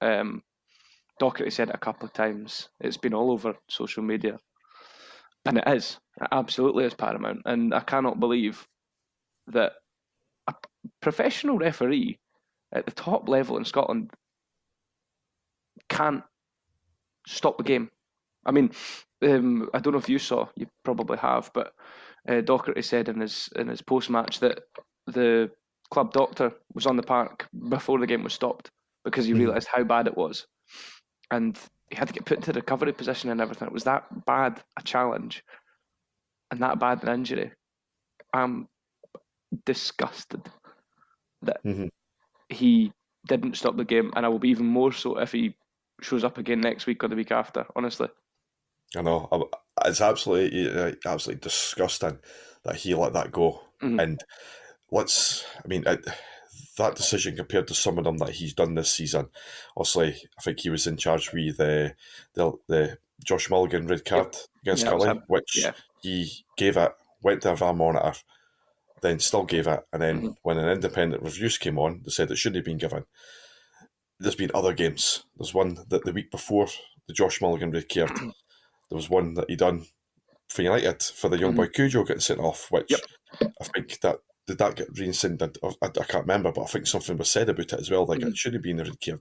Um, 0.00 0.42
Docherty 1.20 1.52
said 1.52 1.68
it 1.68 1.74
a 1.74 1.78
couple 1.78 2.06
of 2.06 2.14
times. 2.14 2.68
It's 2.80 2.96
been 2.96 3.12
all 3.12 3.30
over 3.30 3.54
social 3.68 4.02
media. 4.02 4.38
And 5.44 5.58
it 5.58 5.64
is. 5.68 5.98
It 6.20 6.28
absolutely 6.32 6.84
is 6.84 6.94
paramount. 6.94 7.42
And 7.44 7.74
I 7.74 7.80
cannot 7.80 8.20
believe 8.20 8.66
that 9.48 9.72
a 10.46 10.54
professional 11.02 11.58
referee 11.58 12.18
at 12.72 12.86
the 12.86 12.92
top 12.92 13.28
level 13.28 13.56
in 13.58 13.64
Scotland 13.64 14.10
can't 15.88 16.22
stop 17.26 17.58
the 17.58 17.64
game. 17.64 17.90
I 18.44 18.52
mean, 18.52 18.70
um, 19.22 19.68
I 19.74 19.80
don't 19.80 19.92
know 19.92 19.98
if 19.98 20.08
you 20.08 20.18
saw, 20.18 20.48
you 20.56 20.66
probably 20.84 21.18
have, 21.18 21.50
but 21.52 21.74
uh, 22.28 22.40
Docherty 22.42 22.84
said 22.84 23.08
in 23.08 23.20
his 23.20 23.48
in 23.56 23.68
his 23.68 23.82
post 23.82 24.10
match 24.10 24.40
that 24.40 24.60
the 25.06 25.50
club 25.90 26.12
doctor 26.12 26.52
was 26.74 26.86
on 26.86 26.96
the 26.96 27.02
park 27.02 27.48
before 27.68 27.98
the 27.98 28.06
game 28.06 28.24
was 28.24 28.32
stopped 28.32 28.70
because 29.04 29.26
he 29.26 29.32
Mhm. 29.32 29.38
realised 29.40 29.68
how 29.68 29.84
bad 29.84 30.06
it 30.06 30.16
was, 30.16 30.46
and 31.30 31.58
he 31.90 31.96
had 31.96 32.08
to 32.08 32.14
get 32.14 32.24
put 32.24 32.38
into 32.38 32.52
the 32.52 32.60
recovery 32.60 32.92
position 32.92 33.30
and 33.30 33.40
everything. 33.40 33.66
It 33.68 33.74
was 33.74 33.84
that 33.84 34.24
bad 34.24 34.62
a 34.78 34.82
challenge, 34.82 35.44
and 36.50 36.60
that 36.60 36.78
bad 36.78 37.02
an 37.02 37.14
injury. 37.14 37.52
I'm 38.32 38.68
disgusted 39.66 40.48
that 41.42 41.60
Mhm. 41.64 41.90
he 42.48 42.92
didn't 43.26 43.56
stop 43.56 43.76
the 43.76 43.84
game, 43.84 44.12
and 44.16 44.24
I 44.24 44.28
will 44.28 44.38
be 44.38 44.50
even 44.50 44.66
more 44.66 44.92
so 44.92 45.18
if 45.18 45.32
he 45.32 45.54
shows 46.02 46.24
up 46.24 46.38
again 46.38 46.60
next 46.60 46.86
week 46.86 47.02
or 47.04 47.08
the 47.08 47.16
week 47.16 47.30
after. 47.32 47.66
Honestly, 47.76 48.08
I 48.96 49.02
know. 49.02 49.48
It's 49.84 50.00
absolutely, 50.00 50.68
uh, 50.70 50.92
absolutely 51.06 51.40
disgusting 51.40 52.18
that 52.64 52.76
he 52.76 52.94
let 52.94 53.12
that 53.14 53.32
go. 53.32 53.60
Mhm. 53.82 54.02
And 54.02 54.24
let's, 54.90 55.44
I 55.64 55.68
mean, 55.68 55.84
it, 55.86 56.04
that 56.76 56.96
decision 56.96 57.36
compared 57.36 57.68
to 57.68 57.74
some 57.74 57.98
of 57.98 58.04
them 58.04 58.18
that 58.18 58.30
he's 58.30 58.54
done 58.54 58.74
this 58.74 58.90
season. 58.90 59.28
Obviously, 59.76 60.16
I 60.38 60.42
think 60.42 60.60
he 60.60 60.70
was 60.70 60.86
in 60.86 60.96
charge 60.96 61.32
with 61.32 61.56
the 61.56 61.94
the, 62.34 62.52
the 62.68 62.98
Josh 63.24 63.48
Mulligan 63.50 63.86
red 63.86 64.04
card 64.04 64.36
against 64.62 64.84
Yeah, 64.84 64.90
that 64.90 64.96
was 64.96 65.04
Killie, 65.04 65.10
him. 65.12 65.22
which 65.28 65.58
Yeah. 65.62 65.72
he 66.02 66.44
gave 66.56 66.76
it, 66.76 66.92
went 67.22 67.42
to 67.42 67.52
a 67.52 67.56
VAR 67.56 67.74
monitor, 67.74 68.14
then 69.02 69.18
still 69.20 69.44
gave 69.44 69.66
it, 69.66 69.80
and 69.92 70.02
then 70.02 70.22
Mhm. 70.22 70.36
when 70.42 70.58
an 70.58 70.68
independent 70.68 71.22
reviews 71.22 71.58
came 71.58 71.78
on, 71.78 72.02
they 72.04 72.10
said 72.10 72.30
it 72.30 72.36
shouldn't 72.36 72.56
have 72.56 72.64
been 72.64 72.78
given. 72.78 73.04
There's 74.20 74.36
been 74.36 74.50
other 74.54 74.72
games. 74.74 75.24
There's 75.38 75.54
one 75.54 75.78
that 75.88 76.04
the 76.04 76.12
week 76.12 76.30
before 76.30 76.68
the 77.08 77.14
Josh 77.14 77.40
Mulligan 77.40 77.70
red 77.72 77.88
card, 77.88 78.10
there 78.16 78.32
was 78.96 79.10
one 79.10 79.34
that 79.34 79.48
he 79.50 79.56
done 79.56 79.86
for 80.48 80.62
United 80.62 81.02
for 81.02 81.28
the 81.28 81.38
young 81.38 81.54
boy 81.54 81.66
Cujo 81.68 82.04
getting 82.04 82.20
sent 82.20 82.40
off, 82.40 82.70
which 82.70 82.88
Mm-hmm. 82.88 83.44
Yep. 83.44 83.52
I 83.60 83.64
think 83.64 84.00
that 84.00 84.16
did 84.48 84.58
that 84.58 84.74
get 84.74 84.98
reinstated? 84.98 85.40
I, 85.62 85.68
I 85.82 85.88
can't 85.88 86.24
remember, 86.26 86.50
but 86.50 86.62
I 86.62 86.66
think 86.66 86.86
something 86.88 87.16
was 87.16 87.30
said 87.30 87.48
about 87.48 87.72
it 87.72 87.80
as 87.80 87.88
well. 87.90 88.04
Like 88.06 88.18
Mhm. 88.20 88.30
it 88.30 88.36
should 88.36 88.54
have 88.54 88.62
been 88.62 88.78
red 88.78 89.00
card. 89.04 89.20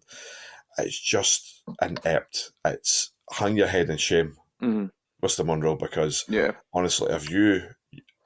It's 0.80 1.00
just 1.00 1.62
inept. 1.82 2.52
It's 2.66 3.12
hang 3.32 3.56
your 3.56 3.68
head 3.68 3.90
in 3.92 3.98
shame, 3.98 4.36
Mhm. 4.62 4.90
Mr. 5.24 5.46
Munro, 5.46 5.76
because 5.76 6.26
Yeah. 6.28 6.54
honestly, 6.74 7.14
if 7.14 7.30
you, 7.30 7.70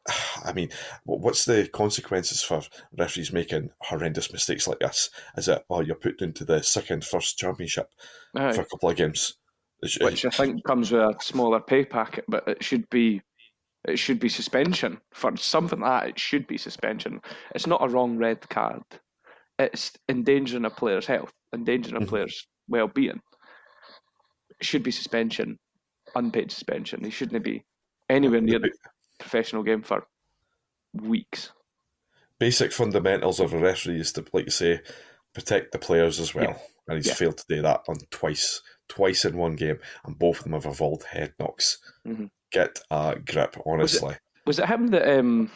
I 0.45 0.53
mean, 0.53 0.69
what's 1.05 1.45
the 1.45 1.67
consequences 1.67 2.41
for 2.43 2.61
referees 2.97 3.31
making 3.31 3.69
horrendous 3.81 4.31
mistakes 4.31 4.67
like 4.67 4.79
this? 4.79 5.09
Is 5.37 5.47
it, 5.47 5.63
oh, 5.69 5.81
you're 5.81 5.95
put 5.95 6.21
into 6.21 6.45
the 6.45 6.61
second, 6.61 7.05
first 7.05 7.37
championship 7.37 7.89
Aye. 8.35 8.53
for 8.53 8.61
a 8.61 8.65
couple 8.65 8.89
of 8.89 8.95
games? 8.95 9.35
Which 10.01 10.25
I 10.25 10.29
think 10.29 10.63
comes 10.63 10.91
with 10.93 11.01
a 11.01 11.15
smaller 11.21 11.59
pay 11.59 11.83
packet, 11.83 12.23
but 12.29 12.47
it 12.47 12.63
should 12.63 12.89
be 12.89 13.21
it 13.85 13.99
should 13.99 14.17
be 14.17 14.29
suspension 14.29 14.97
for 15.13 15.35
something 15.35 15.81
like 15.81 16.03
that. 16.03 16.09
It 16.11 16.19
should 16.19 16.47
be 16.47 16.57
suspension. 16.57 17.19
It's 17.53 17.67
not 17.67 17.83
a 17.83 17.89
wrong 17.89 18.17
red 18.17 18.47
card. 18.47 18.81
It's 19.59 19.91
endangering 20.07 20.63
a 20.63 20.69
player's 20.69 21.05
health, 21.05 21.33
endangering 21.53 22.01
a 22.01 22.05
Mhm. 22.05 22.07
player's 22.07 22.47
well-being. 22.69 23.21
It 24.57 24.65
should 24.65 24.83
be 24.83 24.91
suspension, 24.91 25.59
unpaid 26.15 26.49
suspension. 26.49 27.03
He 27.03 27.09
shouldn't 27.09 27.43
be 27.43 27.65
anywhere 28.09 28.39
near 28.39 28.59
the 28.59 28.71
professional 29.23 29.63
game 29.63 29.81
for 29.81 30.05
weeks. 30.93 31.51
basic 32.39 32.73
fundamentals 32.73 33.39
of 33.39 33.53
a 33.53 33.57
referee 33.57 33.99
is 34.01 34.11
to, 34.11 34.25
like 34.33 34.45
you 34.45 34.51
say, 34.51 34.81
protect 35.33 35.71
the 35.71 35.79
players 35.79 36.19
as 36.19 36.35
well. 36.35 36.61
And 36.87 36.97
he's 36.97 37.07
Yeah. 37.07 37.13
failed 37.13 37.37
to 37.37 37.45
do 37.47 37.61
that 37.61 37.83
on 37.87 37.95
twice, 38.11 38.61
twice 38.89 39.23
in 39.23 39.37
one 39.37 39.55
game, 39.55 39.79
and 40.03 40.19
both 40.19 40.39
of 40.39 40.43
them 40.43 40.51
have 40.53 40.65
involved 40.65 41.03
head 41.03 41.33
knocks. 41.39 41.79
Mhm. 42.05 42.29
Get 42.51 42.79
a 42.91 43.15
grip, 43.17 43.55
honestly. 43.65 44.17
Was 44.45 44.59
it 44.59 44.67
him 44.67 44.87
that 44.87 45.07
um, 45.17 45.49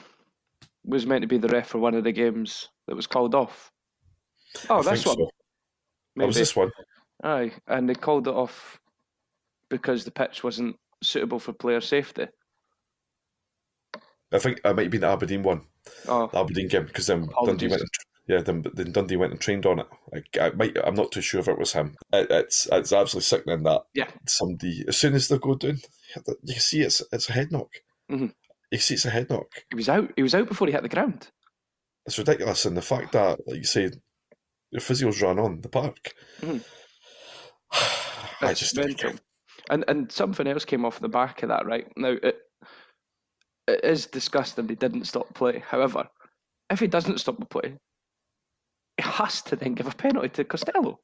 was 0.86 1.06
meant 1.06 1.24
to 1.24 1.28
be 1.28 1.38
the 1.38 1.50
ref 1.50 1.68
for 1.68 1.80
one 1.80 1.94
of 1.94 2.06
the 2.06 2.14
games 2.14 2.70
that 2.88 2.96
was 2.96 3.06
called 3.08 3.36
off? 3.36 3.70
Oh, 4.70 4.80
I 4.80 4.92
this 4.92 5.04
think 5.04 5.18
one. 5.18 5.28
so. 5.28 5.32
That 6.16 6.28
was 6.28 6.36
this 6.38 6.56
one. 6.56 6.72
Aye, 7.24 7.52
and 7.68 7.90
they 7.90 7.96
called 7.96 8.28
it 8.30 8.34
off 8.34 8.80
because 9.70 10.06
the 10.06 10.12
pitch 10.12 10.42
wasn't 10.44 10.78
suitable 11.04 11.40
for 11.40 11.52
player 11.52 11.82
safety. 11.82 12.28
I 14.34 14.40
think 14.40 14.60
it 14.64 14.76
might 14.76 14.84
have 14.84 14.92
been 14.92 15.02
the 15.02 15.08
Aberdeen 15.08 15.44
one, 15.44 15.62
Oh, 16.08 16.28
the 16.28 16.40
Aberdeen 16.40 16.68
game, 16.68 16.86
because 16.86 17.08
then 17.08 17.28
Dundee 17.46 17.68
went. 17.68 17.82
And, 17.82 17.90
yeah, 18.28 18.42
then, 18.42 18.66
then 18.74 18.92
Dundee 18.92 19.16
went 19.16 19.32
and 19.32 19.40
trained 19.40 19.66
on 19.66 19.80
it. 19.80 19.88
Like, 20.12 20.28
I 20.42 20.50
might, 20.50 20.78
I'm 20.86 20.96
not 20.96 21.14
too 21.14 21.22
sure 21.22 21.40
if 21.40 21.48
it 21.48 21.58
was 21.58 21.72
him. 21.74 21.96
It, 22.12 22.28
it's 22.30 22.68
it's 22.72 22.92
absolutely 22.92 23.24
sickening 23.24 23.64
that 23.64 23.84
Yeah. 23.94 24.10
somebody 24.28 24.84
as 24.88 24.98
soon 24.98 25.14
as 25.14 25.30
they 25.30 25.38
go 25.38 25.56
down, 25.56 25.80
you 26.44 26.54
can 26.54 26.60
see 26.62 26.82
it's 26.82 27.02
it's 27.14 27.30
a 27.30 27.34
head 27.34 27.52
knock. 27.54 27.70
Mhm. 28.12 28.34
You 28.72 28.80
see 28.80 28.96
it's 28.96 29.06
a 29.06 29.10
head 29.10 29.30
knock. 29.30 29.48
he 29.70 29.76
was 29.76 29.88
out. 29.88 30.12
He 30.18 30.24
was 30.24 30.36
out 30.36 30.50
before 30.50 30.68
he 30.68 30.74
hit 30.74 30.84
the 30.84 30.90
ground. 30.90 31.30
It's 32.06 32.18
ridiculous, 32.18 32.66
and 32.66 32.76
the 32.76 32.82
fact 32.82 33.14
that, 33.14 33.40
like 33.48 33.58
you 33.58 33.64
say, 33.64 33.92
the 34.74 34.80
physios 34.80 35.22
ran 35.22 35.40
on 35.40 35.62
the 35.62 35.70
park. 35.70 36.14
Mhm. 36.42 36.64
I 38.42 38.54
just 38.54 38.76
mental. 38.76 39.14
And 39.70 39.84
and 39.88 40.12
something 40.12 40.48
else 40.48 40.66
came 40.66 40.86
off 40.86 41.00
the 41.00 41.10
back 41.10 41.44
of 41.44 41.50
that. 41.50 41.66
Right 41.66 41.88
now, 41.98 42.16
it 42.22 42.40
it 43.68 43.84
is 43.84 44.08
disgusting. 44.08 44.68
He 44.68 44.76
didn't 44.76 45.06
stop 45.06 45.34
play. 45.34 45.64
However, 45.66 46.08
if 46.70 46.80
he 46.80 46.88
doesn't 46.88 47.20
stop 47.20 47.40
the 47.40 47.46
play, 47.46 47.78
he 48.98 49.04
has 49.04 49.42
to 49.44 49.56
then 49.56 49.74
give 49.74 49.88
a 49.88 49.92
penalty 49.92 50.30
to 50.30 50.44
Costelloe. 50.44 50.98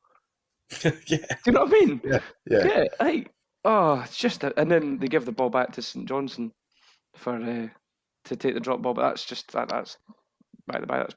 yeah, 0.83 0.91
Do 1.07 1.17
you 1.45 1.51
know 1.51 1.65
what 1.65 1.73
I 1.75 1.79
mean? 1.85 2.01
yeah. 2.03 2.19
Yeah, 2.49 2.85
hey, 2.99 3.25
oh, 3.65 4.01
it's 4.01 4.17
just, 4.17 4.43
a, 4.43 4.57
and 4.59 4.71
then 4.71 4.97
they 4.99 5.07
give 5.07 5.25
the 5.25 5.31
ball 5.31 5.49
back 5.49 5.71
to 5.73 5.81
St 5.81 6.07
Johnstone 6.07 6.51
for 7.15 7.35
uh, 7.35 7.67
to 8.25 8.35
take 8.35 8.53
the 8.53 8.59
drop 8.59 8.81
ball. 8.81 8.93
But 8.93 9.09
that's 9.09 9.25
just 9.25 9.51
that. 9.51 9.69
That's 9.69 9.97
by 10.67 10.79
the 10.79 10.87
by. 10.87 10.99
That's 10.99 11.15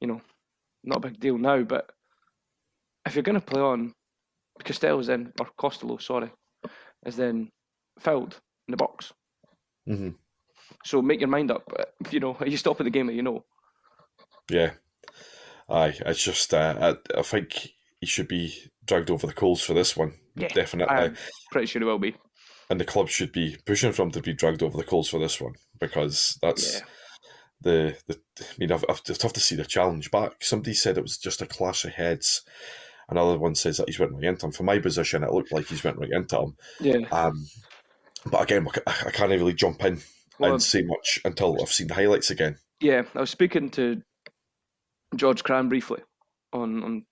you 0.00 0.08
know 0.08 0.20
not 0.84 0.98
a 0.98 1.08
big 1.08 1.20
deal 1.20 1.38
now. 1.38 1.62
But 1.62 1.90
if 3.06 3.14
you're 3.14 3.22
going 3.22 3.40
to 3.40 3.44
play 3.46 3.60
on, 3.60 3.92
Costelloe's 4.62 5.06
then 5.06 5.32
or 5.40 5.48
Costelloe, 5.58 6.00
sorry, 6.00 6.30
is 7.06 7.16
then 7.16 7.50
fouled 7.98 8.38
in 8.68 8.72
the 8.72 8.76
box. 8.76 9.12
hmm 9.86 10.10
So 10.84 11.02
make 11.02 11.20
your 11.20 11.28
mind 11.28 11.50
up. 11.50 11.62
You 12.10 12.20
know, 12.20 12.36
are 12.40 12.48
you 12.48 12.56
stopping 12.56 12.84
the 12.84 12.90
game 12.90 13.06
that 13.06 13.14
you 13.14 13.22
know? 13.22 13.44
Yeah. 14.50 14.72
Aye, 15.68 15.94
it's 16.04 16.22
just, 16.22 16.52
uh, 16.52 16.94
I, 17.14 17.18
I 17.18 17.22
think 17.22 17.70
he 18.00 18.06
should 18.06 18.28
be 18.28 18.54
dragged 18.84 19.10
over 19.10 19.26
the 19.26 19.32
coals 19.32 19.62
for 19.62 19.72
this 19.72 19.96
one. 19.96 20.14
Yeah, 20.34 20.48
Definitely. 20.48 20.94
I'm 20.94 21.16
pretty 21.50 21.66
sure 21.68 21.80
he 21.80 21.86
will 21.86 21.98
be. 21.98 22.14
and 22.68 22.80
the 22.80 22.84
club 22.84 23.08
should 23.08 23.32
be 23.32 23.56
pushing 23.64 23.92
for 23.92 24.02
him 24.02 24.10
to 24.10 24.20
be 24.20 24.32
dragged 24.34 24.62
over 24.62 24.76
the 24.76 24.82
coals 24.84 25.08
for 25.08 25.18
this 25.20 25.40
one 25.40 25.54
because 25.78 26.38
that's 26.42 26.74
Yeah. 26.74 26.80
the, 27.60 27.96
the. 28.08 28.18
I 28.40 28.44
mean, 28.58 28.72
I've, 28.72 28.84
I've, 28.88 29.00
it's 29.08 29.18
tough 29.18 29.32
to 29.34 29.40
see 29.40 29.54
the 29.54 29.64
challenge 29.64 30.10
back. 30.10 30.42
Somebody 30.42 30.74
said 30.74 30.98
it 30.98 31.02
was 31.02 31.16
just 31.18 31.40
a 31.40 31.46
clash 31.46 31.84
of 31.84 31.92
heads. 31.92 32.42
Another 33.08 33.38
one 33.38 33.54
says 33.54 33.76
that 33.76 33.88
he's 33.88 33.98
went 33.98 34.12
right 34.12 34.24
into 34.24 34.46
him. 34.46 34.52
For 34.52 34.64
my 34.64 34.78
position, 34.80 35.22
it 35.22 35.32
looked 35.32 35.52
like 35.52 35.66
he's 35.66 35.84
went 35.84 35.98
right 35.98 36.10
into 36.12 36.38
him. 36.40 36.56
Yeah. 36.80 37.06
Um, 37.12 37.46
but 38.26 38.42
again, 38.42 38.66
I 38.86 39.10
can't 39.12 39.30
really 39.30 39.54
jump 39.54 39.84
in 39.84 40.00
Well, 40.38 40.52
and 40.52 40.62
say 40.62 40.82
much 40.82 41.20
until 41.24 41.60
I've 41.60 41.68
seen 41.72 41.88
the 41.88 41.94
highlights 41.94 42.30
again. 42.30 42.56
Yeah, 42.80 43.02
I 43.14 43.20
was 43.20 43.30
speaking 43.30 43.70
to 43.70 44.02
George 45.16 45.42
Cran 45.44 45.68
briefly 45.68 46.00
on 46.52 46.82
on 46.82 47.06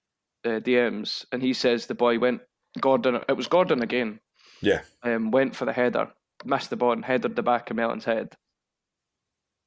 uh, 0.45 0.61
DMs, 0.61 1.25
and 1.33 1.43
he 1.43 1.53
says 1.53 1.87
the 1.87 1.95
boy 1.95 2.19
went 2.19 2.41
Gordon. 2.81 3.21
It 3.29 3.37
was 3.37 3.47
Gordon 3.47 3.83
again. 3.83 4.21
Yeah. 4.63 4.81
Um, 5.03 5.31
went 5.31 5.55
for 5.57 5.65
the 5.65 5.73
header, 5.73 6.09
missed 6.45 6.71
the 6.71 6.77
ball, 6.77 6.93
and 6.93 7.05
headed 7.05 7.37
the 7.37 7.43
back 7.43 7.71
of 7.71 7.77
Mellon's 7.77 8.05
head. 8.05 8.35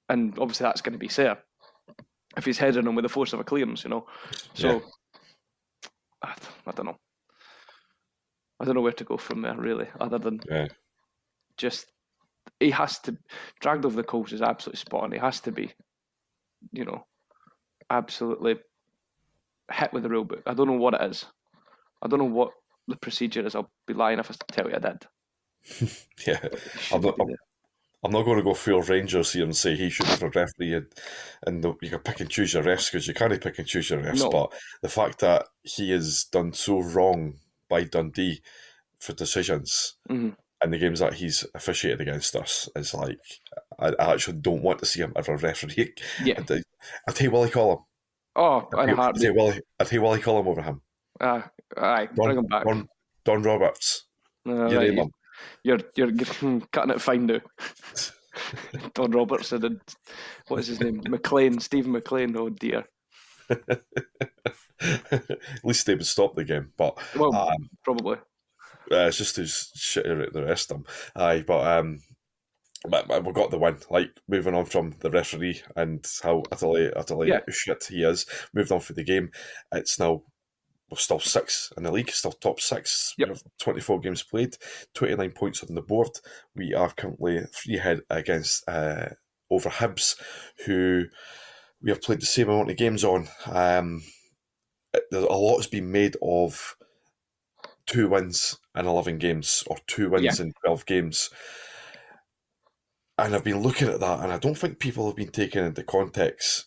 And 0.10 0.38
obviously, 0.38 0.66
that's 0.66 0.82
going 0.82 0.94
to 0.94 1.00
be 1.00 1.08
Sayre 1.08 1.38
if 2.36 2.46
he's 2.46 2.58
heading 2.58 2.86
him 2.88 2.96
with 2.96 3.04
the 3.04 3.10
force 3.10 3.34
of 3.34 3.40
a 3.40 3.44
clearance, 3.44 3.84
you 3.84 3.90
know. 3.90 4.08
So 4.54 4.82
I, 6.22 6.34
I 6.68 6.72
don't 6.72 6.86
know. 6.86 6.98
I 8.60 8.66
don't 8.66 8.76
know 8.76 8.82
where 8.82 8.92
to 8.94 9.04
go 9.04 9.18
from 9.18 9.42
there, 9.42 9.56
really, 9.56 9.88
other 10.00 10.18
than 10.18 10.40
Yeah. 10.50 10.68
just 11.58 11.88
he 12.64 12.72
has 12.72 13.00
to 13.00 13.18
dragged 13.60 13.86
over 13.86 13.96
the 13.96 14.04
coals 14.04 14.34
is 14.34 14.42
absolutely 14.42 14.80
spot 14.80 15.04
on. 15.04 15.12
He 15.12 15.18
has 15.18 15.40
to 15.42 15.52
be, 15.52 15.72
you 16.72 16.86
know, 16.86 17.06
absolutely 17.90 18.58
hit 19.72 19.94
with 19.94 20.04
the 20.04 20.10
rule 20.10 20.24
book. 20.24 20.44
I 20.46 20.54
don't 20.54 20.68
know 20.68 20.74
what 20.74 20.94
it 20.94 21.02
is. 21.02 21.26
I 22.02 22.08
don't 22.08 22.20
know 22.20 22.26
what 22.26 22.52
the 22.88 22.96
procedure 22.98 23.46
is. 23.46 23.56
I'll 23.56 23.72
be 23.86 23.94
lying 23.94 24.20
if 24.20 24.32
I 24.32 24.36
tell 24.52 24.70
you 24.70 24.76
I 24.76 24.80
did. 24.80 25.06
Yeah. 26.28 26.40
I'm 26.92 27.02
shouldn't 27.02 27.16
I'm. 27.20 27.36
I'm 28.06 28.12
not 28.12 28.26
going 28.26 28.36
to 28.38 28.44
go 28.44 28.54
full 28.54 28.82
Rangers 28.82 29.32
here 29.32 29.46
and 29.46 29.56
say 29.56 29.78
he 29.78 29.90
should 29.90 30.08
have 30.08 30.24
a 30.24 30.30
referee 30.30 30.74
and, 30.74 30.88
and 31.48 31.64
the, 31.64 31.74
you 31.82 31.90
can 31.90 32.00
pick 32.00 32.20
and 32.20 32.30
choose 32.30 32.54
your 32.54 32.64
refs 32.64 32.92
because 32.92 33.08
you 33.08 33.14
can't 33.14 33.42
pick 33.42 33.60
and 33.60 33.68
choose 33.68 33.90
your 33.90 34.02
refs. 34.02 34.20
No. 34.20 34.30
But 34.30 34.54
the 34.82 34.90
fact 34.90 35.20
that 35.20 35.48
he 35.64 35.92
has 35.92 36.26
done 36.26 36.52
so 36.52 36.82
wrong 36.82 37.36
by 37.70 37.86
Dundee 37.86 38.42
for 39.00 39.14
decisions 39.14 39.96
Mhm. 40.10 40.36
In 40.64 40.72
the 40.72 40.78
games 40.78 41.00
that 41.00 41.14
he's 41.14 41.46
officiated 41.56 42.02
against 42.02 42.36
us 42.36 42.70
is 42.76 42.94
like, 42.94 43.20
I, 43.80 43.90
I 44.00 44.14
actually 44.14 44.38
don't 44.40 44.62
want 44.64 44.80
to 44.80 44.86
see 44.86 45.02
him 45.02 45.14
ever 45.16 45.36
referee. 45.38 45.94
Yeah. 46.24 46.42
I, 46.50 46.62
I 47.08 47.12
tell 47.12 47.26
you 47.26 47.32
Willie 47.32 47.50
Collum. 47.50 47.80
Oh, 48.36 48.68
I 48.76 48.84
in 48.84 48.90
a 48.90 48.96
tell 48.96 49.04
heartbeat. 49.04 49.24
you 49.24 49.34
Willie, 49.34 49.62
I 49.80 49.84
tell 49.84 49.94
you 49.94 50.02
Willie 50.02 50.20
Collum 50.22 50.48
over 50.48 50.62
him. 50.62 50.82
Ah, 51.22 51.50
aye, 51.78 52.08
bring 52.16 52.38
him 52.38 52.46
back. 52.48 52.66
Don, 52.66 52.88
Don 53.26 53.44
Roberts. 53.44 54.06
Uh, 54.48 54.68
You 54.68 54.78
right, 54.78 54.94
him. 54.94 55.12
You're 55.64 55.80
you're 55.96 56.12
cutting 56.72 56.92
it 56.96 57.02
fine 57.02 57.26
now. 57.26 57.40
Don 58.96 59.12
Robertson 59.12 59.64
and 59.66 59.82
what 60.48 60.60
is 60.60 60.68
his 60.68 60.80
name? 60.80 61.02
McLean, 61.08 61.60
Stephen 61.60 61.92
McLean. 61.92 62.36
Oh 62.36 62.50
dear. 62.50 62.86
At 64.82 65.38
least 65.64 65.86
they 65.86 65.96
would 65.96 66.06
stop 66.06 66.36
the 66.36 66.44
game. 66.44 66.72
But 66.78 66.98
Well, 67.16 67.34
um, 67.36 67.70
probably. 67.84 68.18
Uh, 68.94 69.08
it's 69.08 69.18
just 69.18 69.38
as 69.38 69.70
shitty 69.78 70.28
at 70.28 70.34
the 70.34 70.46
rest 70.46 70.72
of 70.72 70.78
them. 70.78 70.86
Aye, 71.16 71.44
but 71.46 71.66
um, 71.66 72.00
but, 72.90 73.08
but 73.08 73.24
we 73.26 73.32
got 73.34 73.50
the 73.52 73.58
win. 73.58 73.78
Like 73.90 74.12
moving 74.28 74.54
on 74.56 74.66
from 74.66 74.96
the 75.00 75.10
referee 75.10 75.62
and 75.76 76.06
how 76.22 76.44
utterly 76.52 76.92
utterly 76.94 77.30
Yeah. 77.30 77.40
shit 77.50 77.86
he 77.90 78.04
is. 78.04 78.26
Moved 78.54 78.72
on 78.72 78.80
for 78.82 78.94
the 78.94 79.04
game. 79.04 79.32
It's 79.74 80.00
now 80.00 80.24
we're 80.90 80.98
still 80.98 81.20
six 81.20 81.72
in 81.78 81.84
the 81.84 81.92
league, 81.92 82.12
still 82.12 82.34
top 82.34 82.60
six. 82.60 83.16
Yep. 83.18 83.28
We 83.28 83.34
have 83.34 83.44
24 83.62 84.00
games 84.02 84.22
played, 84.22 84.58
29 84.94 85.32
points 85.32 85.64
on 85.64 85.74
the 85.74 85.82
board. 85.82 86.10
We 86.56 86.74
are 86.74 86.92
currently 86.92 87.40
three 87.54 87.78
ahead 87.78 88.02
against 88.10 88.68
uh, 88.68 89.08
over 89.50 89.70
Hibs, 89.70 90.16
who 90.66 91.06
we 91.82 91.90
have 91.90 92.02
played 92.02 92.22
the 92.22 92.26
same 92.28 92.50
amount 92.50 92.70
of 92.70 92.78
games 92.78 93.04
on. 93.04 93.28
Um, 93.48 94.04
a 95.12 95.18
lot 95.18 95.58
has 95.58 95.68
been 95.68 95.92
made 95.92 96.16
of 96.22 96.76
two 97.86 98.08
wins 98.10 98.58
in 98.76 98.86
11 98.86 99.18
games 99.18 99.64
or 99.68 99.78
two 99.88 100.10
wins 100.10 100.40
in 100.40 100.54
12 100.64 100.86
games. 100.86 101.30
And 103.18 103.36
I've 103.36 103.44
been 103.44 103.62
looking 103.62 103.90
at 103.90 104.00
that, 104.00 104.22
and 104.22 104.32
I 104.34 104.40
don't 104.40 104.58
think 104.58 104.80
people 104.80 105.06
have 105.06 105.16
been 105.16 105.30
taking 105.32 105.64
into 105.64 105.84
context 105.84 106.66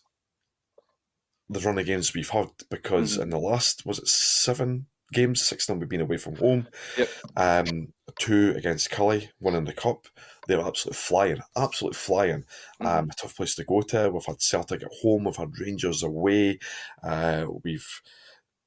the 1.49 1.59
run 1.61 1.77
of 1.77 1.85
games 1.85 2.13
we've 2.13 2.29
had 2.29 2.49
because 2.69 3.17
Mhm. 3.17 3.23
in 3.23 3.29
the 3.29 3.39
last, 3.39 3.85
was 3.85 3.99
it 3.99 4.07
seven 4.07 4.87
games, 5.13 5.41
six 5.45 5.63
of 5.63 5.67
them 5.73 5.79
we've 5.79 5.87
been 5.89 6.01
away 6.01 6.17
from 6.17 6.35
home. 6.35 6.67
Yep. 6.97 7.09
Um, 7.37 7.93
two 8.19 8.53
against 8.57 8.89
Killie, 8.91 9.29
one 9.39 9.55
in 9.55 9.63
the 9.63 9.73
Cup. 9.73 10.07
They 10.47 10.55
were 10.57 10.67
absolutely 10.67 10.97
flying, 10.97 11.41
absolutely 11.55 11.97
flying. 11.97 12.45
Um, 12.81 13.09
a 13.09 13.13
tough 13.13 13.35
place 13.35 13.55
to 13.55 13.63
go 13.63 13.81
to. 13.83 14.09
We've 14.09 14.25
had 14.25 14.41
Celtic 14.41 14.83
at 14.83 14.91
home, 15.01 15.23
we've 15.25 15.35
had 15.37 15.57
Rangers 15.59 16.03
away. 16.03 16.59
Uh, 17.01 17.45
we've 17.63 18.01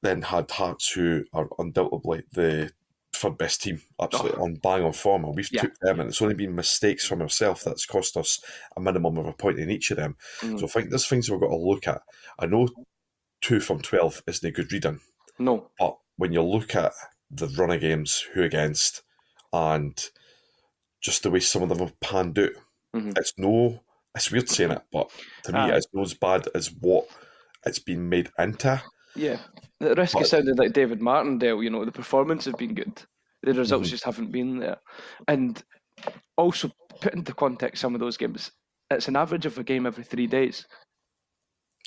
then 0.01 0.21
had 0.21 0.49
Hearts, 0.51 0.91
who 0.91 1.25
are 1.33 1.47
undoubtedly 1.59 2.23
the 2.31 2.71
third 3.13 3.37
best 3.37 3.61
team, 3.61 3.81
absolutely 4.01 4.39
on 4.41 4.55
bang 4.55 4.83
on 4.83 4.93
form. 4.93 5.25
And 5.25 5.35
we've 5.35 5.51
Yeah. 5.51 5.61
took 5.61 5.77
them, 5.79 5.99
and 5.99 6.09
it's 6.09 6.21
only 6.21 6.33
been 6.33 6.55
mistakes 6.55 7.05
from 7.05 7.21
ourselves 7.21 7.63
that's 7.63 7.85
cost 7.85 8.17
us 8.17 8.41
a 8.75 8.81
minimum 8.81 9.17
of 9.17 9.27
a 9.27 9.33
point 9.33 9.59
in 9.59 9.69
each 9.69 9.91
of 9.91 9.97
them. 9.97 10.17
Mhm. 10.39 10.59
So 10.59 10.65
I 10.65 10.69
think 10.69 10.89
there's 10.89 11.07
things 11.07 11.29
we've 11.29 11.39
got 11.39 11.49
to 11.49 11.55
look 11.55 11.87
at. 11.87 12.01
I 12.39 12.45
know 12.47 12.67
two 13.41 13.59
from 13.59 13.81
12 13.81 14.23
isn't 14.27 14.47
a 14.47 14.51
good 14.51 14.71
reading, 14.71 15.01
No. 15.37 15.69
but 15.77 15.97
when 16.17 16.31
you 16.31 16.41
look 16.41 16.75
at 16.75 16.93
the 17.29 17.47
run 17.49 17.71
of 17.71 17.81
games, 17.81 18.21
who 18.33 18.43
against, 18.43 19.03
and 19.53 20.09
just 20.99 21.23
the 21.23 21.31
way 21.31 21.39
some 21.39 21.63
of 21.63 21.69
them 21.69 21.79
have 21.79 21.99
panned 21.99 22.37
out, 22.39 22.51
Mhm. 22.95 23.17
it's 23.17 23.33
no, 23.37 23.83
it's 24.15 24.31
weird 24.31 24.49
saying 24.49 24.71
it, 24.71 24.81
but 24.91 25.11
to 25.43 25.51
me, 25.53 25.59
Aye. 25.59 25.75
it's 25.77 25.87
not 25.93 26.03
as 26.05 26.13
bad 26.13 26.47
as 26.55 26.71
what 26.71 27.07
it's 27.65 27.79
been 27.79 28.09
made 28.09 28.31
into. 28.39 28.81
Yeah. 29.15 29.41
The 29.81 29.95
risk 29.95 30.13
But- 30.13 30.27
sounded 30.27 30.59
like 30.59 30.73
David 30.73 31.01
Martindale, 31.01 31.63
you 31.63 31.69
know, 31.69 31.83
the 31.85 31.91
performance 31.91 32.45
have 32.45 32.57
been 32.57 32.75
good. 32.75 33.01
The 33.43 33.53
results 33.53 33.87
Mhm. 33.87 33.91
just 33.91 34.03
haven't 34.03 34.31
been 34.31 34.59
there. 34.59 34.77
And 35.27 35.61
also 36.37 36.69
put 37.01 37.13
into 37.15 37.33
context 37.33 37.81
some 37.81 37.95
of 37.95 37.99
those 37.99 38.17
games, 38.17 38.51
it's 38.91 39.07
an 39.07 39.15
average 39.15 39.45
of 39.47 39.57
a 39.57 39.63
game 39.63 39.85
every 39.87 40.03
three 40.03 40.27
days 40.27 40.65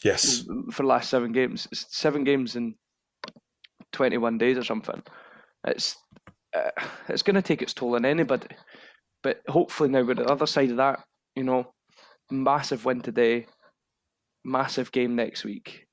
Yes, 0.02 0.42
for 0.72 0.82
the 0.82 0.88
last 0.88 1.08
seven 1.08 1.32
games. 1.32 1.66
It's 1.70 1.96
seven 1.96 2.24
games 2.24 2.56
in 2.56 2.74
twenty 3.92 4.18
one 4.18 4.38
days 4.38 4.58
or 4.58 4.64
something. 4.64 5.02
It's 5.66 5.96
uh, 6.52 6.70
it's 7.08 7.22
going 7.22 7.36
to 7.36 7.42
take 7.42 7.62
its 7.62 7.74
toll 7.74 7.94
on 7.94 8.04
anybody. 8.04 8.48
But 9.22 9.40
hopefully 9.48 9.88
now 9.88 10.02
we're 10.02 10.14
the 10.14 10.26
other 10.30 10.46
side 10.46 10.70
of 10.70 10.76
that. 10.78 11.04
You 11.36 11.44
know, 11.44 11.72
massive 12.30 12.84
win 12.84 13.00
today, 13.00 13.46
massive 14.44 14.92
game 14.92 15.14
next 15.16 15.44
week, 15.44 15.86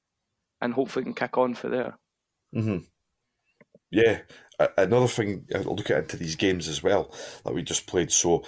and 0.62 0.74
hopefully 0.74 1.04
can 1.06 1.13
kick 1.13 1.38
on 1.38 1.54
for 1.56 1.69
there. 1.69 1.97
hmm 2.54 2.78
Yeah. 3.89 4.21
Another 4.78 5.08
thing, 5.08 5.47
I'll 5.56 5.76
look 5.76 5.89
at 5.89 5.97
into 6.04 6.17
these 6.17 6.36
games 6.36 6.67
as 6.67 6.84
well 6.84 7.12
that 7.43 7.54
we 7.54 7.63
just 7.63 7.88
played. 7.88 8.12
So, 8.12 8.43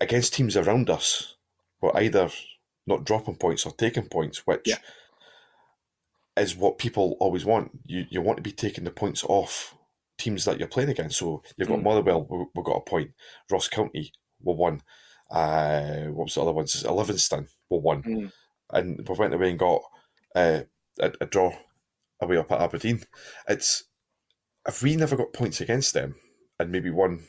against 0.00 0.32
teams 0.34 0.56
around 0.56 0.88
us, 0.88 1.36
we're 1.82 1.96
either 1.96 2.30
not 2.86 3.04
dropping 3.04 3.36
points 3.36 3.66
or 3.66 3.72
taking 3.72 4.08
points, 4.08 4.46
which 4.46 4.62
Yeah. 4.66 4.78
is 6.38 6.56
what 6.56 6.78
people 6.78 7.16
always 7.20 7.44
want. 7.44 7.70
You 7.84 8.06
you 8.10 8.22
want 8.22 8.38
to 8.38 8.42
be 8.42 8.52
taking 8.52 8.84
the 8.84 8.90
points 8.90 9.22
off 9.24 9.76
teams 10.16 10.44
that 10.46 10.58
you're 10.58 10.68
playing 10.68 10.90
against. 10.90 11.18
So 11.18 11.42
you've 11.56 11.68
got 11.68 11.78
Mm. 11.80 11.82
Motherwell, 11.84 12.26
we- 12.28 12.46
we've 12.54 12.64
got 12.64 12.76
a 12.76 12.80
point. 12.90 13.12
Ross 13.50 13.68
County, 13.68 14.12
we 14.42 14.54
won. 14.54 14.82
Uh, 15.30 16.06
what 16.06 16.24
was 16.24 16.34
the 16.34 16.42
other 16.42 16.52
ones? 16.52 16.84
Livingston, 16.84 17.48
we 17.68 17.78
won. 17.78 18.02
Mm. 18.02 18.32
And 18.70 19.08
we 19.08 19.14
went 19.16 19.34
away 19.34 19.50
and 19.50 19.58
got 19.58 19.82
uh, 20.34 20.60
a, 21.00 21.12
a 21.20 21.26
draw 21.26 21.52
away 22.20 22.36
up 22.36 22.52
at 22.52 22.60
Aberdeen. 22.60 23.02
It's 23.48 23.84
if 24.66 24.82
we 24.82 24.96
never 24.96 25.16
got 25.16 25.32
points 25.32 25.60
against 25.60 25.94
them 25.94 26.16
and 26.58 26.70
maybe 26.70 26.90
one 26.90 27.24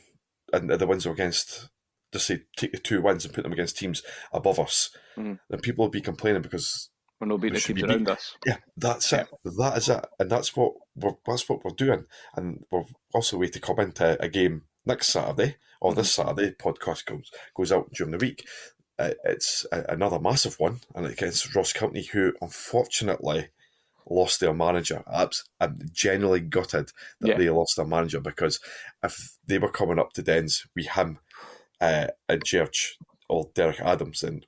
and 0.52 0.68
the 0.70 0.86
wins 0.86 1.06
are 1.06 1.12
against 1.12 1.68
just 2.12 2.26
say 2.26 2.40
take 2.56 2.72
the 2.72 2.78
two 2.78 3.00
wins 3.00 3.24
and 3.24 3.32
put 3.32 3.42
them 3.42 3.52
against 3.54 3.78
teams 3.78 4.02
above 4.32 4.58
us, 4.60 4.90
Mhm. 5.16 5.38
then 5.48 5.60
people 5.60 5.84
will 5.84 5.90
be 5.90 6.02
complaining 6.02 6.42
because 6.42 6.90
We're 7.18 7.28
not 7.28 7.40
beating 7.40 7.54
the 7.54 7.60
teams 7.60 7.82
be 7.82 7.88
around 7.88 8.08
us. 8.10 8.36
yeah, 8.46 8.58
that's 8.76 9.10
it. 9.14 9.28
That 9.44 9.78
is 9.78 9.88
it, 9.88 10.04
and 10.18 10.30
that's 10.30 10.54
what 10.54 10.74
we're 10.94 11.14
that's 11.26 11.48
what 11.48 11.64
we're 11.64 11.70
doing. 11.74 12.04
And 12.36 12.64
we're 12.70 12.84
also 13.14 13.38
way 13.38 13.48
to 13.48 13.60
come 13.60 13.80
into 13.80 14.20
a 14.22 14.28
game 14.28 14.64
next 14.84 15.08
Saturday 15.08 15.56
or 15.80 15.94
this 15.94 16.14
Saturday. 16.14 16.50
Podcast 16.50 17.06
goes 17.06 17.30
goes 17.56 17.72
out 17.72 17.90
during 17.92 18.10
the 18.12 18.18
week. 18.18 18.46
Uh, 18.98 19.10
it's 19.24 19.66
another 19.72 20.18
massive 20.20 20.54
one, 20.60 20.80
and 20.94 21.06
against 21.06 21.54
Ross 21.54 21.72
County, 21.72 22.02
who 22.04 22.32
unfortunately 22.40 23.48
lost 24.08 24.40
their 24.40 24.52
manager. 24.52 25.02
I'm 25.60 25.78
genuinely 25.92 26.40
gutted 26.40 26.90
that 27.20 27.28
Yeah. 27.28 27.36
they 27.38 27.50
lost 27.50 27.76
their 27.76 27.86
manager 27.86 28.20
because 28.20 28.60
if 29.02 29.36
they 29.46 29.58
were 29.58 29.70
coming 29.70 29.98
up 29.98 30.12
to 30.14 30.22
Dens 30.22 30.66
with 30.76 30.88
him 30.88 31.18
uh, 31.80 32.08
in 32.28 32.40
charge 32.44 32.98
or 33.28 33.50
Derek 33.54 33.80
Adams, 33.80 34.20
then 34.20 34.44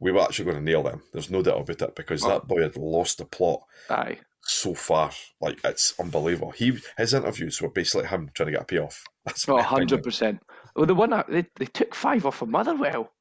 we 0.00 0.10
were 0.10 0.22
actually 0.22 0.46
going 0.46 0.56
to 0.56 0.62
nail 0.62 0.82
them. 0.82 1.02
There's 1.12 1.30
no 1.30 1.42
doubt 1.42 1.60
about 1.60 1.82
it 1.90 1.94
because 1.94 2.24
Oh. 2.24 2.28
that 2.30 2.48
boy 2.48 2.62
had 2.62 2.76
lost 2.76 3.18
the 3.18 3.24
plot 3.26 3.60
Aye. 3.90 4.18
so 4.42 4.74
far. 4.74 5.10
Like 5.40 5.60
it's 5.62 5.94
unbelievable. 6.00 6.50
He 6.52 6.78
his 6.96 7.14
interviews 7.14 7.60
were 7.62 7.68
basically 7.70 8.08
him 8.08 8.30
trying 8.34 8.46
to 8.46 8.52
get 8.52 8.62
a 8.62 8.64
payoff. 8.64 9.04
That's 9.26 9.46
Oh, 9.48 9.58
100%. 9.58 10.40
Well, 10.74 10.86
the 10.86 10.94
one, 10.94 11.10
that- 11.10 11.30
they, 11.30 11.46
they 11.56 11.66
took 11.66 11.94
five 11.94 12.24
off 12.26 12.40
of 12.42 12.48
Motherwell. 12.48 13.12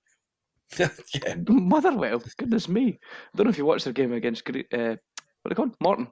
yeah, 0.80 1.36
Motherwell, 1.48 2.22
goodness 2.38 2.68
me. 2.68 3.00
I 3.34 3.38
don't 3.38 3.46
know 3.46 3.50
if 3.52 3.58
you 3.58 3.66
watched 3.66 3.86
their 3.86 3.94
game 3.94 4.14
against, 4.14 4.48
uh, 4.48 4.52
what 4.52 4.78
are 4.78 4.98
they 5.46 5.56
called? 5.56 5.76
Morton. 5.80 6.08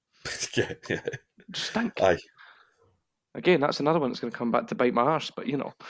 yeah, 0.56 0.72
yeah. 0.88 1.00
Stink. 1.54 2.00
Aye. 2.00 2.18
Again, 3.34 3.60
that's 3.60 3.80
another 3.80 4.00
one 4.00 4.10
that's 4.10 4.20
going 4.20 4.32
to 4.32 4.38
come 4.38 4.50
back 4.50 4.66
to 4.68 4.74
bite 4.74 4.94
my 4.94 5.02
arse, 5.02 5.30
but 5.30 5.46
you 5.46 5.56
know. 5.56 5.72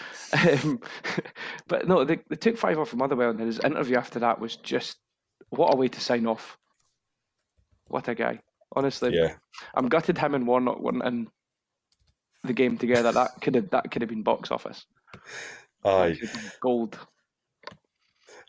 Um, 0.64 0.81
but 1.69 1.88
no, 1.88 2.05
they, 2.05 2.19
they 2.29 2.37
took 2.37 2.57
five 2.59 2.79
off 2.79 2.92
of 2.92 2.99
Motherwell, 2.99 3.31
and 3.31 3.40
his 3.40 3.61
interview 3.61 3.97
after 3.97 4.19
that 4.19 4.40
was 4.40 4.57
just 4.57 4.99
what 5.51 5.73
a 5.73 5.77
way 5.77 5.88
to 5.88 6.01
sign 6.01 6.27
off. 6.27 6.59
What 7.88 8.09
a 8.09 8.14
guy. 8.14 8.40
Honestly, 8.75 9.14
Yeah, 9.14 9.35
I'm 9.75 9.88
gutted 9.88 10.19
him 10.19 10.35
and 10.35 10.47
Warnock 10.47 10.81
weren't 10.81 11.05
in 11.05 11.29
the 12.42 12.53
game 12.53 12.77
together. 12.77 13.12
That 13.12 13.31
could 13.40 13.55
have 13.55 13.71
that 13.71 13.90
could 13.90 14.03
have 14.03 14.09
been 14.09 14.23
box 14.23 14.51
office. 14.51 14.85
aye, 15.85 16.19
Gold. 16.61 16.99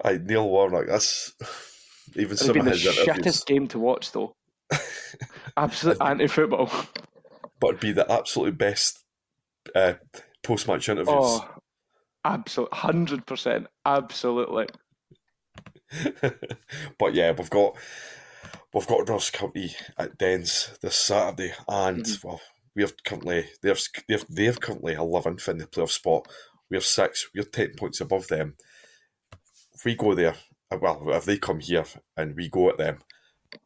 Aye. 0.03 0.19
Neil 0.23 0.47
Warnock. 0.49 0.87
That's 0.87 1.33
even 2.15 2.37
some 2.37 2.57
of 2.57 2.65
the 2.65 2.71
his 2.71 2.85
interviews. 2.85 3.05
shittest 3.05 3.45
game 3.45 3.67
to 3.69 3.79
watch, 3.79 4.11
though. 4.11 4.35
Absolute 5.57 5.97
anti-football. 6.01 6.69
But 7.59 7.67
it'd 7.69 7.79
be 7.79 7.91
the 7.91 8.09
absolute 8.11 8.57
best 8.57 8.99
uh, 9.73 9.93
post-match 10.43 10.89
interviews. 10.89 11.15
Oh, 11.17 11.49
absolute 12.23 12.71
hundred 12.73 13.25
percent, 13.25 13.65
absolutely. 13.85 14.67
but 16.99 17.13
yeah, 17.15 17.31
we've 17.31 17.49
got 17.49 17.75
we've 18.73 18.85
got 18.87 19.09
Ross 19.09 19.31
County 19.31 19.75
at 19.97 20.17
Dens 20.17 20.77
this 20.81 20.95
Saturday, 20.95 21.53
and 21.67 22.03
Mm-hmm. 22.03 22.27
well, 22.27 22.41
we 22.75 22.83
have 22.83 22.93
currently 23.03 23.45
they 23.63 23.69
have 23.69 23.79
they 24.07 24.13
have, 24.15 24.25
they 24.29 24.45
have 24.45 24.61
currently 24.61 24.93
eleventh 24.93 25.47
in 25.49 25.57
the 25.57 25.65
playoff 25.65 25.89
spot. 25.91 26.27
We 26.69 26.77
have 26.77 26.85
six. 26.85 27.27
We 27.33 27.41
are 27.41 27.45
ten 27.45 27.73
points 27.75 28.01
above 28.01 28.27
them. 28.27 28.55
If 29.77 29.85
we 29.85 29.95
go 29.95 30.15
there, 30.15 30.35
uh, 30.71 30.77
well, 30.81 31.03
if 31.11 31.25
they 31.25 31.37
come 31.37 31.59
here 31.59 31.85
and 32.15 32.35
we 32.35 32.49
go 32.49 32.69
at 32.69 32.77
them, 32.77 32.99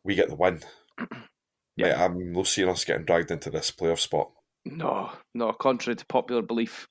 we 0.04 0.16
get 0.16 0.30
the 0.30 0.36
win. 0.36 0.62
Yeah. 1.78 2.04
I'm 2.06 2.34
not 2.34 2.48
seeing 2.48 2.70
us 2.70 2.84
getting 2.86 3.06
dragged 3.06 3.32
into 3.32 3.50
this 3.50 3.72
playoff 3.72 4.00
spot. 4.00 4.30
No, 4.66 5.10
no. 5.34 5.52
Contrary 5.54 5.96
to 5.96 6.06
popular 6.06 6.42
belief, 6.42 6.88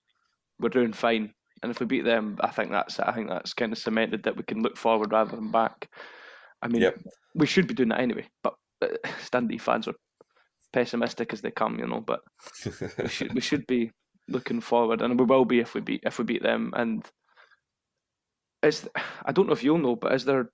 we're 0.59 0.71
doing 0.71 0.95
fine. 0.95 1.33
And 1.63 1.71
if 1.71 1.79
we 1.79 1.87
beat 1.87 2.05
them, 2.05 2.39
I 2.41 2.49
think 2.51 2.71
that's. 2.73 2.99
I 2.99 3.13
think 3.13 3.29
that's 3.29 3.53
kind 3.53 3.73
of 3.73 3.79
cemented 3.79 4.23
that 4.25 4.37
we 4.37 4.43
can 4.43 4.63
look 4.63 4.77
forward 4.79 5.13
rather 5.13 5.37
than 5.37 5.53
back. 5.53 5.89
I 6.63 6.69
mean, 6.69 6.83
Yep. 6.83 6.99
we 7.35 7.47
should 7.47 7.67
be 7.69 7.75
doing 7.75 7.91
that 7.91 8.01
anyway. 8.01 8.27
But 8.43 8.55
uh, 8.83 8.89
Dundee 9.31 9.59
fans 9.59 9.87
are 9.87 9.95
pessimistic 10.73 11.33
as 11.35 11.43
they 11.43 11.51
come, 11.51 11.79
you 11.79 11.87
know. 11.87 12.01
But 12.01 12.21
we 12.99 13.09
should 13.09 13.35
we 13.35 13.41
should 13.43 13.67
be 13.67 13.93
looking 14.29 14.63
forward, 14.63 15.03
and 15.03 15.21
we 15.21 15.27
will 15.27 15.45
be 15.45 15.61
if 15.61 15.75
we 15.75 15.83
beat 15.83 16.03
if 16.05 16.19
we 16.19 16.25
beat 16.25 16.43
them. 16.43 16.73
And 16.75 17.05
it's 18.63 18.89
I 19.25 19.33
don't 19.33 19.47
know 19.47 19.53
if 19.53 19.63
you'll 19.63 19.79
know, 19.79 19.97
but 19.97 20.13
is 20.15 20.25
there 20.25 20.51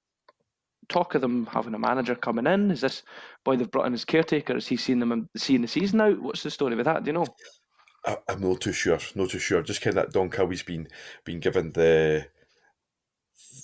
talk 0.89 1.15
of 1.15 1.21
them 1.21 1.47
having 1.47 1.75
a 1.75 1.79
manager 1.79 2.15
coming 2.15 2.47
in? 2.47 2.71
Is 2.71 2.81
this 2.81 3.03
boy 3.45 3.57
they've 3.57 3.71
brought 3.71 3.87
in 3.87 3.95
as 3.95 4.05
caretaker? 4.05 4.57
Is 4.57 4.69
he 4.69 4.77
seeing 4.77 5.01
them 5.01 5.29
seeing 5.37 5.63
the 5.63 5.69
season 5.69 6.01
out? 6.01 6.21
What's 6.21 6.43
the 6.43 6.51
story 6.51 6.77
with 6.77 6.87
that? 6.87 7.05
Do 7.05 7.09
you 7.09 7.13
know? 7.15 7.27
I, 8.05 8.17
I'm 8.29 8.41
not 8.41 8.61
too 8.61 8.73
sure. 8.73 8.99
Not 9.15 9.31
too 9.31 9.39
sure. 9.39 9.63
Just 9.63 9.81
kind 9.81 9.97
of 9.97 10.05
that 10.05 10.13
Don 10.13 10.31
Cowie's 10.31 10.63
been 10.63 10.89
been 11.25 11.41
given 11.41 11.73
the 11.73 12.27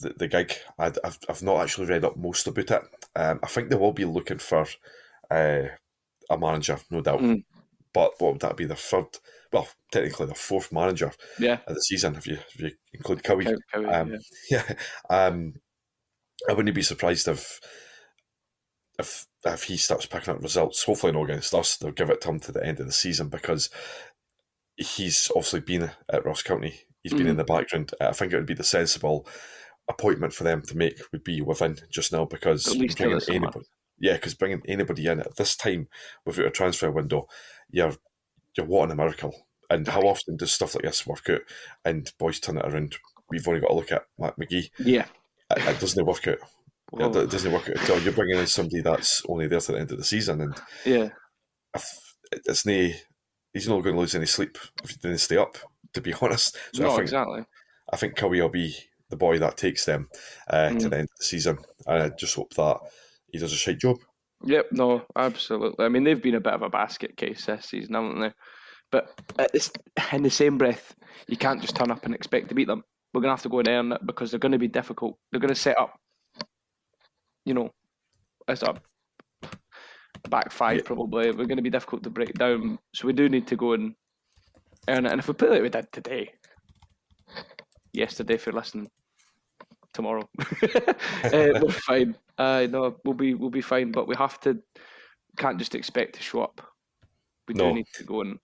the, 0.00 0.14
the 0.16 0.28
gig. 0.28 0.52
I, 0.78 0.92
I've 1.04 1.18
I've 1.28 1.42
not 1.42 1.62
actually 1.62 1.86
read 1.86 2.04
up 2.04 2.16
most 2.16 2.46
about 2.46 2.70
it. 2.70 2.82
Um, 3.14 3.40
I 3.42 3.46
think 3.46 3.68
they 3.68 3.76
will 3.76 3.92
be 3.92 4.04
looking 4.04 4.38
for 4.38 4.66
uh, 5.30 5.62
a 6.30 6.38
manager, 6.38 6.78
no 6.90 7.00
doubt. 7.00 7.20
Mm. 7.20 7.44
But 7.92 8.14
what 8.18 8.32
would 8.32 8.40
that 8.40 8.56
be? 8.56 8.64
The 8.64 8.74
third, 8.74 9.18
well, 9.52 9.68
technically 9.90 10.26
the 10.26 10.34
fourth 10.34 10.72
manager 10.72 11.12
Yeah. 11.38 11.58
of 11.66 11.74
the 11.74 11.80
season 11.82 12.14
if 12.16 12.26
you 12.26 12.34
if 12.54 12.60
you 12.60 12.70
include 12.94 13.22
Cowie. 13.22 13.46
Cowie, 13.72 13.86
Um, 13.86 14.18
yeah. 14.50 14.62
Yeah, 14.68 14.74
um, 15.10 15.54
I 16.48 16.54
wouldn't 16.54 16.74
be 16.74 16.82
surprised 16.82 17.28
if 17.28 17.60
if 18.98 19.26
if 19.44 19.64
he 19.64 19.76
starts 19.76 20.06
picking 20.06 20.34
up 20.34 20.42
results. 20.42 20.84
Hopefully 20.84 21.12
not 21.12 21.24
against 21.24 21.54
us. 21.54 21.76
They'll 21.76 21.92
give 21.92 22.10
it 22.10 22.20
to 22.22 22.28
him 22.30 22.40
to 22.40 22.52
the 22.52 22.64
end 22.64 22.80
of 22.80 22.86
the 22.86 22.92
season 22.92 23.28
because 23.28 23.70
he's 24.76 25.30
obviously 25.30 25.60
been 25.60 25.90
at 26.12 26.24
Ross 26.24 26.42
County. 26.42 26.80
He's 27.02 27.12
been 27.12 27.26
in 27.26 27.34
Mhm. 27.34 27.38
the 27.38 27.44
background. 27.44 27.90
I 28.00 28.12
think 28.12 28.32
it 28.32 28.36
would 28.36 28.46
be 28.46 28.54
the 28.54 28.64
sensible 28.64 29.26
appointment 29.88 30.32
for 30.32 30.44
them 30.44 30.62
to 30.62 30.76
make 30.76 31.00
would 31.10 31.24
be 31.24 31.40
within 31.42 31.76
just 31.90 32.12
now 32.12 32.24
because 32.24 32.68
At 32.68 32.76
least 32.76 32.96
till 32.96 33.10
bringing 33.10 33.28
anybody, 33.28 33.66
yeah, 33.98 34.12
because 34.14 34.34
bringing 34.34 34.62
anybody 34.68 35.06
in 35.06 35.20
at 35.20 35.34
this 35.36 35.56
time 35.56 35.88
without 36.24 36.46
a 36.46 36.50
transfer 36.50 36.90
window, 36.92 37.26
you're 37.70 37.96
you're 38.56 38.66
wanting 38.66 38.92
a 38.92 38.96
miracle. 38.96 39.34
And 39.70 39.88
how 39.88 40.02
often 40.02 40.36
does 40.36 40.52
stuff 40.52 40.74
like 40.74 40.84
this 40.84 41.06
work 41.06 41.28
out? 41.30 41.40
And 41.84 42.12
boys 42.18 42.40
turn 42.40 42.58
it 42.58 42.66
around. 42.66 42.96
We've 43.30 43.46
only 43.48 43.60
got 43.60 43.68
to 43.68 43.74
look 43.74 43.92
at 43.92 44.04
Matt 44.18 44.38
McGee. 44.38 44.70
Yeah. 44.78 45.06
It, 45.50 45.66
it 45.66 45.80
doesn't 45.80 46.04
work 46.04 46.28
out. 46.28 46.38
Yeah, 46.98 47.06
it 47.06 47.30
doesn't 47.30 47.52
work 47.52 47.70
out 47.70 47.78
at 47.78 47.90
all. 47.90 48.00
You're 48.00 48.12
bringing 48.12 48.36
in 48.36 48.46
somebody 48.46 48.82
that's 48.82 49.22
only 49.26 49.46
there 49.46 49.60
to 49.60 49.72
the 49.72 49.78
end 49.78 49.90
of 49.92 49.96
the 49.96 50.04
season, 50.04 50.42
and 50.42 50.54
yeah. 50.84 51.08
if 51.74 52.14
it's 52.32 52.66
no, 52.66 52.90
he's 53.54 53.66
not 53.66 53.82
going 53.82 53.94
to 53.94 54.00
lose 54.00 54.14
any 54.14 54.26
sleep 54.26 54.58
if 54.84 54.90
he 54.90 54.96
didn't 54.96 55.18
stay 55.18 55.38
up. 55.38 55.56
To 55.94 56.02
be 56.02 56.12
honest, 56.20 56.56
so 56.74 56.84
I 56.84 56.86
no, 56.86 56.90
think 56.90 57.02
exactly. 57.02 57.44
I 57.90 57.96
think 57.96 58.16
Cowie 58.16 58.42
will 58.42 58.50
be 58.50 58.76
the 59.08 59.16
boy 59.16 59.38
that 59.38 59.56
takes 59.56 59.86
them 59.86 60.08
uh, 60.48 60.68
to 60.70 60.74
Mm. 60.74 60.90
the 60.90 60.96
end 60.98 61.08
of 61.10 61.18
the 61.18 61.24
season, 61.24 61.58
and 61.86 62.02
I 62.02 62.08
just 62.10 62.34
hope 62.34 62.52
that 62.54 62.78
he 63.30 63.38
does 63.38 63.52
a 63.54 63.56
shite 63.56 63.78
job. 63.78 63.96
Yep, 64.44 64.72
no, 64.72 65.02
absolutely. 65.16 65.84
I 65.84 65.88
mean, 65.88 66.04
they've 66.04 66.20
been 66.20 66.34
a 66.34 66.40
bit 66.40 66.52
of 66.54 66.62
a 66.62 66.70
basket 66.70 67.16
case 67.16 67.46
this 67.46 67.66
season, 67.66 67.94
haven't 67.94 68.20
they? 68.20 68.32
But 68.90 69.18
at 69.38 69.52
this, 69.52 69.70
in 70.12 70.22
the 70.22 70.30
same 70.30 70.58
breath, 70.58 70.94
you 71.28 71.36
can't 71.36 71.60
just 71.60 71.76
turn 71.76 71.90
up 71.90 72.04
and 72.04 72.14
expect 72.14 72.48
to 72.48 72.54
beat 72.54 72.66
them. 72.66 72.82
We're 73.12 73.20
going 73.20 73.30
to 73.30 73.34
have 73.34 73.42
to 73.42 73.48
go 73.48 73.60
and 73.60 73.68
earn 73.68 73.92
it 73.92 74.06
because 74.06 74.30
they're 74.30 74.40
going 74.40 74.52
to 74.52 74.58
be 74.58 74.68
difficult. 74.68 75.18
They're 75.30 75.40
going 75.40 75.54
to 75.54 75.60
set 75.60 75.78
up, 75.78 75.98
you 77.44 77.54
know, 77.54 77.70
as 78.48 78.62
a 78.62 78.74
back 80.28 80.50
five 80.50 80.78
Yeah. 80.78 80.82
probably. 80.84 81.30
We're 81.30 81.46
going 81.46 81.56
to 81.56 81.62
be 81.62 81.70
difficult 81.70 82.02
to 82.04 82.10
break 82.10 82.34
down. 82.34 82.78
So 82.94 83.06
we 83.06 83.12
do 83.12 83.28
need 83.28 83.46
to 83.48 83.56
go 83.56 83.72
and 83.74 83.94
earn 84.88 85.06
it. 85.06 85.12
And 85.12 85.20
if 85.20 85.28
we 85.28 85.34
play 85.34 85.48
like 85.48 85.62
we 85.62 85.68
did 85.68 85.92
today, 85.92 86.32
yesterday, 87.92 88.34
if 88.34 88.46
you're 88.46 88.54
listening, 88.54 88.90
tomorrow, 89.92 90.28
uh, 90.62 90.80
we're 91.32 91.70
fine. 91.70 92.16
Uh, 92.38 92.66
no, 92.70 92.96
we'll 93.04 93.14
be 93.14 93.34
we'll 93.34 93.50
be 93.50 93.60
fine. 93.60 93.92
But 93.92 94.08
we 94.08 94.16
have 94.16 94.40
to 94.40 94.58
can't 95.36 95.58
just 95.58 95.74
expect 95.74 96.14
to 96.16 96.22
show 96.22 96.42
up. 96.42 96.60
We 97.48 97.54
No. 97.54 97.68
do 97.68 97.74
need 97.76 97.86
to 97.94 98.04
go 98.04 98.20
and 98.20 98.38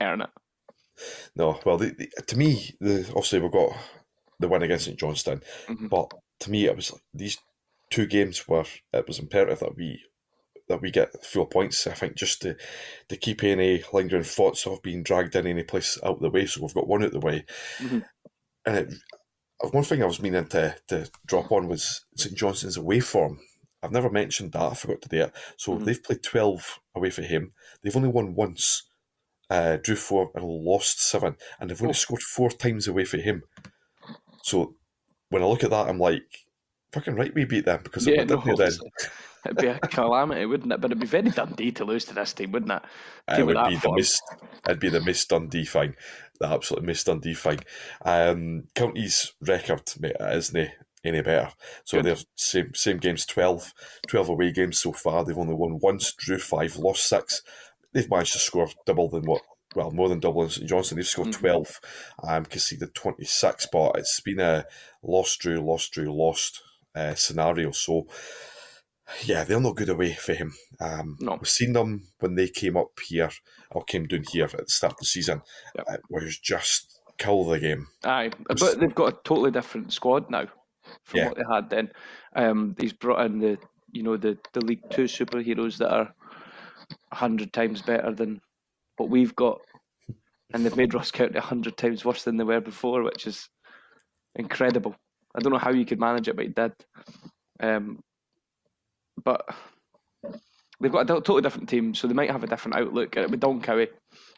earn 0.00 0.22
it. 0.22 0.30
No, 1.36 1.60
well, 1.64 1.76
the, 1.78 1.90
the, 1.96 2.22
to 2.26 2.36
me, 2.36 2.74
the, 2.80 3.04
obviously 3.10 3.40
we've 3.40 3.52
got 3.52 3.72
the 4.40 4.48
win 4.48 4.62
against 4.62 4.86
St 4.86 4.98
Johnstone, 4.98 5.42
Mhm. 5.66 5.88
but 5.88 6.10
to 6.40 6.50
me, 6.50 6.66
it 6.66 6.76
was 6.76 6.92
like 6.92 7.02
these 7.14 7.38
two 7.90 8.06
games 8.06 8.46
where 8.48 8.64
it 8.92 9.06
was 9.06 9.18
imperative 9.18 9.60
that 9.60 9.76
we 9.76 10.02
that 10.68 10.82
we 10.82 10.90
get 10.90 11.24
full 11.24 11.46
points. 11.46 11.86
I 11.86 11.94
think 11.94 12.16
just 12.16 12.42
to 12.42 12.56
to 13.08 13.16
keep 13.16 13.42
any 13.42 13.82
lingering 13.92 14.22
thoughts 14.24 14.66
of 14.66 14.82
being 14.82 15.02
dragged 15.02 15.34
in 15.36 15.46
any 15.46 15.62
place 15.64 15.98
out 16.02 16.16
of 16.16 16.20
the 16.20 16.30
way. 16.30 16.46
So 16.46 16.60
we've 16.62 16.74
got 16.74 16.86
one 16.88 17.02
out 17.02 17.06
of 17.14 17.20
the 17.20 17.20
way, 17.26 17.44
Mhm. 17.78 18.04
and 18.66 18.76
it, 18.76 18.94
one 19.60 19.84
thing 19.84 20.02
I 20.02 20.06
was 20.06 20.20
meaning 20.22 20.46
to 20.48 20.76
to 20.88 21.10
drop 21.26 21.50
on 21.52 21.68
was 21.68 22.04
St 22.16 22.36
Johnstone's 22.36 22.76
away 22.76 23.00
form. 23.00 23.40
I've 23.82 23.92
never 23.92 24.10
mentioned 24.10 24.52
that. 24.52 24.72
I 24.72 24.74
forgot 24.74 25.02
to 25.02 25.08
do 25.08 25.22
it. 25.22 25.32
So 25.56 25.72
Mhm. 25.78 25.84
they've 25.84 26.02
played 26.02 26.22
twelve 26.22 26.80
away 26.94 27.10
for 27.10 27.22
him. 27.22 27.52
They've 27.82 27.96
only 27.96 28.08
won 28.08 28.34
once 28.34 28.84
uh, 29.50 29.78
drew 29.82 29.96
four 29.96 30.30
and 30.34 30.44
lost 30.44 31.00
seven, 31.00 31.36
and 31.58 31.70
they've 31.70 31.80
only 31.80 31.92
Oh. 31.92 32.04
scored 32.04 32.22
four 32.22 32.50
times 32.50 32.86
away 32.86 33.04
for 33.06 33.16
him. 33.16 33.44
So 34.42 34.74
when 35.30 35.42
I 35.42 35.46
look 35.46 35.64
at 35.64 35.70
that, 35.70 35.88
I'm 35.88 35.98
like, 35.98 36.44
fucking 36.92 37.14
right, 37.14 37.32
we 37.34 37.44
beat 37.44 37.64
them 37.64 37.80
because 37.82 38.06
Yeah, 38.06 38.24
no, 38.24 38.36
then 38.56 38.72
it'd 39.46 39.56
be 39.56 39.66
a 39.68 39.78
calamity, 39.78 40.44
wouldn't 40.44 40.72
it? 40.72 40.80
But 40.80 40.90
it'd 40.90 41.00
be 41.00 41.06
very 41.06 41.30
Dundee 41.30 41.72
to 41.72 41.84
lose 41.86 42.04
to 42.06 42.14
this 42.14 42.34
team, 42.34 42.52
wouldn't 42.52 42.72
it? 42.72 43.38
It 43.38 43.46
would 43.46 43.56
be 43.68 43.76
the 43.76 43.80
form. 43.80 43.96
miss. 43.96 44.20
It'd 44.66 44.80
be 44.80 44.90
the 44.90 45.00
miss 45.00 45.24
Dundee 45.24 45.64
thing, 45.64 45.96
the 46.40 46.48
absolute 46.48 46.84
miss 46.84 47.04
Dundee 47.04 47.34
thing. 47.34 47.60
Um, 48.04 48.64
County's 48.74 49.32
record, 49.40 49.82
mate, 49.98 50.16
it 50.18 50.36
isn't 50.36 50.70
any 51.04 51.20
better. 51.22 51.50
So 51.84 51.98
Good. 51.98 52.04
they're 52.06 52.24
same 52.36 52.74
same 52.74 52.98
games 52.98 53.24
12, 53.26 53.72
12 54.06 54.28
away 54.28 54.52
games 54.52 54.78
so 54.78 54.92
far. 54.92 55.24
They've 55.24 55.36
only 55.38 55.54
won 55.54 55.78
once, 55.80 56.12
drew 56.12 56.38
five, 56.38 56.76
lost 56.76 57.08
six. 57.08 57.42
They've 57.92 58.10
managed 58.10 58.34
to 58.34 58.38
score 58.38 58.68
double 58.86 59.08
than 59.08 59.22
what. 59.24 59.42
Well, 59.74 59.90
more 59.90 60.08
than 60.08 60.20
double 60.20 60.48
St 60.48 60.66
Johnstone. 60.66 60.96
They've 60.96 61.06
scored 61.06 61.28
Mhm. 61.28 61.40
12, 61.40 61.80
um, 62.26 62.44
conceded 62.46 62.94
26, 62.94 63.66
but 63.70 63.92
it's 63.96 64.18
been 64.20 64.40
a 64.40 64.64
lost, 65.02 65.40
drew, 65.40 65.60
lost, 65.60 65.92
drew, 65.92 66.10
lost 66.12 66.62
uh, 66.94 67.14
scenario. 67.14 67.70
So, 67.72 68.06
yeah, 69.24 69.44
they're 69.44 69.60
not 69.60 69.76
good 69.76 69.88
away 69.88 70.14
for 70.14 70.34
him. 70.34 70.54
Um, 70.80 71.16
No. 71.20 71.34
We've 71.34 71.48
seen 71.48 71.72
them 71.72 72.08
when 72.20 72.34
they 72.34 72.48
came 72.48 72.76
up 72.76 72.98
here, 73.06 73.30
or 73.70 73.82
came 73.84 74.06
down 74.06 74.24
here 74.30 74.44
at 74.44 74.52
the 74.52 74.64
start 74.68 74.94
of 74.94 74.98
the 75.00 75.06
season. 75.06 75.42
Yep. 75.76 75.86
It 75.90 76.00
was 76.10 76.38
just 76.38 77.00
kill 77.18 77.44
the 77.44 77.58
game. 77.58 77.88
Aye, 78.04 78.30
but 78.46 78.78
they've 78.80 78.94
got 78.94 79.12
a 79.12 79.18
totally 79.24 79.50
different 79.50 79.92
squad 79.92 80.30
now 80.30 80.46
from 81.04 81.18
Yeah. 81.18 81.28
what 81.28 81.36
they 81.36 81.44
had 81.52 81.70
then. 81.70 81.90
Um, 82.36 82.76
he's 82.78 82.92
brought 82.92 83.24
in 83.26 83.40
the 83.40 83.58
you 83.92 84.02
know 84.02 84.16
the 84.16 84.38
the 84.52 84.64
League 84.64 84.88
Two 84.90 85.04
superheroes 85.04 85.78
that 85.78 85.90
are 85.92 86.14
a 87.10 87.14
hundred 87.16 87.52
times 87.52 87.82
better 87.82 88.12
than 88.14 88.40
what 88.96 89.10
we've 89.10 89.34
got, 89.34 89.60
and 90.52 90.64
they've 90.64 90.76
made 90.76 90.94
Ross 90.94 91.10
County 91.10 91.38
a 91.38 91.40
hundred 91.40 91.76
times 91.76 92.04
worse 92.04 92.24
than 92.24 92.36
they 92.36 92.44
were 92.44 92.60
before, 92.60 93.02
which 93.02 93.26
is 93.26 93.48
incredible. 94.36 94.94
I 95.34 95.40
don't 95.40 95.52
know 95.52 95.58
how 95.58 95.70
you 95.72 95.84
could 95.84 96.00
manage 96.00 96.28
it, 96.28 96.36
but 96.36 96.44
he 96.46 96.52
did. 96.52 96.72
Um, 97.60 98.02
but 99.24 99.44
they've 100.80 100.92
got 100.92 101.02
a 101.02 101.14
totally 101.14 101.42
different 101.42 101.68
team, 101.68 101.94
so 101.94 102.06
they 102.06 102.14
might 102.14 102.30
have 102.30 102.44
a 102.44 102.48
different 102.48 102.76
outlook. 102.76 103.14
With 103.16 103.40
Don 103.40 103.60
Cowie 103.60 103.88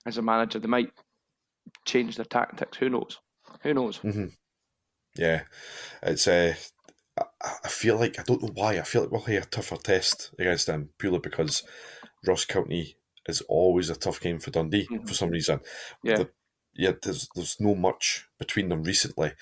as 0.07 0.19
a 0.19 0.23
manager, 0.23 0.59
they 0.59 0.69
might 0.69 0.91
change 1.85 2.17
their 2.17 2.25
tactics. 2.25 2.79
Who 2.79 2.89
knows? 2.91 3.19
Who 3.63 3.75
knows? 3.75 4.01
Yeah, 5.17 5.43
it's. 6.03 6.27
Uh, 6.29 6.55
I, 7.19 7.69
feel 7.69 7.97
like 7.99 8.19
I 8.19 8.23
don't 8.23 8.43
know 8.43 8.53
why. 8.55 8.79
I 8.79 8.83
feel 8.83 9.03
like 9.03 9.11
we'll 9.11 9.21
have 9.23 9.43
a 9.43 9.47
tougher 9.47 9.77
test 9.77 10.31
against 10.39 10.67
them 10.67 10.91
purely 10.99 11.19
because 11.19 11.63
Ross 12.27 12.45
County 12.45 12.97
is 13.27 13.43
always 13.43 13.91
a 13.91 13.97
tough 13.97 14.21
game 14.21 14.39
for 14.39 14.51
Dundee 14.51 14.87
Mhm. 14.91 15.07
for 15.07 15.15
some 15.15 15.31
reason. 15.31 15.61
Yeah. 16.03 16.17
The- 16.17 16.31
yeah. 16.75 16.93
There's 17.03 17.29
there's 17.35 17.61
no 17.61 17.75
much 17.75 18.27
between 18.39 18.69
them 18.69 18.85
recently. 18.85 19.33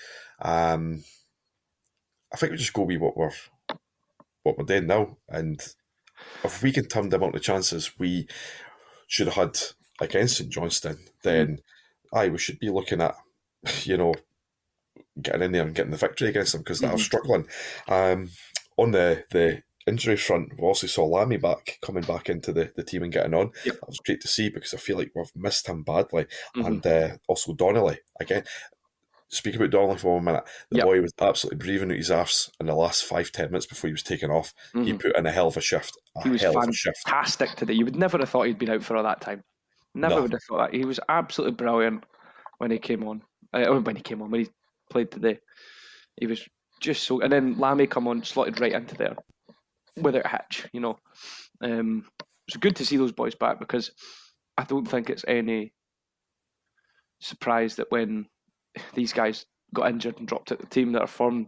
Um, 0.41 1.03
I 2.33 2.37
think 2.37 2.51
we 2.51 2.57
just 2.57 2.73
go 2.73 2.81
with 2.83 2.99
what 2.99 3.15
we're 3.15 3.31
what 4.49 4.57
we're 4.57 4.65
doing 4.75 4.87
now, 4.87 5.17
and 5.29 5.61
if 6.43 6.61
we 6.61 6.71
can 6.71 6.85
turn 6.85 7.09
the 7.09 7.17
amount 7.17 7.35
of 7.35 7.41
chances 7.41 7.97
we 7.97 8.27
should 9.07 9.27
have 9.27 9.35
had 9.35 9.57
against 10.01 10.37
St 10.37 10.49
Johnstone, 10.49 10.99
then 11.23 11.59
aye, 12.13 12.29
we 12.29 12.37
should 12.37 12.59
be 12.59 12.69
looking 12.69 13.01
at 13.01 13.15
you 13.83 13.97
know 13.97 14.13
getting 15.21 15.41
in 15.41 15.51
there 15.51 15.63
and 15.63 15.75
getting 15.75 15.91
the 15.91 15.97
victory 15.97 16.29
against 16.29 16.53
them 16.53 16.61
because 16.61 16.79
they're 16.79 16.91
Mhm. 16.91 16.99
struggling. 16.99 17.47
Um, 17.87 18.31
on 18.77 18.91
the 18.91 19.23
the 19.31 19.63
injury 19.87 20.17
front, 20.17 20.53
we 20.57 20.63
also 20.63 20.87
saw 20.87 21.05
Lamie 21.05 21.37
back 21.37 21.79
coming 21.81 22.03
back 22.03 22.29
into 22.29 22.53
the, 22.53 22.71
the 22.75 22.83
team 22.83 23.01
and 23.03 23.11
getting 23.11 23.33
on. 23.33 23.51
Yep. 23.65 23.75
That 23.79 23.87
was 23.87 23.99
great 23.99 24.21
to 24.21 24.27
see 24.27 24.49
because 24.49 24.73
I 24.73 24.77
feel 24.77 24.97
like 24.97 25.11
we've 25.15 25.35
missed 25.35 25.67
him 25.67 25.83
badly. 25.83 26.27
Mhm. 26.55 26.65
And 26.67 26.87
uh, 26.87 27.17
also 27.27 27.53
Donnelly 27.53 27.99
again. 28.19 28.43
Speak 29.31 29.55
about 29.55 29.69
Donnelly 29.69 29.97
for 29.97 30.15
one 30.15 30.23
minute. 30.23 30.43
The 30.71 30.77
Yep. 30.77 30.85
boy 30.85 31.01
was 31.01 31.13
absolutely 31.19 31.57
breathing 31.63 31.91
out 31.91 31.97
his 31.97 32.09
arse 32.09 32.51
in 32.59 32.65
the 32.65 32.73
last 32.73 33.05
five 33.05 33.31
ten 33.31 33.51
minutes 33.51 33.67
before 33.67 33.87
he 33.87 33.93
was 33.93 34.01
taken 34.03 34.31
off. 34.31 34.53
He 34.73 34.79
Mhm. 34.93 34.99
put 35.01 35.15
in 35.15 35.25
a 35.27 35.31
hell 35.31 35.47
of 35.47 35.55
a 35.57 35.61
shift. 35.61 35.95
A 36.15 36.23
He 36.23 36.29
was 36.29 36.41
hell 36.41 36.57
of 36.57 36.67
a 36.67 36.73
shift. 36.73 36.97
fantastic 37.05 37.51
today. 37.55 37.73
You 37.73 37.85
would 37.85 37.95
never 37.95 38.17
have 38.17 38.29
thought 38.29 38.47
he'd 38.47 38.57
been 38.57 38.71
out 38.71 38.83
for 38.83 38.97
all 38.97 39.03
that 39.03 39.21
time. 39.21 39.43
Never 39.93 40.15
No. 40.15 40.21
would 40.23 40.31
have 40.31 40.43
thought 40.47 40.71
that. 40.71 40.73
He 40.73 40.83
was 40.83 40.99
absolutely 41.09 41.55
brilliant 41.55 42.05
when 42.57 42.71
he 42.71 42.79
came 42.79 43.07
on. 43.07 43.23
Uh, 43.53 43.79
when 43.79 43.95
he 43.95 44.01
came 44.01 44.21
on, 44.21 44.31
when 44.31 44.45
he 44.45 44.51
played 44.89 45.11
today. 45.11 45.39
He 46.19 46.25
was 46.25 46.47
just 46.79 47.03
so. 47.03 47.21
And 47.21 47.31
then 47.31 47.57
Lamie 47.59 47.87
come 47.87 48.07
on, 48.07 48.23
slotted 48.23 48.59
right 48.59 48.73
into 48.73 48.95
there 48.95 49.15
without 49.97 50.25
a 50.25 50.29
hitch, 50.29 50.67
you 50.73 50.79
know. 50.79 50.97
Um, 51.61 52.09
it's 52.47 52.57
good 52.57 52.75
to 52.77 52.85
see 52.85 52.97
those 52.97 53.11
boys 53.11 53.35
back 53.35 53.59
because 53.59 53.91
I 54.57 54.63
don't 54.63 54.87
think 54.87 55.09
it's 55.11 55.25
any 55.27 55.71
surprise 57.19 57.75
that 57.75 57.91
when 57.91 58.27
these 58.93 59.13
guys 59.13 59.45
got 59.73 59.89
injured 59.89 60.17
and 60.19 60.27
dropped 60.27 60.51
out 60.51 60.59
the 60.59 60.65
team 60.67 60.91
that 60.93 61.01
are 61.01 61.07
formed. 61.07 61.47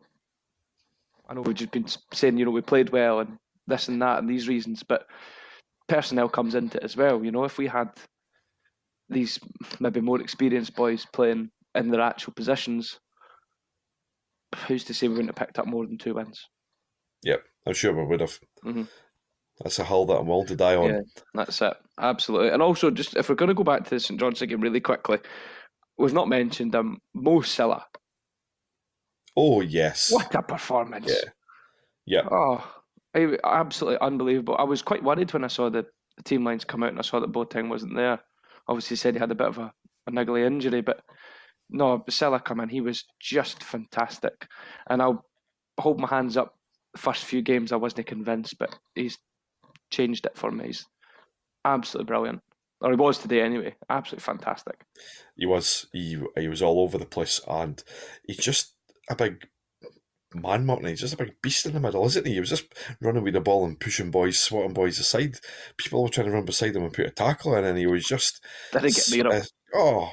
I 1.28 1.34
know 1.34 1.42
we've 1.42 1.56
just 1.56 1.72
been 1.72 1.88
saying, 2.14 2.38
you 2.38 2.46
know, 2.46 2.52
we 2.52 2.62
played 2.62 2.90
well 2.90 3.20
and 3.20 3.38
this 3.68 3.88
and 3.88 4.02
that 4.02 4.20
and 4.20 4.30
these 4.30 4.48
reasons, 4.48 4.84
but 4.84 5.08
personnel 5.88 6.30
comes 6.30 6.56
into 6.56 6.78
it 6.78 6.84
as 6.84 6.98
well. 6.98 7.24
You 7.24 7.32
know, 7.32 7.46
if 7.46 7.58
we 7.58 7.68
had 7.68 7.90
these 9.10 9.40
maybe 9.80 10.02
more 10.02 10.22
experienced 10.22 10.76
boys 10.76 11.06
playing 11.14 11.50
in 11.76 11.90
their 11.90 12.02
actual 12.02 12.34
positions, 12.34 13.00
who's 14.68 14.84
to 14.86 14.94
say 14.94 15.08
we 15.08 15.16
wouldn't 15.16 15.30
have 15.30 15.48
picked 15.48 15.60
up 15.60 15.68
more 15.68 15.86
than 15.86 15.98
two 15.98 16.16
wins? 16.16 16.48
Yep, 17.24 17.44
I'm 17.68 17.74
sure 17.74 17.94
we 17.94 18.04
would 18.04 18.22
have. 18.22 18.40
Mhm. 18.64 18.88
That's 19.64 19.80
a 19.80 19.84
hill 19.84 20.06
that 20.08 20.18
I'm 20.18 20.28
willing 20.28 20.48
to 20.48 20.56
die 20.56 20.76
on. 20.76 20.90
Yeah, 20.90 21.02
that's 21.34 21.62
it. 21.62 21.74
Absolutely. 22.00 22.50
And 22.50 22.62
also, 22.62 22.90
just 22.90 23.16
if 23.16 23.30
we're 23.30 23.36
going 23.36 23.50
to 23.50 23.54
go 23.54 23.64
back 23.64 23.84
to 23.84 23.90
the 23.92 24.00
St 24.00 24.20
John's 24.20 24.42
game 24.42 24.60
really 24.60 24.80
quickly, 24.80 25.20
we've 26.02 26.14
not 26.14 26.28
mentioned 26.28 26.76
um, 26.76 27.00
Mo 27.14 27.42
Sylla. 27.42 27.86
Oh 29.36 29.62
yes. 29.62 30.12
What 30.12 30.34
a 30.36 30.42
performance! 30.42 31.08
Yeah. 31.08 31.30
Yeah. 32.06 32.28
Oh, 32.30 32.82
I- 33.16 33.38
absolutely 33.44 34.00
unbelievable. 34.02 34.56
I 34.58 34.64
was 34.64 34.82
quite 34.82 35.04
worried 35.04 35.32
when 35.34 35.44
I 35.44 35.48
saw 35.48 35.70
the, 35.70 35.86
team 36.26 36.44
lines 36.44 36.66
come 36.66 36.84
out 36.84 36.90
and 36.90 37.00
I 37.00 37.04
saw 37.04 37.20
that 37.20 37.32
Boateng 37.32 37.70
wasn't 37.70 37.96
there. 37.96 38.20
Obviously, 38.68 38.98
said 38.98 39.16
he 39.16 39.20
had 39.20 39.32
a 39.32 39.36
bit 39.36 39.48
of 39.48 39.58
a, 39.58 39.72
a 40.08 40.12
niggly 40.12 40.46
injury, 40.46 40.82
but 40.82 41.02
no, 41.70 42.04
Sylla 42.10 42.40
come 42.40 42.60
in. 42.60 42.70
He 42.70 42.82
was 42.82 43.06
just 43.20 43.64
fantastic, 43.64 44.48
and 44.88 45.02
I'll 45.02 45.26
hold 45.80 46.00
my 46.00 46.08
hands 46.08 46.38
up. 46.38 46.54
The 46.94 47.00
first 47.00 47.24
few 47.24 47.42
games, 47.42 47.72
I 47.72 47.78
wasn't 47.78 48.06
convinced, 48.08 48.60
but 48.60 48.78
he's 48.94 49.18
changed 49.90 50.26
it 50.26 50.38
for 50.38 50.52
me. 50.52 50.68
He's 50.68 50.86
absolutely 51.66 52.08
brilliant, 52.08 52.42
or 52.82 52.92
he 52.92 52.96
was 52.98 53.18
today 53.18 53.42
anyway. 53.42 53.76
Absolutely 53.90 54.24
fantastic. 54.24 54.82
He 55.36 55.46
was 55.46 55.88
he 55.94 56.18
he 56.38 56.48
was 56.48 56.62
all 56.62 56.80
over 56.80 56.98
the 56.98 57.06
place, 57.06 57.42
and 57.48 57.82
he's 58.28 58.38
just 58.38 58.74
a 59.10 59.16
big 59.16 59.48
man, 60.34 60.66
Martin. 60.66 60.88
He's 60.88 61.02
just 61.02 61.14
a 61.14 61.18
big 61.18 61.36
beast 61.42 61.66
in 61.66 61.74
the 61.74 61.80
middle, 61.80 62.06
isn't 62.06 62.26
he? 62.26 62.34
He 62.34 62.40
was 62.40 62.50
just 62.50 62.74
running 63.00 63.24
with 63.24 63.34
the 63.34 63.42
ball 63.42 63.66
and 63.66 63.80
pushing 63.80 64.12
boys, 64.12 64.40
swatting 64.40 64.74
boys 64.74 65.00
aside. 65.00 65.38
People 65.78 66.04
were 66.04 66.10
trying 66.10 66.28
to 66.28 66.34
run 66.34 66.46
beside 66.46 66.76
him 66.76 66.84
and 66.84 66.94
put 66.94 67.08
a 67.08 67.12
tackle 67.12 67.56
in, 67.56 67.66
and 67.66 67.78
he 67.78 67.88
was 67.88 68.06
just 68.06 68.44
Didn't 68.72 68.96
get 68.96 69.12
near 69.12 69.34
him. 69.34 69.42
uh, 69.42 69.76
oh, 69.78 70.12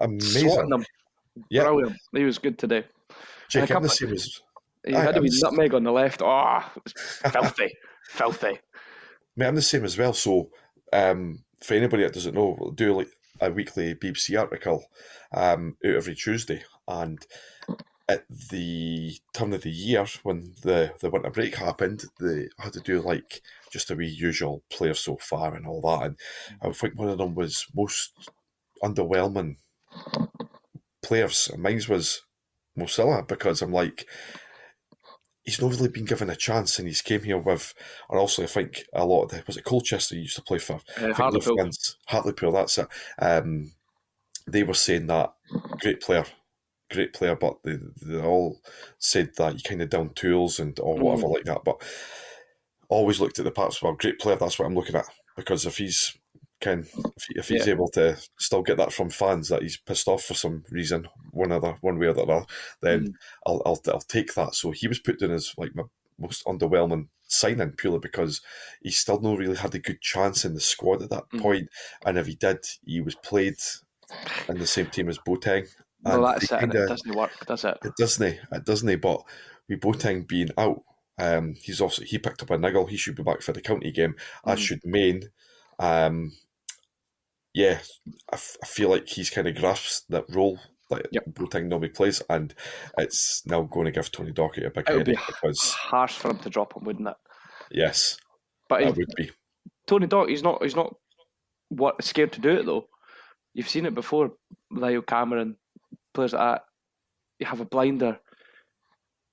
amazing! 0.00 0.48
Swatting 0.48 0.70
them. 0.70 0.84
Yeah, 1.50 1.64
Brilliant. 1.64 1.96
He 2.12 2.24
was 2.24 2.38
good 2.38 2.58
today. 2.58 2.84
Jake, 3.50 3.68
the 3.68 3.88
same 3.88 4.14
He 4.86 4.92
had 4.92 5.14
a 5.14 5.16
I'm 5.16 5.22
wee 5.22 5.30
nutmeg 5.32 5.74
on 5.74 5.84
the 5.84 5.92
left. 5.92 6.22
Oh, 6.22 6.62
was 6.82 6.92
filthy, 7.32 7.72
filthy. 8.08 8.58
Mate, 9.36 9.46
I'm 9.46 9.54
the 9.54 9.62
same 9.62 9.84
as 9.84 9.98
well. 9.98 10.14
So, 10.14 10.50
um, 10.92 11.44
for 11.66 11.74
anybody 11.74 12.04
that 12.04 12.12
doesn't 12.12 12.34
know, 12.34 12.56
we'll 12.58 12.70
do 12.70 12.96
like 12.96 13.10
a 13.40 13.50
weekly 13.50 13.94
BBC 13.94 14.38
article 14.38 14.84
um, 15.32 15.76
out 15.84 15.94
every 15.94 16.14
Tuesday, 16.14 16.62
and 16.86 17.26
at 18.08 18.24
the 18.50 19.16
turn 19.34 19.52
of 19.52 19.62
the 19.62 19.70
year 19.70 20.06
when 20.22 20.54
the, 20.62 20.94
the 21.00 21.10
winter 21.10 21.30
break 21.30 21.56
happened, 21.56 22.04
they 22.20 22.48
had 22.60 22.72
to 22.72 22.80
do 22.80 23.00
like 23.00 23.42
just 23.72 23.90
a 23.90 23.96
wee 23.96 24.06
usual 24.06 24.62
player 24.70 24.94
so 24.94 25.16
far 25.16 25.56
and 25.56 25.66
all 25.66 25.80
that, 25.80 26.06
and 26.06 26.16
I 26.62 26.70
think 26.70 26.96
one 26.96 27.08
of 27.08 27.18
them 27.18 27.34
was 27.34 27.66
most 27.74 28.12
underwhelming 28.82 29.56
players, 31.02 31.50
and 31.52 31.62
mine 31.62 31.82
was 31.88 32.22
Mo 32.76 32.86
Sylla 32.86 33.24
because 33.26 33.60
I'm 33.60 33.72
like. 33.72 34.06
He's 35.46 35.62
not 35.62 35.70
really 35.70 35.88
been 35.88 36.04
given 36.04 36.28
a 36.28 36.36
chance, 36.36 36.78
and 36.78 36.86
he's 36.88 37.00
came 37.02 37.22
here 37.22 37.38
with 37.38 37.72
and 38.10 38.18
also 38.18 38.42
I 38.42 38.46
think 38.46 38.82
a 38.92 39.06
lot 39.06 39.22
of 39.22 39.30
the 39.30 39.42
was 39.46 39.56
it 39.56 39.64
Colchester 39.64 40.14
he 40.16 40.22
used 40.22 40.36
to 40.36 40.42
play 40.42 40.58
for. 40.58 40.80
Uh, 40.98 41.12
Hartlepool. 41.14 41.54
Liverpool's- 41.56 41.96
Hartlepool, 42.06 42.52
that's 42.52 42.78
it. 42.78 42.88
Um, 43.18 43.72
they 44.48 44.62
were 44.64 44.74
saying 44.74 45.06
that 45.06 45.32
great 45.80 46.00
player, 46.00 46.24
great 46.90 47.12
player, 47.12 47.36
but 47.36 47.62
they, 47.62 47.78
they 48.02 48.20
all 48.20 48.60
said 48.98 49.30
that 49.38 49.54
you 49.54 49.60
kind 49.62 49.82
of 49.82 49.88
down 49.90 50.10
tools 50.14 50.58
and 50.60 50.78
or 50.80 50.96
whatever 50.98 51.28
like 51.28 51.44
that. 51.44 51.62
But 51.64 51.80
always 52.88 53.20
looked 53.20 53.38
at 53.38 53.44
the 53.44 53.50
parts. 53.50 53.80
Well, 53.82 53.92
great 53.94 54.18
player. 54.18 54.36
That's 54.36 54.58
what 54.58 54.66
I'm 54.66 54.74
looking 54.74 54.96
at 54.96 55.06
because 55.36 55.64
if 55.66 55.78
he's 55.78 56.16
can 56.60 56.80
if, 57.16 57.26
if 57.30 57.48
he's 57.48 57.66
Yeah. 57.66 57.74
able 57.74 57.88
to 57.90 58.16
still 58.38 58.62
get 58.62 58.76
that 58.78 58.92
from 58.92 59.10
fans 59.10 59.48
that 59.48 59.62
he's 59.62 59.76
pissed 59.76 60.08
off 60.08 60.24
for 60.24 60.34
some 60.34 60.64
reason, 60.70 61.06
one 61.32 61.52
other 61.52 61.76
one 61.82 61.98
way 61.98 62.06
or 62.06 62.14
the 62.14 62.22
other, 62.22 62.46
then 62.80 63.14
I'll, 63.46 63.62
I'll 63.66 63.80
I'll 63.88 64.00
take 64.00 64.34
that. 64.34 64.54
So 64.54 64.70
he 64.70 64.88
was 64.88 64.98
put 64.98 65.20
in 65.22 65.30
as 65.32 65.52
like 65.58 65.74
my 65.74 65.84
most 66.18 66.44
underwhelming 66.46 67.08
signing 67.28 67.72
purely 67.72 67.98
because 67.98 68.40
he 68.82 68.90
still 68.90 69.20
not 69.20 69.36
really 69.38 69.56
had 69.56 69.74
a 69.74 69.78
good 69.78 70.00
chance 70.00 70.44
in 70.44 70.54
the 70.54 70.60
squad 70.60 71.02
at 71.02 71.10
that 71.10 71.28
Mhm. 71.34 71.40
point. 71.42 71.68
And 72.06 72.16
if 72.16 72.26
he 72.26 72.34
did, 72.36 72.64
he 72.86 73.00
was 73.02 73.16
played 73.16 73.56
in 74.48 74.58
the 74.58 74.66
same 74.66 74.86
team 74.86 75.08
as 75.08 75.18
Boateng. 75.18 75.68
Well, 76.02 76.22
that's 76.24 76.50
it. 76.52 76.60
kinda- 76.60 76.84
It 76.84 76.88
doesn't 76.88 77.14
work, 77.16 77.32
does 77.46 77.64
it? 77.64 77.76
it 77.84 77.92
doesn't? 77.98 78.38
It 78.52 78.64
doesn't? 78.64 79.00
But 79.02 79.22
with 79.68 79.80
Boateng 79.80 80.26
being 80.26 80.50
out, 80.56 80.84
um, 81.18 81.54
he's 81.60 81.80
also 81.80 82.02
he 82.02 82.16
picked 82.18 82.42
up 82.42 82.50
a 82.50 82.56
niggle. 82.56 82.86
He 82.86 82.96
should 82.96 83.16
be 83.16 83.22
back 83.24 83.42
for 83.42 83.52
the 83.52 83.60
county 83.60 83.90
game, 83.90 84.14
as 84.46 84.58
Mhm. 84.58 84.62
should 84.62 84.84
Main. 84.84 85.30
Um, 85.78 86.32
yeah, 87.56 87.78
I, 88.30 88.34
f- 88.36 88.56
I 88.62 88.66
feel 88.66 88.90
like 88.90 89.08
he's 89.08 89.30
kind 89.30 89.48
of 89.48 89.54
grasped 89.56 90.04
that 90.10 90.26
role 90.28 90.60
that 90.90 91.06
Yep. 91.10 91.24
Boateng 91.32 91.66
normally 91.68 91.88
plays, 91.88 92.20
and 92.28 92.54
it's 92.98 93.42
now 93.46 93.62
going 93.62 93.86
to 93.86 93.90
give 93.92 94.12
Tony 94.12 94.30
Docherty 94.32 94.66
a 94.66 94.70
big 94.70 94.88
It 94.90 94.98
headache 94.98 95.18
because 95.26 95.72
harsh 95.72 96.12
for 96.18 96.30
him 96.30 96.38
to 96.40 96.50
drop 96.50 96.76
him, 96.76 96.84
wouldn't 96.84 97.08
it? 97.08 97.16
yes, 97.70 98.18
But 98.68 98.82
he, 98.84 98.90
would 98.90 99.14
be. 99.16 99.30
Tony 99.86 100.06
Dock, 100.06 100.28
he's 100.28 100.42
not. 100.42 100.62
He's 100.62 100.76
not 100.76 100.94
what 101.70 102.04
scared 102.04 102.32
to 102.34 102.40
do 102.40 102.50
it 102.50 102.66
though. 102.66 102.86
You've 103.54 103.68
seen 103.70 103.86
it 103.86 103.94
before. 103.94 104.32
Lyall 104.72 105.06
Cameron, 105.06 105.56
players 106.12 106.34
like 106.34 106.42
that. 106.42 106.62
You 107.38 107.46
have 107.46 107.60
a 107.60 107.64
blinder, 107.64 108.18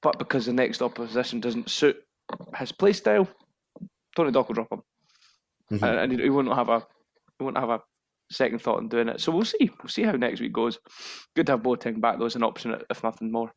but 0.02 0.18
because 0.18 0.46
the 0.46 0.54
next 0.54 0.82
opposition 0.82 1.40
doesn't 1.42 1.70
suit 1.70 1.98
his 2.56 2.72
play 2.72 2.94
style, 2.94 3.28
Tony 4.16 4.32
Dock 4.32 4.48
will 4.48 4.56
drop 4.56 4.72
him, 4.72 4.82
Mhm. 5.72 5.84
and, 5.90 6.00
and 6.00 6.12
he, 6.14 6.24
he 6.24 6.30
won't 6.30 6.54
have 6.54 6.70
a 6.70 6.80
he 7.38 7.44
won't 7.44 7.58
have 7.58 7.70
a 7.70 7.82
second 8.34 8.60
thought 8.60 8.82
in 8.82 8.90
doing 8.90 9.10
it. 9.10 9.22
So 9.22 9.32
we'll 9.32 9.46
see. 9.46 9.70
We'll 9.82 9.90
see 9.90 10.04
how 10.04 10.12
next 10.14 10.40
week 10.40 10.54
goes. 10.54 10.80
Good 11.36 11.48
to 11.48 11.54
have 11.54 11.64
Boateng 11.64 12.02
back 12.02 12.20
though 12.20 12.26
as 12.26 12.36
an 12.36 12.44
option, 12.44 12.76
if 12.90 13.04
nothing 13.04 13.32
more. 13.32 13.54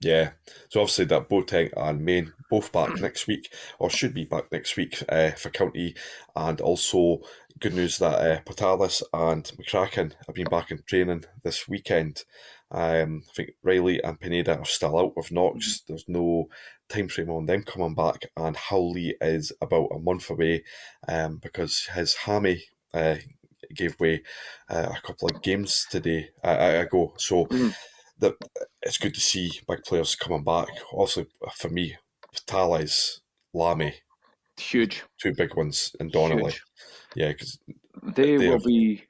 Yeah, 0.00 0.32
so 0.68 0.80
obviously 0.80 1.06
that 1.06 1.30
Boateng 1.30 1.70
and 1.74 2.04
Main 2.04 2.34
both 2.50 2.70
back 2.70 2.96
next 3.00 3.26
week, 3.26 3.52
or 3.78 3.88
should 3.88 4.12
be 4.12 4.24
back 4.24 4.52
next 4.52 4.76
week 4.76 5.02
uh, 5.08 5.30
for 5.30 5.48
County, 5.50 5.94
and 6.34 6.60
also 6.60 7.20
good 7.60 7.74
news 7.74 7.98
that 7.98 8.20
uh, 8.20 8.40
Portales 8.42 9.02
and 9.14 9.44
McCracken 9.58 10.12
have 10.26 10.34
been 10.34 10.48
back 10.48 10.70
in 10.70 10.82
training 10.86 11.24
this 11.42 11.66
weekend. 11.66 12.24
Um, 12.70 13.22
I 13.30 13.32
think 13.34 13.50
Riley 13.62 14.02
and 14.02 14.20
Pineda 14.20 14.58
are 14.58 14.64
still 14.66 14.98
out 14.98 15.16
with 15.16 15.32
Knox. 15.32 15.82
There's 15.88 16.04
no 16.08 16.48
time 16.90 17.08
frame 17.08 17.30
on 17.30 17.46
them 17.46 17.62
coming 17.62 17.94
back, 17.94 18.26
and 18.36 18.54
Howley 18.54 19.16
is 19.22 19.50
about 19.62 19.88
a 19.94 19.98
month 19.98 20.28
away 20.28 20.64
um, 21.08 21.38
because 21.38 21.88
his 21.94 22.14
hammy 22.14 22.64
uh, 22.92 23.16
gave 23.74 23.98
way 24.00 24.22
uh, 24.70 24.92
a 24.96 25.00
couple 25.06 25.28
of 25.28 25.42
games 25.42 25.86
today 25.90 26.30
uh, 26.44 26.82
ago. 26.86 27.14
So. 27.18 27.46
Mhm. 27.46 27.74
That 28.18 28.32
it's 28.80 28.96
good 28.96 29.12
to 29.12 29.20
see 29.20 29.60
big 29.68 29.82
players 29.84 30.14
coming 30.16 30.42
back. 30.42 30.68
Also, 30.90 31.26
for 31.54 31.68
me, 31.68 31.98
Portales, 32.34 33.20
Lamie, 33.52 33.92
Huge. 34.56 35.04
two 35.20 35.34
big 35.34 35.54
ones, 35.54 35.94
and 36.00 36.10
Donnelly. 36.10 36.44
Huge. 36.44 36.62
Yeah, 37.14 37.28
because 37.32 37.58
They 38.02 38.38
They 38.38 38.48
will 38.48 38.52
have- 38.52 38.64
be, 38.64 39.04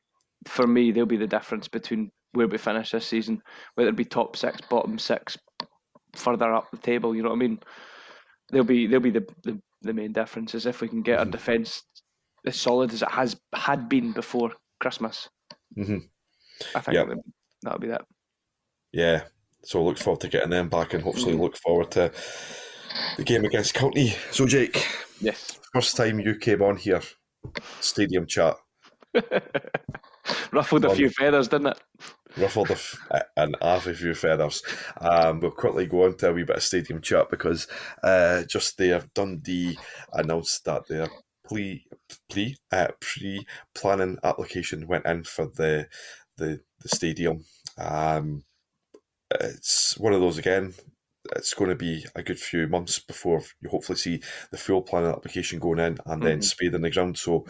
for 0.49 0.67
me, 0.67 0.91
they'll 0.91 1.07
be 1.07 1.17
the 1.17 1.29
difference 1.29 1.69
between 1.69 2.11
where 2.33 2.49
we 2.49 2.59
finish 2.59 2.91
this 2.91 3.07
season, 3.07 3.41
whether 3.77 3.91
it 3.91 3.97
be 3.97 4.05
top 4.05 4.35
six, 4.37 4.61
bottom 4.69 4.99
six, 4.99 5.39
further 6.17 6.53
up 6.53 6.69
the 6.73 6.79
table. 6.79 7.15
You 7.15 7.23
know 7.23 7.29
what 7.29 7.37
I 7.37 7.47
mean? 7.47 7.61
They'll 8.51 8.65
be 8.65 8.89
they'll 8.89 8.99
be 8.99 9.11
the 9.13 9.25
the, 9.45 9.61
the 9.83 9.93
main 9.93 10.13
difference 10.13 10.57
is 10.57 10.67
if 10.67 10.81
we 10.81 10.89
can 10.89 11.03
get 11.03 11.21
our 11.21 11.27
Mhm. 11.27 11.31
defence 11.31 11.85
as 12.47 12.57
solid 12.61 12.93
as 12.93 13.03
it 13.03 13.11
has 13.11 13.37
had 13.55 13.89
been 13.89 14.13
before 14.13 14.53
Christmas. 14.81 15.29
Mhm. 15.77 16.09
I 16.75 16.81
think 16.81 16.95
Yep. 16.95 17.09
that- 17.09 17.25
that'll 17.63 17.79
be 17.81 17.89
that. 17.89 18.07
yeah. 18.93 19.25
So 19.65 19.83
look 19.83 19.99
forward 19.99 20.21
to 20.21 20.29
getting 20.29 20.51
them 20.51 20.69
back, 20.69 20.95
and 20.95 21.03
hopefully 21.03 21.35
Mhm. 21.35 21.41
look 21.41 21.57
forward 21.57 21.91
to 21.93 22.13
the 23.17 23.25
game 23.25 23.45
against 23.45 23.75
County. 23.75 24.15
So 24.31 24.47
Jake, 24.47 24.87
Yes. 25.21 25.59
first 25.73 25.97
time 25.97 26.21
you 26.21 26.37
came 26.37 26.63
on 26.63 26.77
here, 26.77 27.03
stadium 27.81 28.27
chat, 28.27 28.57
Ruffled 30.53 30.85
a 30.85 30.95
few 30.95 31.11
feathers, 31.11 31.49
didn't 31.49 31.69
it? 31.69 31.81
ruffled 32.37 32.69
a 32.71 32.75
f- 32.75 32.99
an 33.39 33.55
half 33.63 33.87
a 33.87 33.95
few 33.95 34.13
feathers. 34.15 34.63
Um, 35.01 35.41
we'll 35.41 35.51
quickly 35.53 35.87
go 35.87 36.05
on 36.05 36.17
to 36.19 36.29
a 36.29 36.33
wee 36.35 36.43
bit 36.43 36.57
of 36.57 36.63
stadium 36.63 37.01
chat 37.01 37.31
because 37.31 37.67
uh, 38.03 38.43
just 38.45 38.77
there, 38.77 39.03
Dundee 39.15 39.79
announced 40.13 40.65
that 40.67 40.87
their 40.89 41.09
pre 41.45 41.87
pre 42.31 42.57
uh, 42.73 42.89
pre 43.01 43.47
planning 43.75 44.19
application 44.25 44.87
went 44.87 45.07
in 45.07 45.25
for 45.25 45.47
the 45.47 45.89
the, 46.37 46.61
the 46.81 46.89
stadium. 46.89 47.45
Um, 47.79 48.45
it's 49.41 49.99
one 49.99 50.13
of 50.13 50.21
those 50.21 50.39
again. 50.39 50.75
It's 51.35 51.55
going 51.55 51.71
to 51.71 51.77
be 51.77 52.07
a 52.15 52.23
good 52.23 52.39
few 52.39 52.69
months 52.69 53.01
before 53.01 53.43
you 53.61 53.69
hopefully 53.69 53.99
see 53.99 54.23
the 54.53 54.57
full 54.57 54.83
planning 54.83 55.11
application 55.11 55.59
going 55.59 55.81
in 55.81 55.99
and 56.07 56.23
then 56.23 56.39
Mhm. 56.39 56.45
spade 56.45 56.73
in 56.75 56.83
the 56.83 56.91
ground. 56.91 57.19
So 57.19 57.45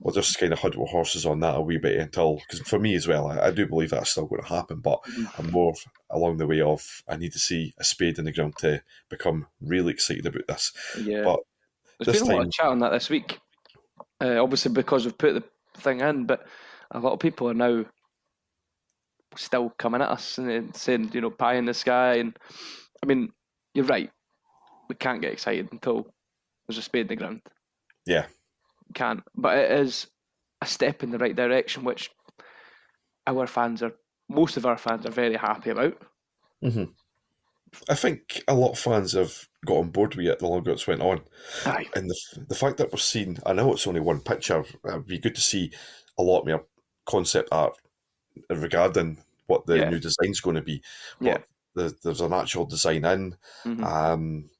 we'll 0.00 0.14
just 0.14 0.38
kind 0.38 0.52
of 0.52 0.58
huddle 0.58 0.86
horses 0.86 1.24
on 1.24 1.40
that 1.40 1.56
a 1.56 1.60
wee 1.62 1.78
bit 1.78 1.98
until, 1.98 2.36
because 2.36 2.60
for 2.68 2.78
me 2.78 2.94
as 2.94 3.08
well, 3.08 3.28
I, 3.28 3.46
I 3.46 3.50
do 3.50 3.66
believe 3.66 3.88
that's 3.88 4.10
still 4.10 4.26
going 4.26 4.42
to 4.42 4.48
happen, 4.48 4.80
but 4.80 5.00
Mhm. 5.06 5.30
I'm 5.38 5.50
more 5.50 5.72
along 6.10 6.36
the 6.36 6.46
way 6.46 6.60
of 6.60 7.02
I 7.08 7.16
need 7.16 7.32
to 7.32 7.38
see 7.38 7.72
a 7.78 7.84
spade 7.84 8.18
in 8.18 8.26
the 8.26 8.32
ground 8.32 8.58
to 8.58 8.82
become 9.08 9.46
really 9.62 9.92
excited 9.94 10.26
about 10.26 10.46
this. 10.48 10.72
Yeah. 10.98 11.22
But 11.24 11.40
There's 11.98 12.10
been 12.10 12.22
a 12.22 12.26
lot 12.26 12.44
of 12.44 12.52
chat 12.52 12.66
on 12.66 12.80
that 12.80 12.90
this 12.90 13.08
week. 13.08 13.38
Uh, 14.22 14.40
obviously, 14.40 14.72
because 14.72 15.04
we've 15.04 15.18
put 15.18 15.34
the 15.34 15.80
thing 15.80 16.00
in, 16.00 16.26
but 16.26 16.46
a 16.92 17.00
lot 17.00 17.12
of 17.12 17.18
people 17.18 17.48
are 17.48 17.54
now 17.54 17.84
still 19.36 19.70
coming 19.78 20.00
at 20.00 20.10
us 20.10 20.38
and 20.38 20.74
saying, 20.76 21.10
you 21.12 21.20
know, 21.20 21.30
pie 21.30 21.54
in 21.54 21.64
the 21.64 21.74
sky. 21.74 22.14
And 22.14 22.38
I 23.02 23.06
mean, 23.06 23.32
you're 23.74 23.84
right. 23.86 24.10
We 24.88 24.94
can't 24.94 25.20
get 25.20 25.32
excited 25.32 25.68
until 25.72 26.06
there's 26.66 26.78
a 26.78 26.82
spade 26.82 27.02
in 27.02 27.06
the 27.08 27.16
ground. 27.16 27.40
Yeah. 28.06 28.26
Can't. 28.94 29.22
But 29.34 29.58
it 29.58 29.72
is 29.72 30.06
a 30.60 30.66
step 30.66 31.02
in 31.02 31.10
the 31.10 31.18
right 31.18 31.34
direction, 31.34 31.82
which 31.82 32.10
our 33.26 33.46
fans 33.46 33.82
are, 33.82 33.94
most 34.28 34.56
of 34.56 34.66
our 34.66 34.78
fans 34.78 35.04
are 35.04 35.10
very 35.10 35.34
happy 35.34 35.70
about. 35.70 36.00
Mm-hmm. 36.62 36.84
I 37.88 37.94
think 37.94 38.42
a 38.48 38.54
lot 38.54 38.72
of 38.72 38.78
fans 38.78 39.12
have 39.12 39.48
got 39.64 39.78
on 39.78 39.90
board 39.90 40.14
with 40.14 40.26
it 40.26 40.38
the 40.38 40.46
longer 40.46 40.70
it's 40.72 40.86
went 40.86 41.00
on. 41.02 41.20
Aye. 41.66 41.86
And 41.94 42.08
the, 42.10 42.16
the 42.48 42.54
fact 42.54 42.76
that 42.78 42.92
we're 42.92 42.98
seeing, 42.98 43.38
I 43.46 43.52
know 43.52 43.72
it's 43.72 43.86
only 43.86 44.00
one 44.00 44.20
picture, 44.20 44.64
it'd 44.86 45.06
be 45.06 45.18
good 45.18 45.34
to 45.34 45.40
see 45.40 45.72
a 46.18 46.22
lot 46.22 46.46
more 46.46 46.64
concept 47.06 47.48
art 47.52 47.74
regarding 48.50 49.18
what 49.46 49.66
the 49.66 49.78
Yeah. 49.78 49.90
new 49.90 49.98
design's 49.98 50.40
going 50.40 50.56
to 50.56 50.62
be. 50.62 50.82
Yeah. 51.20 51.38
But 51.38 51.44
the, 51.74 51.96
there's 52.02 52.20
an 52.20 52.32
actual 52.32 52.66
design 52.66 53.04
in. 53.04 53.36
Mhm. 53.64 53.84
Um, 53.84 54.50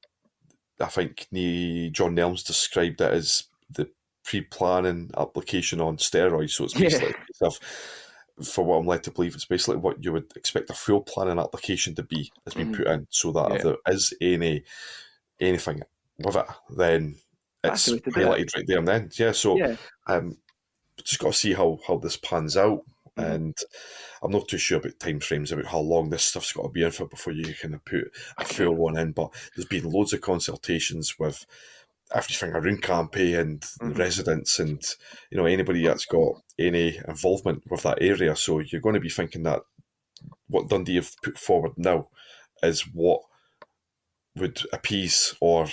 I 0.80 0.86
think 0.86 1.28
John 1.92 2.16
Nelms 2.16 2.44
described 2.44 3.00
it 3.00 3.12
as 3.12 3.44
the 3.70 3.88
pre-planning 4.24 5.10
application 5.16 5.80
on 5.80 5.96
steroids. 5.98 6.50
So 6.52 6.64
it's 6.64 6.74
Yeah. 6.74 6.88
basically 6.88 7.14
stuff. 7.34 7.58
For 8.42 8.64
what 8.64 8.76
I'm 8.78 8.86
led 8.86 9.04
to 9.04 9.10
believe, 9.10 9.34
it's 9.34 9.44
basically 9.44 9.76
what 9.76 10.02
you 10.04 10.12
would 10.12 10.32
expect 10.36 10.70
a 10.70 10.74
full 10.74 11.00
planning 11.02 11.38
application 11.38 11.94
to 11.96 12.02
be 12.02 12.32
has 12.44 12.54
been 12.54 12.72
Mhm. 12.72 12.76
put 12.76 12.86
in, 12.88 13.06
so 13.10 13.32
that 13.32 13.52
if 13.52 13.62
there 13.62 13.76
is 13.88 14.12
any 14.20 14.64
anything 15.40 15.82
with 16.18 16.36
it, 16.36 16.46
then 16.70 17.16
it's 17.64 17.86
the 17.86 17.92
way 17.94 17.98
to 18.00 18.10
do 18.10 18.20
it. 18.20 18.24
highlighted 18.26 18.54
right 18.56 18.66
there 18.66 18.78
and 18.78 18.88
then. 18.88 19.10
Yeah, 19.18 19.32
so 19.32 19.56
yeah. 19.56 19.76
um, 20.06 20.38
just 21.02 21.20
got 21.20 21.32
to 21.32 21.38
see 21.38 21.52
how 21.54 21.78
how 21.86 21.96
this 21.98 22.16
pans 22.16 22.56
out, 22.56 22.84
Mhm. 23.16 23.32
and 23.34 23.58
I'm 24.22 24.30
not 24.30 24.48
too 24.48 24.58
sure 24.58 24.78
about 24.78 24.98
timeframes 24.98 25.50
about 25.52 25.66
how 25.66 25.80
long 25.80 26.10
this 26.10 26.24
stuff's 26.24 26.52
got 26.52 26.62
to 26.62 26.68
be 26.68 26.82
in 26.82 26.90
for 26.92 27.06
before 27.06 27.32
you 27.32 27.54
kind 27.54 27.74
of 27.74 27.84
put 27.84 28.12
a 28.38 28.44
full 28.44 28.74
one 28.74 28.96
in. 28.96 29.12
But 29.12 29.32
there's 29.56 29.66
been 29.66 29.90
loads 29.90 30.12
of 30.12 30.20
consultations 30.20 31.18
with 31.18 31.44
everything 32.14 32.50
around 32.52 32.82
Campy 32.82 33.38
and 33.38 33.60
Mhm. 33.62 33.98
residents, 33.98 34.58
and 34.58 34.82
you 35.30 35.38
know 35.38 35.46
anybody 35.46 35.84
that's 35.86 36.04
got 36.04 36.41
any 36.58 36.98
involvement 37.08 37.62
with 37.70 37.82
that 37.82 37.98
area. 38.00 38.36
So 38.36 38.58
you're 38.60 38.80
going 38.80 38.94
to 38.94 39.00
be 39.00 39.08
thinking 39.08 39.42
that 39.44 39.60
what 40.48 40.68
Dundee 40.68 40.96
have 40.96 41.10
put 41.22 41.38
forward 41.38 41.72
now 41.76 42.08
is 42.62 42.82
what 42.92 43.20
would 44.36 44.62
appease 44.72 45.34
or 45.40 45.66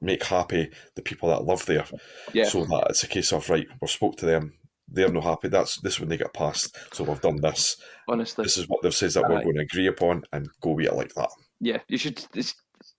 make 0.00 0.24
happy 0.24 0.70
the 0.94 1.02
people 1.02 1.28
that 1.28 1.44
live 1.44 1.66
there 1.66 1.84
Yeah. 2.32 2.44
so 2.44 2.64
that 2.64 2.86
it's 2.90 3.02
a 3.02 3.08
case 3.08 3.32
of 3.32 3.48
right, 3.50 3.66
we've 3.80 3.90
spoke 3.90 4.16
to 4.18 4.26
them, 4.26 4.54
they're 4.88 5.10
not 5.12 5.24
happy. 5.24 5.48
That's 5.48 5.80
this 5.80 5.98
when 6.00 6.08
they 6.08 6.16
get 6.16 6.32
passed. 6.32 6.76
So 6.94 7.04
we've 7.04 7.20
done 7.20 7.40
this. 7.40 7.76
honestly. 8.08 8.44
This 8.44 8.56
is 8.56 8.68
what 8.68 8.82
they've 8.82 8.94
said 8.94 9.10
that 9.12 9.28
we're 9.28 9.42
going 9.42 9.56
to 9.56 9.62
agree 9.62 9.88
upon, 9.88 10.22
and 10.32 10.48
go 10.60 10.70
with 10.72 10.86
it 10.86 10.94
like 10.94 11.12
that. 11.14 11.28
Yeah, 11.60 11.78
you 11.88 11.98
should. 11.98 12.24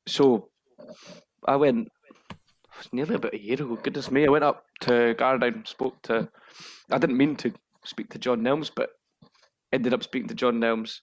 So, 0.06 0.50
I 1.48 1.56
went 1.56 1.88
was 2.78 2.94
nearly 2.94 3.16
about 3.16 3.34
a 3.34 3.42
year 3.42 3.56
ago. 3.56 3.78
Goodness 3.82 4.12
me, 4.12 4.26
I 4.26 4.30
went 4.30 4.44
up 4.44 4.66
to 4.82 5.16
Gardown, 5.18 5.68
spoke 5.68 6.02
to. 6.04 6.30
I 6.92 6.98
didn't 6.98 7.18
mean 7.18 7.36
to 7.38 7.54
speak 7.84 8.10
to 8.10 8.20
John 8.20 8.42
Nelms, 8.42 8.72
but 8.76 8.90
ended 9.74 9.94
up 9.94 10.04
speaking 10.04 10.28
to 10.30 10.36
John 10.36 10.60
Nelms, 10.60 11.00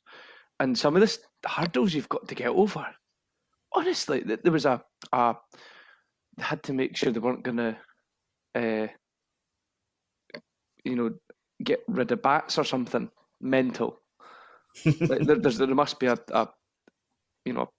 and 0.60 0.76
some 0.78 0.96
of 0.96 1.02
the 1.02 1.18
hurdles 1.48 1.94
you've 1.94 2.08
got 2.08 2.28
to 2.28 2.34
get 2.34 2.48
over. 2.48 2.86
Honestly, 3.72 4.20
there 4.20 4.52
was 4.52 4.66
a. 4.66 4.82
a 5.12 5.34
they 6.36 6.42
had 6.42 6.62
to 6.64 6.72
make 6.72 6.96
sure 6.96 7.12
they 7.12 7.20
weren't 7.20 7.44
gonna, 7.44 7.78
uh, 8.56 8.88
you 10.84 10.96
know, 10.96 11.10
get 11.62 11.80
rid 11.86 12.10
of 12.10 12.22
bats 12.22 12.58
or 12.58 12.64
something 12.64 13.10
mental. 13.40 14.00
Like, 14.84 15.20
there, 15.20 15.38
there's, 15.38 15.58
there 15.58 15.68
must 15.68 16.00
be 16.00 16.06
a, 16.06 16.18
a 16.32 16.48
you 17.44 17.52
know, 17.52 17.70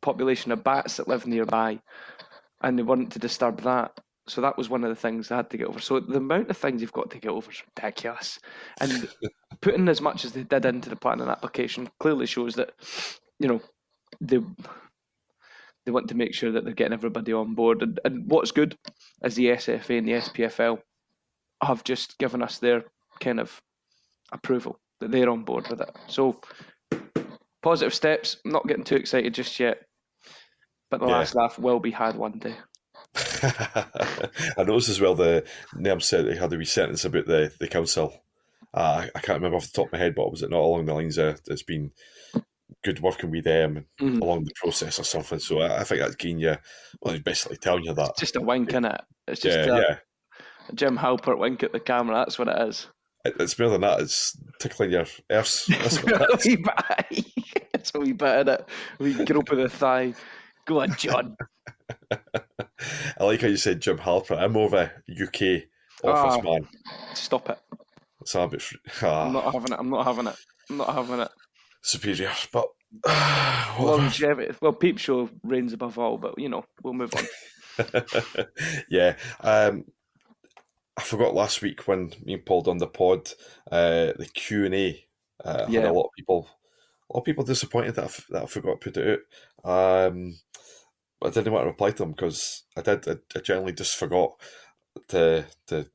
population 0.00 0.52
of 0.52 0.64
bats 0.64 0.96
that 0.96 1.08
live 1.08 1.26
nearby, 1.26 1.78
and 2.62 2.78
they 2.78 2.82
weren't 2.82 3.12
to 3.12 3.18
disturb 3.18 3.60
that. 3.62 3.98
So 4.26 4.40
that 4.40 4.56
was 4.56 4.68
one 4.68 4.84
of 4.84 4.90
the 4.90 4.96
things 4.96 5.28
they 5.28 5.34
had 5.34 5.50
to 5.50 5.56
get 5.56 5.66
over. 5.66 5.80
So 5.80 5.98
the 5.98 6.18
amount 6.18 6.50
of 6.50 6.56
things 6.56 6.80
you've 6.80 6.92
got 6.92 7.10
to 7.10 7.18
get 7.18 7.30
over 7.30 7.50
is 7.50 7.62
ridiculous, 7.76 8.38
and 8.80 9.08
putting 9.60 9.88
as 9.88 10.00
much 10.00 10.24
as 10.24 10.32
they 10.32 10.44
did 10.44 10.64
into 10.64 10.88
the 10.88 10.96
planning 10.96 11.28
application 11.28 11.88
clearly 11.98 12.26
shows 12.26 12.54
that, 12.54 12.72
you 13.38 13.48
know, 13.48 13.60
they 14.20 14.40
they 15.86 15.92
want 15.92 16.08
to 16.08 16.14
make 16.14 16.34
sure 16.34 16.52
that 16.52 16.64
they're 16.64 16.74
getting 16.74 16.92
everybody 16.92 17.32
on 17.32 17.54
board. 17.54 17.82
And, 17.82 17.98
and 18.04 18.30
what's 18.30 18.52
good 18.52 18.76
is 19.24 19.34
the 19.34 19.46
SFA 19.46 19.98
and 19.98 20.06
the 20.06 20.12
SPFL 20.12 20.80
have 21.62 21.84
just 21.84 22.18
given 22.18 22.42
us 22.42 22.58
their 22.58 22.84
kind 23.18 23.40
of 23.40 23.60
approval 24.32 24.78
that 25.00 25.10
they're 25.10 25.30
on 25.30 25.42
board 25.44 25.68
with 25.68 25.80
it. 25.80 25.96
So 26.06 26.40
positive 27.62 27.94
steps. 27.94 28.36
I'm 28.44 28.52
not 28.52 28.66
getting 28.66 28.84
too 28.84 28.96
excited 28.96 29.34
just 29.34 29.58
yet, 29.58 29.86
but 30.90 31.00
the 31.00 31.06
Yeah. 31.06 31.12
last 31.18 31.34
laugh 31.34 31.58
will 31.58 31.80
be 31.80 31.90
had 31.90 32.16
one 32.16 32.38
day. 32.38 32.54
I 33.42 34.64
noticed 34.64 34.88
as 34.88 35.00
well 35.00 35.14
the 35.14 35.44
Neb 35.74 36.02
said 36.02 36.26
they 36.26 36.36
had 36.36 36.52
a 36.52 36.56
wee 36.58 36.64
sentence 36.64 37.04
about 37.04 37.26
the 37.26 37.52
the 37.58 37.68
council. 37.68 38.12
Uh, 38.72 39.06
I 39.14 39.18
can't 39.20 39.38
remember 39.38 39.56
off 39.56 39.66
the 39.66 39.72
top 39.72 39.86
of 39.86 39.92
my 39.92 39.98
head, 39.98 40.14
but 40.14 40.30
was 40.30 40.42
it 40.42 40.50
not 40.50 40.60
along 40.60 40.86
the 40.86 40.94
lines 40.94 41.18
of 41.18 41.40
it's 41.48 41.62
been 41.64 41.90
good 42.84 43.00
working 43.00 43.30
with 43.30 43.44
them 43.44 43.86
Mhm. 44.00 44.20
along 44.22 44.44
the 44.44 44.52
process 44.54 44.98
or 45.00 45.02
something? 45.04 45.40
So 45.40 45.60
I, 45.60 45.80
I 45.80 45.84
think 45.84 46.00
that's 46.00 46.14
getting 46.14 46.38
you. 46.38 46.56
Well, 47.02 47.14
he's 47.14 47.22
basically 47.22 47.56
telling 47.56 47.84
you 47.84 47.94
that. 47.94 48.10
It's 48.10 48.20
Just 48.20 48.36
a 48.36 48.40
wink 48.40 48.72
in 48.72 48.84
it. 48.84 49.00
It's 49.26 49.40
just 49.40 49.58
yeah, 49.58 49.74
a, 49.74 49.80
yeah. 49.80 49.96
a 50.68 50.74
Jim 50.74 50.96
Halpert 50.98 51.38
wink 51.38 51.62
at 51.64 51.72
the 51.72 51.80
camera. 51.80 52.14
That's 52.16 52.38
what 52.38 52.48
it 52.48 52.60
is. 52.68 52.86
It- 53.24 53.36
It's 53.40 53.58
more 53.58 53.70
than 53.70 53.80
that. 53.80 54.00
It's 54.00 54.36
tickling 54.60 54.92
your 54.92 55.06
arse. 55.30 55.66
That's 55.68 56.02
what 56.04 56.30
it 56.46 56.46
is. 57.10 57.24
it's 57.74 57.92
a 57.94 57.98
wee 57.98 58.12
bit 58.12 58.46
it. 58.48 58.66
A 59.00 59.02
wee 59.02 59.24
grope 59.24 59.50
of 59.50 59.58
the 59.58 59.68
thigh. 59.68 60.14
Go 60.70 60.82
on, 60.82 60.94
John. 60.94 61.36
I 62.12 63.24
like 63.24 63.40
how 63.40 63.48
you 63.48 63.56
said 63.56 63.80
Jim 63.80 63.98
Halpert. 63.98 64.38
I'm 64.38 64.52
more 64.52 64.66
of 64.66 64.72
a 64.74 64.92
UK 65.10 65.64
office 66.04 66.38
Ah. 66.38 66.40
man. 66.44 66.68
Stop 67.12 67.50
it. 67.50 67.58
It's 68.20 68.36
a 68.36 68.46
bit 68.46 68.62
fr- 68.62 68.76
I'm 69.04 69.34
ah, 69.34 69.40
not 69.42 69.52
having 69.52 69.72
it. 69.72 69.78
I'm 69.80 69.90
not 69.90 70.06
having 70.06 70.28
it. 70.28 70.36
I'm 70.70 70.76
not 70.76 70.94
having 70.94 71.18
it. 71.18 71.28
superior, 71.82 72.30
but 72.52 72.68
whatever. 73.02 74.02
Longevity. 74.02 74.54
Well, 74.62 74.72
Peep 74.72 74.98
Show 74.98 75.28
reigns 75.42 75.72
above 75.72 75.98
all, 75.98 76.18
but 76.18 76.38
you 76.38 76.48
know, 76.48 76.64
we'll 76.84 76.94
move 76.94 77.12
on. 77.16 77.86
yeah. 78.88 79.16
Um, 79.40 79.86
I 80.96 81.02
forgot 81.02 81.34
last 81.34 81.62
week 81.62 81.88
when 81.88 82.12
me 82.24 82.34
and 82.34 82.46
Paul 82.46 82.62
done 82.62 82.78
the 82.78 82.86
pod, 82.86 83.28
uh, 83.72 84.12
the 84.16 84.30
Q 84.32 84.66
and 84.66 84.74
A. 84.76 85.04
Uh, 85.44 85.66
had 85.66 85.84
a 85.86 85.92
lot 85.92 86.04
of 86.04 86.12
people, 86.16 86.48
a 87.10 87.12
lot 87.12 87.22
of 87.22 87.24
people 87.24 87.42
disappointed 87.42 87.96
that 87.96 88.04
I, 88.04 88.22
that 88.34 88.42
I 88.44 88.46
forgot 88.46 88.80
to 88.80 88.90
put 88.92 88.96
it 88.96 89.08
out. 89.14 89.18
Um, 89.64 90.38
I 91.22 91.28
didn't 91.30 91.52
want 91.52 91.64
to 91.64 91.70
reply 91.70 91.90
to 91.90 91.96
them 91.98 92.12
because 92.12 92.64
I 92.76 92.82
did. 92.82 93.06
I, 93.08 93.16
I 93.36 93.40
generally 93.40 93.72
just 93.72 93.96
forgot 93.96 94.32
to 95.08 95.46
to 95.68 95.86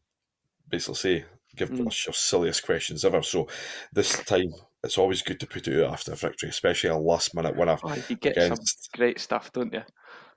basically 0.70 0.96
say 0.96 1.26
give 1.56 1.70
Mm. 1.70 1.88
us 1.88 2.06
your 2.06 2.14
silliest 2.14 2.66
questions 2.66 3.06
ever. 3.06 3.22
So 3.22 3.48
this 3.94 4.24
time 4.26 4.54
it's 4.84 4.98
always 4.98 5.22
good 5.22 5.40
to 5.40 5.48
put 5.48 5.68
it 5.68 5.84
out 5.84 5.94
after 5.94 6.12
a 6.12 6.16
victory, 6.16 6.50
especially 6.50 6.90
a 6.90 6.98
last 6.98 7.34
minute 7.34 7.56
winner 7.56 7.78
Oh, 7.82 7.96
you 8.10 8.16
get 8.18 8.36
some 8.36 8.58
great 8.94 9.20
stuff, 9.20 9.52
don't 9.54 9.74
you? 9.74 9.84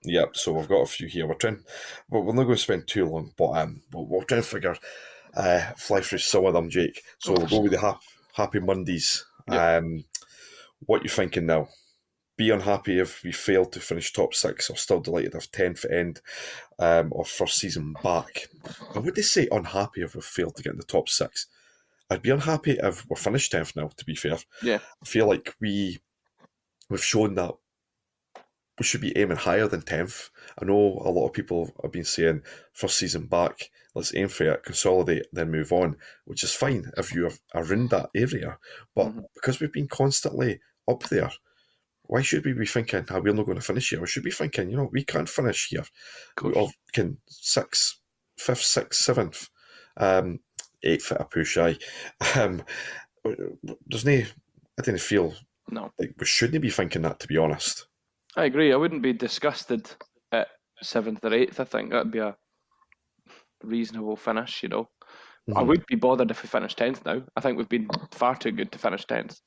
Yep, 0.04 0.36
so 0.36 0.52
we've 0.52 0.68
got 0.68 0.82
a 0.82 0.86
few 0.86 1.08
here. 1.08 1.26
We're 1.26 1.34
trying, 1.34 1.64
but 2.08 2.20
we're 2.20 2.32
not 2.32 2.44
going 2.44 2.54
to 2.56 2.62
spend 2.62 2.86
too 2.86 3.04
long. 3.04 3.32
But 3.36 3.50
um, 3.58 3.82
we'll, 3.92 4.06
we'll 4.06 4.22
try 4.22 4.36
and 4.38 4.46
figure, 4.46 4.76
uh, 5.34 5.72
fly 5.76 6.00
through 6.00 6.18
some 6.18 6.46
of 6.46 6.54
them, 6.54 6.70
Jake. 6.70 7.02
So 7.18 7.32
we'll 7.32 7.46
go 7.48 7.60
with 7.62 7.72
the 7.72 7.80
ha- 7.80 7.98
happy 8.32 8.60
Mondays. 8.60 9.26
Um, 9.48 10.04
what 10.86 11.02
you 11.02 11.10
thinking 11.10 11.46
now? 11.46 11.66
Be 12.38 12.50
unhappy 12.50 13.00
if 13.00 13.22
we 13.24 13.32
fail 13.32 13.66
to 13.66 13.80
finish 13.80 14.12
top 14.12 14.32
six, 14.32 14.70
or 14.70 14.76
still 14.76 15.00
delighted 15.00 15.34
if 15.34 15.50
tenth 15.50 15.84
end, 15.84 16.20
um, 16.78 17.08
or 17.10 17.24
first 17.24 17.56
season 17.58 17.94
back. 18.02 18.46
I 18.94 19.00
would 19.00 19.16
they 19.16 19.22
say 19.22 19.48
unhappy 19.50 20.02
if 20.02 20.14
we 20.14 20.22
failed 20.22 20.54
to 20.56 20.62
get 20.62 20.72
in 20.72 20.78
the 20.78 20.84
top 20.84 21.08
six. 21.08 21.46
I'd 22.08 22.22
be 22.22 22.30
unhappy 22.30 22.78
if 22.80 23.04
we're 23.10 23.16
finished 23.16 23.50
tenth 23.50 23.74
now. 23.74 23.88
To 23.88 24.04
be 24.04 24.14
fair, 24.14 24.38
Yeah. 24.62 24.78
I 25.02 25.04
feel 25.04 25.26
like 25.26 25.54
we 25.60 25.98
we've 26.88 27.04
shown 27.04 27.34
that 27.34 27.54
we 28.78 28.84
should 28.84 29.00
be 29.00 29.18
aiming 29.18 29.36
higher 29.38 29.66
than 29.66 29.82
10th. 29.82 30.30
I 30.62 30.64
know 30.64 31.02
a 31.04 31.10
lot 31.10 31.26
of 31.26 31.32
people 31.32 31.74
have 31.82 31.90
been 31.92 32.04
saying 32.04 32.42
first 32.72 32.96
season 32.98 33.26
back, 33.26 33.70
let's 33.96 34.14
aim 34.14 34.28
for 34.28 34.44
it, 34.44 34.62
consolidate, 34.62 35.26
then 35.32 35.50
move 35.50 35.72
on, 35.72 35.96
which 36.24 36.44
is 36.44 36.54
fine 36.54 36.90
if 36.96 37.12
you 37.12 37.30
are 37.52 37.72
in 37.72 37.88
that 37.88 38.10
area. 38.14 38.58
But 38.94 39.08
Mhm. 39.08 39.24
because 39.34 39.58
we've 39.60 39.72
been 39.72 39.88
constantly 39.88 40.60
up 40.88 41.02
there, 41.08 41.32
why 42.08 42.22
should 42.22 42.44
we 42.44 42.54
be 42.54 42.66
thinking, 42.66 43.04
oh, 43.10 43.20
we're 43.20 43.34
not 43.34 43.44
going 43.44 43.58
to 43.58 43.64
finish 43.64 43.90
here? 43.90 44.00
We 44.00 44.06
should 44.06 44.24
be 44.24 44.30
thinking, 44.30 44.70
you 44.70 44.76
know, 44.76 44.88
we 44.90 45.04
can't 45.04 45.28
finish 45.28 45.68
here. 45.68 45.84
Can 46.92 47.18
sixth, 47.28 48.00
fifth, 48.38 48.62
sixth, 48.62 49.00
seventh, 49.02 49.48
um, 49.98 50.40
eighth 50.82 51.12
at 51.12 51.20
a 51.20 51.24
push. 51.24 51.58
I, 51.58 51.76
um, 52.34 52.62
there's 53.86 54.06
no, 54.06 54.22
I 54.78 54.82
didn't 54.82 55.02
feel 55.02 55.34
No, 55.70 55.92
like 55.98 56.14
we 56.18 56.24
shouldn't 56.24 56.62
be 56.62 56.70
thinking 56.70 57.02
that, 57.02 57.20
to 57.20 57.28
be 57.28 57.36
honest. 57.36 57.86
I 58.36 58.44
agree. 58.44 58.72
I 58.72 58.76
wouldn't 58.76 59.02
be 59.02 59.12
disgusted 59.12 59.90
at 60.32 60.48
seventh 60.80 61.22
or 61.24 61.34
eighth. 61.34 61.60
I 61.60 61.64
think 61.64 61.90
that'd 61.90 62.10
be 62.10 62.20
a 62.20 62.36
reasonable 63.62 64.16
finish. 64.16 64.62
You 64.62 64.70
know, 64.70 64.88
I 65.54 65.60
Mhm. 65.60 65.66
would 65.66 65.86
be 65.86 65.96
bothered 65.96 66.30
if 66.30 66.42
we 66.42 66.48
finished 66.48 66.78
tenth 66.78 67.04
now. 67.04 67.22
I 67.36 67.40
think 67.42 67.58
we've 67.58 67.68
been 67.68 67.90
far 68.12 68.34
too 68.34 68.52
good 68.52 68.72
to 68.72 68.78
finish 68.78 69.04
tenth. 69.04 69.38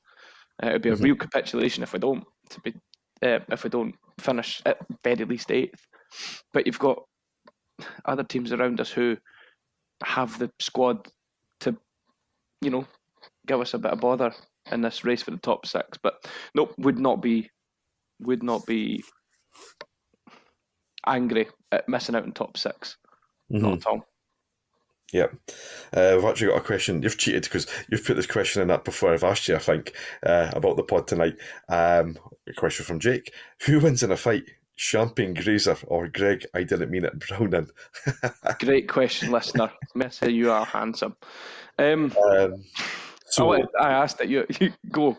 Uh, 0.62 0.68
it'd 0.68 0.82
be 0.82 0.90
a 0.90 0.96
Mhm. 0.96 1.02
real 1.02 1.16
capitulation 1.16 1.82
if 1.82 1.92
we 1.92 1.98
don't. 1.98 2.24
To 2.52 2.60
be 2.60 2.74
uh, 3.22 3.40
if 3.50 3.64
we 3.64 3.70
don't 3.70 3.94
finish 4.20 4.62
at 4.66 4.78
very 5.04 5.24
least 5.24 5.50
eighth. 5.50 5.86
But 6.52 6.66
you've 6.66 6.78
got 6.78 7.02
other 8.04 8.24
teams 8.24 8.52
around 8.52 8.80
us 8.80 8.90
who 8.90 9.16
have 10.04 10.38
the 10.38 10.50
squad 10.60 11.08
to, 11.60 11.76
you 12.60 12.70
know, 12.70 12.86
give 13.46 13.60
us 13.60 13.74
a 13.74 13.78
bit 13.78 13.92
of 13.92 14.00
bother 14.00 14.32
in 14.70 14.82
this 14.82 15.04
race 15.04 15.22
for 15.22 15.30
the 15.30 15.38
top 15.38 15.66
six. 15.66 15.98
But 16.02 16.14
nope, 16.54 16.74
would 16.78 16.98
not 16.98 17.22
be, 17.22 17.50
would 18.20 18.42
not 18.42 18.66
be 18.66 19.02
angry 21.06 21.48
at 21.70 21.88
missing 21.88 22.14
out 22.14 22.24
in 22.24 22.32
top 22.32 22.56
6 22.56 22.96
Mm-hmm. 23.52 23.66
Not 23.66 23.78
at 23.78 23.86
all. 23.86 24.06
Yep. 25.12 25.34
Uh, 25.94 26.16
I've 26.16 26.24
actually 26.24 26.48
got 26.48 26.56
a 26.58 26.62
question. 26.64 27.02
You've 27.02 27.18
cheated 27.18 27.44
because 27.44 27.66
you've 27.90 28.04
put 28.04 28.16
this 28.16 28.26
question 28.26 28.62
in 28.62 28.68
that 28.68 28.84
before 28.84 29.12
I've 29.12 29.24
asked 29.24 29.46
you, 29.46 29.54
I 29.54 29.58
think, 29.58 29.94
uh, 30.24 30.50
about 30.54 30.76
the 30.76 30.82
pod 30.82 31.06
tonight. 31.06 31.36
Um, 31.68 32.18
a 32.48 32.52
question 32.54 32.84
from 32.84 32.98
Jake. 32.98 33.32
Who 33.66 33.80
wins 33.80 34.02
in 34.02 34.10
a 34.10 34.16
fight? 34.16 34.44
Champagne 34.74 35.34
Grazer 35.34 35.76
or 35.86 36.08
Greg? 36.08 36.46
I 36.54 36.64
didn't 36.64 36.90
mean 36.90 37.04
it, 37.04 37.18
Browning. 37.28 37.68
Great 38.58 38.88
question, 38.88 39.30
listener. 39.30 39.70
Miss 39.94 40.20
you 40.22 40.50
are 40.50 40.64
handsome. 40.64 41.14
Um, 41.78 42.12
Um, 42.30 42.64
so, 43.26 43.52
I, 43.52 43.62
I 43.80 43.92
asked 43.92 44.20
it. 44.20 44.28
You, 44.28 44.46
you 44.60 44.72
go. 44.90 45.16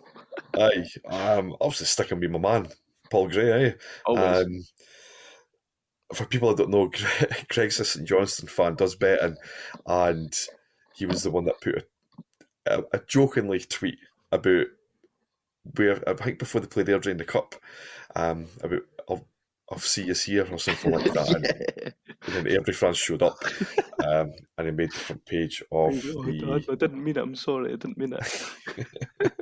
aye, 0.55 0.85
um, 1.09 1.55
obviously 1.61 1.85
sticking 1.85 2.19
with 2.19 2.31
my 2.31 2.39
man, 2.39 2.67
Paul 3.09 3.29
Gray, 3.29 3.51
eh? 3.67 3.71
Always. 4.05 4.45
Um, 4.45 4.63
for 6.13 6.25
people 6.25 6.49
that 6.49 6.57
don't 6.57 6.71
know, 6.71 6.87
Greg, 7.19 7.47
Greg's 7.49 7.79
a 7.79 7.85
St 7.85 8.07
Johnstone 8.07 8.47
fan, 8.47 8.75
does 8.75 8.95
betting, 8.95 9.37
and 9.85 10.33
he 10.95 11.05
was 11.05 11.23
the 11.23 11.31
one 11.31 11.45
that 11.45 11.61
put 11.61 11.85
a, 12.65 12.79
a, 12.79 12.83
a 12.93 12.99
jokingly 13.07 13.59
tweet 13.59 13.99
about 14.31 14.67
where 15.75 16.07
I 16.07 16.13
think 16.13 16.39
before 16.39 16.61
they 16.61 16.67
played 16.67 16.87
there 16.87 16.99
during 16.99 17.17
the 17.17 17.25
cup, 17.25 17.55
um, 18.15 18.47
about 18.61 18.81
I'll, 19.09 19.25
I'll 19.71 19.79
see 19.79 20.05
you 20.05 20.13
here 20.13 20.47
or 20.51 20.59
something 20.59 20.91
like 20.91 21.13
that. 21.13 21.29
And, 21.29 21.45
and 22.35 22.47
then 22.47 22.57
every 22.57 22.73
France 22.73 22.97
showed 22.97 23.23
up, 23.23 23.37
um, 24.05 24.33
and 24.57 24.67
he 24.67 24.71
made 24.71 24.91
the 24.91 24.97
front 24.97 25.25
page 25.25 25.61
of 25.71 25.93
Oh, 25.93 26.23
the 26.23 26.39
Dad, 26.39 26.65
I 26.71 26.75
didn't 26.75 27.03
mean 27.03 27.17
it. 27.17 27.23
I'm 27.23 27.35
sorry. 27.35 27.73
I 27.73 27.75
didn't 27.75 27.97
mean 27.97 28.13
it. 28.13 29.33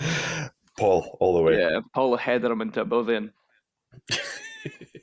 Paul 0.78 1.16
all 1.20 1.34
the 1.36 1.42
way, 1.42 1.58
Yeah, 1.58 1.80
Paul 1.94 2.16
headed 2.16 2.50
him 2.50 2.60
into 2.60 2.82
oblivion. 2.82 3.32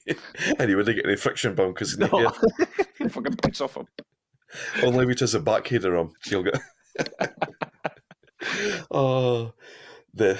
and 0.59 0.69
he 0.69 0.75
wouldn't 0.75 0.95
get 0.95 1.05
any 1.05 1.15
friction 1.15 1.55
bound 1.55 1.73
because 1.75 1.97
No. 1.97 2.07
Fucking 3.09 3.35
piss 3.37 3.61
off 3.61 3.75
him. 3.75 3.87
Only 4.83 5.03
if 5.03 5.09
he 5.09 5.15
does 5.15 5.35
a 5.35 5.39
backheader 5.39 5.99
on, 5.99 6.11
he'll 6.25 6.43
get. 6.43 6.59
oh, 8.91 9.53
the 10.13 10.39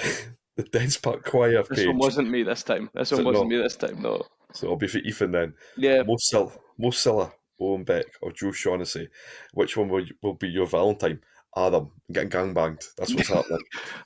the 0.56 0.62
Dens 0.64 0.96
Park 0.96 1.24
Choir 1.24 1.62
This 1.68 1.78
page. 1.80 1.86
one 1.88 1.98
wasn't 1.98 2.30
me 2.30 2.42
this 2.42 2.62
time. 2.62 2.90
This 2.94 3.10
one 3.10 3.20
it 3.20 3.24
wasn't 3.24 3.50
not? 3.50 3.56
me 3.56 3.62
this 3.62 3.76
time. 3.76 4.00
No. 4.00 4.22
So 4.52 4.66
it'll 4.66 4.76
be 4.76 4.86
for 4.86 4.98
Ethan 4.98 5.32
then. 5.32 5.54
Yeah. 5.76 6.02
Mo 6.02 6.16
Sil- 6.20 6.54
Mo 6.78 6.90
Sylla, 6.90 7.32
Owen 7.60 7.82
Beck, 7.84 8.06
or 8.22 8.30
Joe 8.32 8.52
Shaughnessy. 8.52 9.08
Which 9.52 9.76
one 9.76 9.88
will, 9.88 10.04
will 10.22 10.34
be 10.34 10.48
your 10.48 10.66
Valentine? 10.66 11.20
Adam 11.56 11.90
getting 12.12 12.30
gangbanged. 12.30 12.84
That's 12.96 13.14
what's 13.14 13.28
happening. 13.28 13.60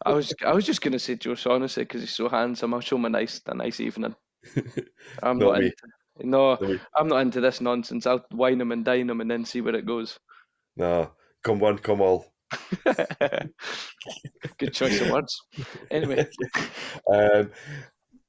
I 0.05 0.13
was 0.13 0.35
I 0.45 0.53
was 0.53 0.67
just 0.67 0.83
gonna 0.83 0.99
say 0.99 1.17
Joe 1.17 1.35
Shaughnessy 1.35 1.83
because 1.83 2.03
he's 2.03 2.15
so 2.15 2.29
handsome. 2.29 2.75
I'll 2.75 2.81
show 2.81 2.97
him 2.97 3.07
a 3.07 3.11
nice 3.11 3.41
a 3.47 3.55
nice 3.55 3.81
evening. 3.81 4.15
I'm 5.23 5.39
Not 5.39 5.47
not, 5.47 5.63
into, 5.63 5.77
no, 6.23 6.51
Not. 6.61 6.81
I'm 6.97 7.09
not 7.09 7.21
into 7.23 7.41
this 7.41 7.61
nonsense. 7.61 8.07
I'll 8.07 8.25
wine 8.33 8.61
him 8.61 8.73
and 8.73 8.85
dine 8.85 9.11
him 9.11 9.21
and 9.21 9.31
then 9.31 9.45
see 9.45 9.61
where 9.61 9.75
it 9.75 9.87
goes. 9.87 10.19
Nah, 10.77 11.09
come 11.43 11.59
one, 11.59 11.79
come 11.79 12.01
all. 12.01 12.33
Good 14.59 14.73
choice 14.73 15.01
of 15.01 15.11
words. 15.11 15.43
Anyway, 15.91 16.27
Um, 17.13 17.51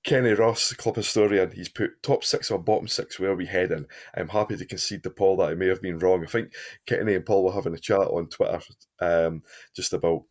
Kenny 0.03 0.31
Ross, 0.31 0.73
club 0.73 0.95
historian, 0.95 1.51
he's 1.51 1.69
put 1.69 2.01
top 2.01 2.23
six 2.23 2.49
or 2.49 2.57
bottom 2.59 2.87
six. 2.87 3.19
Where 3.19 3.31
are 3.31 3.35
we 3.35 3.45
heading? 3.45 3.85
I'm 4.15 4.29
happy 4.29 4.55
to 4.57 4.65
concede 4.65 5.03
to 5.03 5.09
Paul 5.09 5.37
that 5.37 5.49
I 5.49 5.55
may 5.55 5.67
have 5.67 5.81
been 5.81 5.99
wrong. 5.99 6.23
I 6.23 6.27
think 6.27 6.53
Kenny 6.85 7.15
and 7.15 7.25
Paul 7.25 7.43
were 7.43 7.51
having 7.51 7.73
a 7.73 7.79
chat 7.79 7.99
on 7.99 8.27
Twitter 8.27 8.61
um, 9.01 9.43
just 9.75 9.93
about 9.93 10.23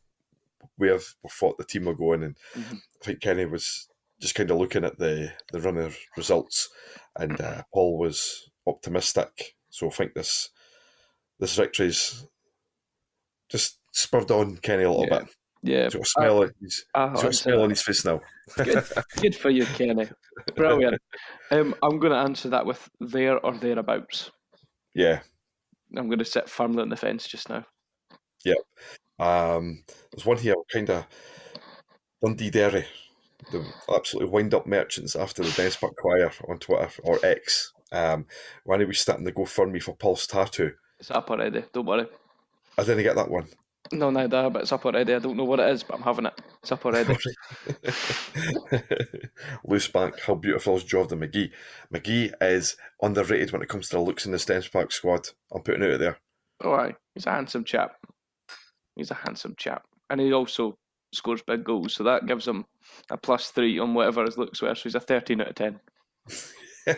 where 0.76 0.94
we 0.94 1.30
thought 1.30 1.58
the 1.58 1.64
team 1.64 1.84
were 1.84 1.94
going, 1.94 2.22
and 2.22 2.36
Mhm. 2.54 2.80
I 3.00 3.04
think 3.04 3.20
Kenny 3.20 3.44
was 3.44 3.88
just 4.20 4.34
kind 4.34 4.50
of 4.50 4.58
looking 4.58 4.84
at 4.84 4.98
the 4.98 5.32
the 5.52 5.60
runner 5.60 5.90
results, 6.16 6.68
and 7.16 7.40
uh, 7.40 7.62
Paul 7.72 7.98
was 7.98 8.50
optimistic. 8.66 9.54
So 9.70 9.86
I 9.88 9.90
think 9.90 10.14
this 10.14 10.50
this 11.38 11.54
victory's 11.56 12.26
just 13.48 13.78
spurred 13.92 14.30
on 14.30 14.56
Kenny 14.58 14.82
a 14.84 14.90
little 14.90 15.06
Yeah. 15.06 15.18
bit. 15.20 15.28
yeah, 15.62 15.88
got 15.88 16.02
a 16.02 16.04
smile, 16.04 16.42
on- 16.42 16.52
he's, 16.60 16.84
he's 16.84 16.84
got 16.94 17.24
a 17.24 17.32
smile 17.32 17.62
on 17.62 17.70
his 17.70 17.82
face 17.82 18.04
now. 18.04 18.20
good, 18.56 18.84
good 19.20 19.34
for 19.36 19.50
you, 19.50 19.64
Kenny. 19.66 20.08
Brilliant. 20.54 21.00
Um, 21.50 21.74
I'm 21.82 21.98
going 21.98 22.12
to 22.12 22.18
answer 22.18 22.48
that 22.50 22.66
with 22.66 22.88
there 23.00 23.38
or 23.44 23.56
thereabouts. 23.56 24.30
Yeah. 24.94 25.20
I'm 25.96 26.06
going 26.08 26.18
to 26.18 26.24
sit 26.24 26.48
firmly 26.48 26.82
on 26.82 26.90
the 26.90 26.96
fence 26.96 27.26
just 27.26 27.48
now. 27.48 27.64
Um, 29.20 29.82
there's 30.12 30.26
one 30.26 30.36
here, 30.38 30.54
kind 30.72 30.88
of 30.90 31.06
Dundee 32.22 32.50
Derry, 32.50 32.86
the 33.50 33.64
absolutely 33.94 34.30
wind 34.30 34.54
up 34.54 34.66
merchants 34.66 35.16
after 35.16 35.42
the 35.42 35.50
Dens 35.52 35.76
Park 35.76 35.94
Choir 35.96 36.30
on 36.48 36.58
Twitter 36.58 36.90
or 37.02 37.18
X. 37.24 37.72
Um, 37.90 38.26
when 38.64 38.80
he 38.80 38.86
was 38.86 39.00
starting 39.00 39.24
to 39.24 39.32
go 39.32 39.46
for 39.46 39.66
me 39.66 39.80
for 39.80 39.96
Pulse 39.96 40.26
Tattoo. 40.26 40.72
It's 41.00 41.10
up 41.10 41.30
already. 41.30 41.64
Don't 41.72 41.86
worry. 41.86 42.06
I 42.76 42.84
didn't 42.84 43.04
get 43.04 43.16
that 43.16 43.30
one. 43.30 43.46
No, 43.92 44.10
neither, 44.10 44.50
but 44.50 44.62
it's 44.62 44.72
up 44.72 44.84
already. 44.84 45.14
I 45.14 45.18
don't 45.18 45.36
know 45.36 45.44
what 45.44 45.60
it 45.60 45.70
is, 45.70 45.82
but 45.82 45.96
I'm 45.96 46.02
having 46.02 46.26
it. 46.26 46.34
It's 46.62 46.72
up 46.72 46.84
already. 46.84 47.14
Loose 49.64 49.88
bank, 49.88 50.20
how 50.20 50.34
beautiful 50.34 50.76
is 50.76 50.84
Jordan 50.84 51.20
McGhee? 51.20 51.50
McGhee 51.94 52.32
is 52.42 52.76
underrated 53.00 53.52
when 53.52 53.62
it 53.62 53.68
comes 53.68 53.88
to 53.88 53.96
the 53.96 54.02
looks 54.02 54.26
in 54.26 54.32
the 54.32 54.38
Dens 54.38 54.68
Park 54.68 54.92
squad. 54.92 55.28
I'm 55.54 55.62
putting 55.62 55.82
it 55.82 55.92
out 55.94 56.00
there. 56.00 56.18
oh, 56.64 56.74
aye. 56.74 56.94
He's 57.14 57.26
a 57.26 57.30
handsome 57.30 57.64
chap. 57.64 57.92
He's 58.96 59.10
a 59.10 59.14
handsome 59.14 59.54
chap. 59.56 59.84
And 60.10 60.20
he 60.20 60.32
also 60.32 60.76
scores 61.12 61.42
big 61.42 61.64
goals, 61.64 61.94
so 61.94 62.04
that 62.04 62.26
gives 62.26 62.46
him 62.46 62.64
a 63.10 63.16
plus 63.16 63.50
three 63.50 63.78
on 63.78 63.94
whatever 63.94 64.24
his 64.24 64.38
looks 64.38 64.60
were. 64.62 64.74
So 64.74 64.82
he's 64.84 64.94
a 64.94 65.00
13 65.00 65.40
out 65.40 65.48
of 65.48 65.54
10. 65.54 65.80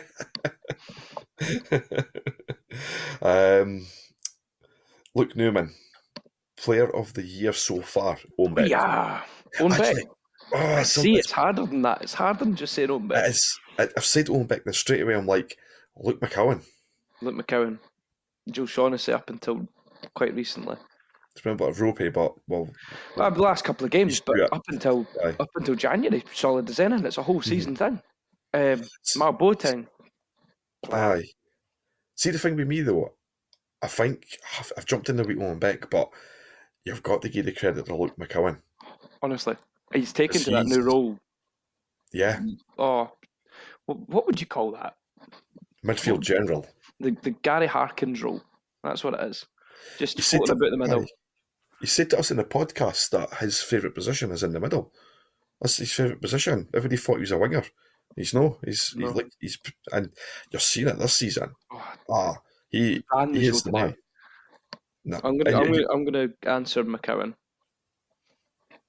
um, 3.21 3.85
Luke 5.15 5.35
Newman, 5.35 5.71
player 6.57 6.95
of 6.95 7.13
the 7.13 7.23
year 7.23 7.53
so 7.53 7.81
far. 7.81 8.17
Owen 8.39 8.67
Yeah. 8.67 9.21
Owen 9.59 9.71
Beck. 9.71 9.79
Actually, 9.81 10.09
Oh, 10.53 10.83
See, 10.83 11.17
it's 11.17 11.31
harder 11.31 11.65
than 11.65 11.81
that. 11.83 12.01
It's 12.01 12.13
harder 12.13 12.39
than 12.43 12.55
just 12.55 12.73
saying 12.73 12.91
Owen 12.91 13.07
Beck. 13.07 13.25
It 13.25 13.29
is. 13.31 13.59
I, 13.79 13.83
I've 13.95 14.05
said 14.05 14.29
Owen 14.29 14.47
Beck, 14.47 14.65
then 14.65 14.73
straight 14.73 15.01
away 15.01 15.15
I'm 15.15 15.25
like, 15.25 15.57
Luke 15.95 16.19
McCowan. 16.19 16.63
Luke 17.21 17.35
McCowan. 17.35 17.79
Joe 18.49 18.65
Shaughnessy 18.65 19.13
up 19.13 19.29
until 19.29 19.67
quite 20.13 20.33
recently. 20.33 20.75
It's 21.33 21.41
been 21.41 21.53
a 21.53 21.55
bit 21.55 21.69
of 21.69 21.79
ropey, 21.79 22.09
but 22.09 22.33
well, 22.47 22.69
Well, 23.15 23.31
the 23.31 23.41
last 23.41 23.63
couple 23.63 23.85
of 23.85 23.91
games, 23.91 24.19
but 24.19 24.39
up 24.53 24.63
until 24.67 25.05
Aye. 25.23 25.35
up 25.39 25.49
until 25.55 25.75
January, 25.75 26.23
solid 26.33 26.69
as 26.69 26.79
anything. 26.79 27.05
It's 27.05 27.17
a 27.17 27.23
whole 27.23 27.39
Mm-hmm. 27.39 27.49
season 27.49 27.75
thing. 27.75 28.01
Um, 28.53 28.81
Mark 29.15 29.39
Boateng, 29.39 29.87
aye. 30.91 31.23
See 32.15 32.31
the 32.31 32.39
thing 32.39 32.57
with 32.57 32.67
me 32.67 32.81
though, 32.81 33.13
I 33.81 33.87
think 33.87 34.25
I've, 34.59 34.71
I've 34.77 34.85
jumped 34.85 35.07
in 35.07 35.15
the 35.15 35.23
week 35.23 35.37
Owen 35.39 35.57
Beck, 35.57 35.89
but 35.89 36.09
you've 36.83 37.01
got 37.01 37.21
to 37.21 37.29
give 37.29 37.45
the 37.45 37.53
credit 37.53 37.85
to 37.85 37.95
Luke 37.95 38.15
McCowan. 38.17 38.57
honestly, 39.21 39.55
he's 39.93 40.11
taken 40.11 40.35
Yes, 40.35 40.45
to 40.45 40.51
that 40.51 40.65
new 40.65 40.81
role. 40.81 41.17
Yeah, 42.11 42.41
Oh, 42.77 43.09
what, 43.85 44.09
what 44.09 44.25
would 44.25 44.41
you 44.41 44.47
call 44.47 44.71
that? 44.73 44.95
midfield 45.85 46.19
general. 46.19 46.67
The 46.99 47.11
the 47.21 47.31
Gary 47.31 47.67
Harkins 47.67 48.21
role. 48.21 48.43
That's 48.83 49.01
what 49.05 49.13
it 49.13 49.21
is. 49.23 49.45
Just 49.97 50.19
floating 50.21 50.51
about 50.51 50.71
the 50.71 50.77
middle. 50.77 51.01
aye. 51.03 51.07
He 51.81 51.87
said 51.87 52.09
to 52.11 52.19
us 52.19 52.31
in 52.31 52.37
the 52.37 52.43
podcast 52.43 53.09
that 53.09 53.33
his 53.35 53.61
favourite 53.61 53.95
position 53.95 54.31
is 54.31 54.43
in 54.43 54.53
the 54.53 54.59
middle. 54.59 54.93
That's 55.59 55.77
his 55.77 55.91
favourite 55.91 56.21
position. 56.21 56.67
Everybody 56.73 56.97
thought 56.97 57.15
he 57.15 57.21
was 57.21 57.31
a 57.31 57.37
winger. 57.37 57.63
He's 58.15 58.33
no. 58.33 58.57
He's 58.65 58.93
No. 58.95 59.07
he's 59.07 59.15
like 59.15 59.31
he's 59.39 59.59
and 59.91 60.11
you're 60.51 60.59
seeing 60.59 60.87
it 60.87 60.97
this 60.99 61.13
season. 61.17 61.51
Oh, 61.71 61.93
Ah, 62.09 62.35
he 62.69 63.03
Dan 63.15 63.33
he 63.33 63.47
is 63.47 63.63
the 63.63 63.71
man. 63.71 63.95
No, 65.05 65.19
I'm 65.23 65.37
gonna, 65.37 65.57
I'm 65.57 65.71
gonna, 65.71 65.87
I'm 65.91 66.05
gonna 66.05 66.27
answer 66.43 66.83
McCowan. 66.83 67.33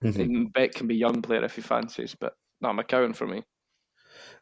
Mhm. 0.03 0.53
Beck 0.53 0.72
can 0.74 0.86
be 0.86 0.97
young 0.97 1.22
player 1.22 1.45
if 1.45 1.55
he 1.57 1.62
fancies, 1.62 2.14
but 2.18 2.34
not 2.61 2.74
McCowan 2.76 3.14
for 3.14 3.26
me. 3.26 3.43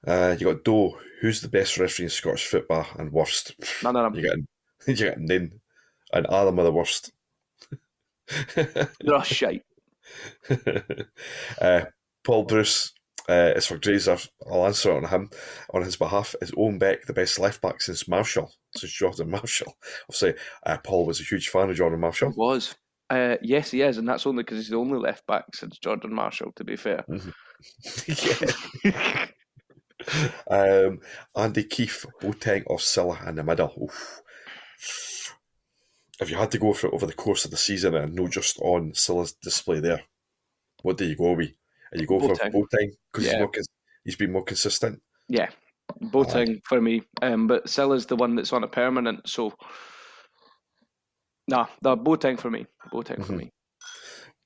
Uh, 0.07 0.34
you 0.38 0.46
got 0.53 0.64
Doe, 0.64 0.98
who's 1.20 1.42
the 1.42 1.48
best 1.48 1.76
referee 1.78 2.07
in 2.07 2.11
Scottish 2.11 2.46
football 2.46 2.86
and 2.98 3.12
worst. 3.12 3.53
None 3.82 3.96
of 3.96 4.14
them. 4.14 4.14
You 4.14 4.28
get 4.28 4.38
you 4.88 4.94
get 4.96 5.20
Nin, 5.20 5.61
and 6.12 6.26
Adam 6.32 6.59
are 6.59 6.64
the 6.64 6.72
worst. 6.72 7.12
They're 8.55 9.14
all 9.14 9.22
shite. 9.22 9.62
uh, 11.61 11.83
Paul 12.24 12.45
Bruce 12.45 12.93
uh, 13.28 13.53
is 13.57 13.66
for 13.66 13.78
Grazer. 13.78 14.18
I'll 14.51 14.66
answer 14.66 14.93
on 14.93 15.05
him 15.05 15.31
on 15.72 15.83
his 15.83 15.97
behalf. 15.97 16.35
Is 16.41 16.53
Owen 16.57 16.78
Beck 16.78 17.07
the 17.07 17.12
best 17.12 17.39
left 17.39 17.61
back 17.61 17.81
since 17.81 18.09
Marshall? 18.09 18.53
Since 18.76 18.93
Jordan 18.93 19.31
Marshall? 19.33 19.74
I'll 20.09 20.14
say 20.14 20.35
uh, 20.66 20.78
Paul 20.78 21.07
was 21.07 21.20
a 21.20 21.24
huge 21.24 21.49
fan 21.49 21.70
of 21.70 21.76
Jordan 21.76 22.01
Marshall. 22.01 22.33
Was. 22.37 22.74
Uh, 23.09 23.37
yes, 23.43 23.72
he 23.72 23.83
is, 23.83 23.99
and 23.99 24.09
that's 24.09 24.24
only 24.24 24.45
because 24.45 24.59
he's 24.59 24.68
the 24.68 24.76
only 24.76 24.99
left 24.99 25.26
back 25.26 25.45
since 25.55 25.78
Jordan 25.78 26.14
Marshall. 26.14 26.53
To 26.55 26.64
be 26.64 26.76
fair, 26.76 27.05
yeah. 28.07 29.26
um, 30.49 31.01
Andy 31.37 31.64
Keefe, 31.64 32.07
Boateng 32.22 32.62
or 32.66 32.78
Sylla 32.78 33.18
in 33.26 33.35
the 33.35 33.43
middle. 33.43 33.74
Oof. 33.83 34.22
If 36.21 36.31
you 36.31 36.37
had 36.37 36.51
to 36.51 36.59
go 36.59 36.73
for 36.75 36.89
it 36.89 36.95
over 36.95 37.07
the 37.07 37.14
course 37.14 37.45
of 37.45 37.51
the 37.51 37.57
season 37.57 37.95
and 37.95 38.14
not 38.14 38.31
just 38.31 38.59
on 38.61 38.93
Sylla's 38.95 39.33
display 39.33 39.81
there, 39.81 40.03
what 40.83 40.99
do 40.99 41.07
you 41.07 41.16
go 41.16 41.33
with? 41.33 41.51
Are 41.93 41.99
you 41.99 42.07
go 42.07 42.21
for 42.21 42.35
Boateng. 42.35 42.53
Boateng 42.53 42.91
because 43.12 43.27
Yeah. 43.27 43.47
he's, 43.55 43.66
he's 44.05 44.16
been 44.16 44.33
more 44.33 44.45
consistent? 44.45 45.01
Yeah, 45.29 45.49
Boateng 46.01 46.61
for 46.66 46.81
me. 46.81 47.03
Um, 47.23 47.47
but 47.47 47.68
Sylla's 47.68 48.07
the 48.07 48.16
one 48.16 48.35
that's 48.37 48.53
on 48.53 48.64
a 48.64 48.68
permanent, 48.68 49.29
so 49.29 49.55
nah, 51.49 51.66
the 51.83 51.97
Boateng 51.97 52.39
for 52.39 52.51
me. 52.51 52.66
Boateng 52.93 53.25
for 53.25 53.33
Mhm. 53.33 53.39
me. 53.39 53.51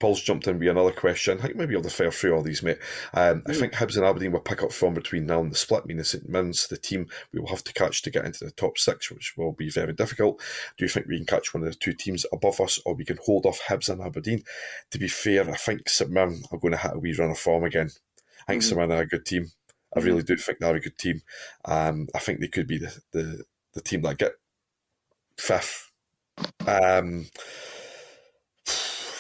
Paul's 0.05 0.21
jumped 0.21 0.47
in 0.47 0.59
with 0.59 0.69
another 0.69 0.93
question. 0.93 1.39
I 1.39 1.45
think 1.45 1.57
maybe 1.57 1.75
I'll 1.75 1.83
fire 1.83 2.11
through 2.11 2.35
all 2.35 2.43
these, 2.43 2.63
mate. 2.63 2.77
Um, 3.15 3.43
I 3.47 3.53
Mm. 3.53 3.59
think 3.59 3.73
Hibs 3.73 3.97
and 3.97 4.05
Aberdeen 4.05 4.33
will 4.33 4.41
pick 4.41 4.63
up 4.63 4.71
form 4.71 4.93
between 4.93 5.25
now 5.25 5.41
and 5.41 5.51
the 5.51 5.57
split, 5.57 5.87
meaning 5.87 6.05
St 6.05 6.29
Mirren's 6.29 6.67
the 6.67 6.77
team 6.77 7.09
we 7.33 7.41
will 7.41 7.49
have 7.49 7.65
to 7.65 7.73
catch 7.73 8.03
to 8.03 8.11
get 8.11 8.27
into 8.27 8.45
the 8.45 8.51
top 8.51 8.77
six, 8.77 9.11
which 9.11 9.35
will 9.39 9.53
be 9.53 9.71
very 9.71 9.95
difficult. 9.95 10.43
Do 10.77 10.85
you 10.85 10.91
think 10.91 11.07
we 11.07 11.17
can 11.17 11.25
catch 11.25 11.55
one 11.55 11.63
of 11.63 11.71
the 11.71 11.75
two 11.75 11.95
teams 11.95 12.27
above 12.35 12.61
us, 12.61 12.79
or 12.85 12.93
we 12.93 13.07
can 13.07 13.19
hold 13.25 13.47
off 13.47 13.63
Hibs 13.63 13.89
and 13.89 14.03
Aberdeen? 14.03 14.45
To 14.91 14.99
be 14.99 15.09
fair, 15.09 15.49
I 15.51 15.57
think 15.57 15.89
St 15.89 16.11
Mirren 16.11 16.43
are 16.53 16.59
going 16.59 16.73
to 16.73 16.79
hit 16.79 16.97
a 16.97 16.99
wee 16.99 17.15
run 17.15 17.31
of 17.31 17.39
form 17.39 17.65
again. 17.65 17.91
I 18.47 18.53
think 18.53 18.63
Mhm. 18.63 18.67
St 18.67 18.77
Mirren 18.77 18.93
are 18.93 19.01
a 19.01 19.07
good 19.07 19.25
team. 19.25 19.53
I 19.97 20.01
Mhm. 20.01 20.05
really 20.05 20.23
do 20.23 20.37
think 20.37 20.59
they're 20.59 20.77
a 20.77 20.81
good 20.81 20.99
team. 20.99 21.23
Um, 21.65 22.09
I 22.15 22.19
think 22.19 22.41
they 22.41 22.49
could 22.49 22.67
be 22.67 22.77
the, 22.77 23.01
the, 23.13 23.47
the 23.73 23.81
team 23.81 24.03
that 24.03 24.19
get 24.19 24.35
fifth. 25.39 25.93
Um, 26.67 27.31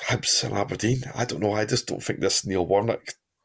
Hibs 0.07 0.45
and 0.45 0.55
Aberdeen. 0.55 1.03
I 1.15 1.25
don't 1.25 1.41
know. 1.41 1.53
I 1.55 1.65
just 1.65 1.87
don't 1.87 2.03
think 2.03 2.21
this 2.21 2.47
Neil 2.47 2.67
Warnock 2.67 3.01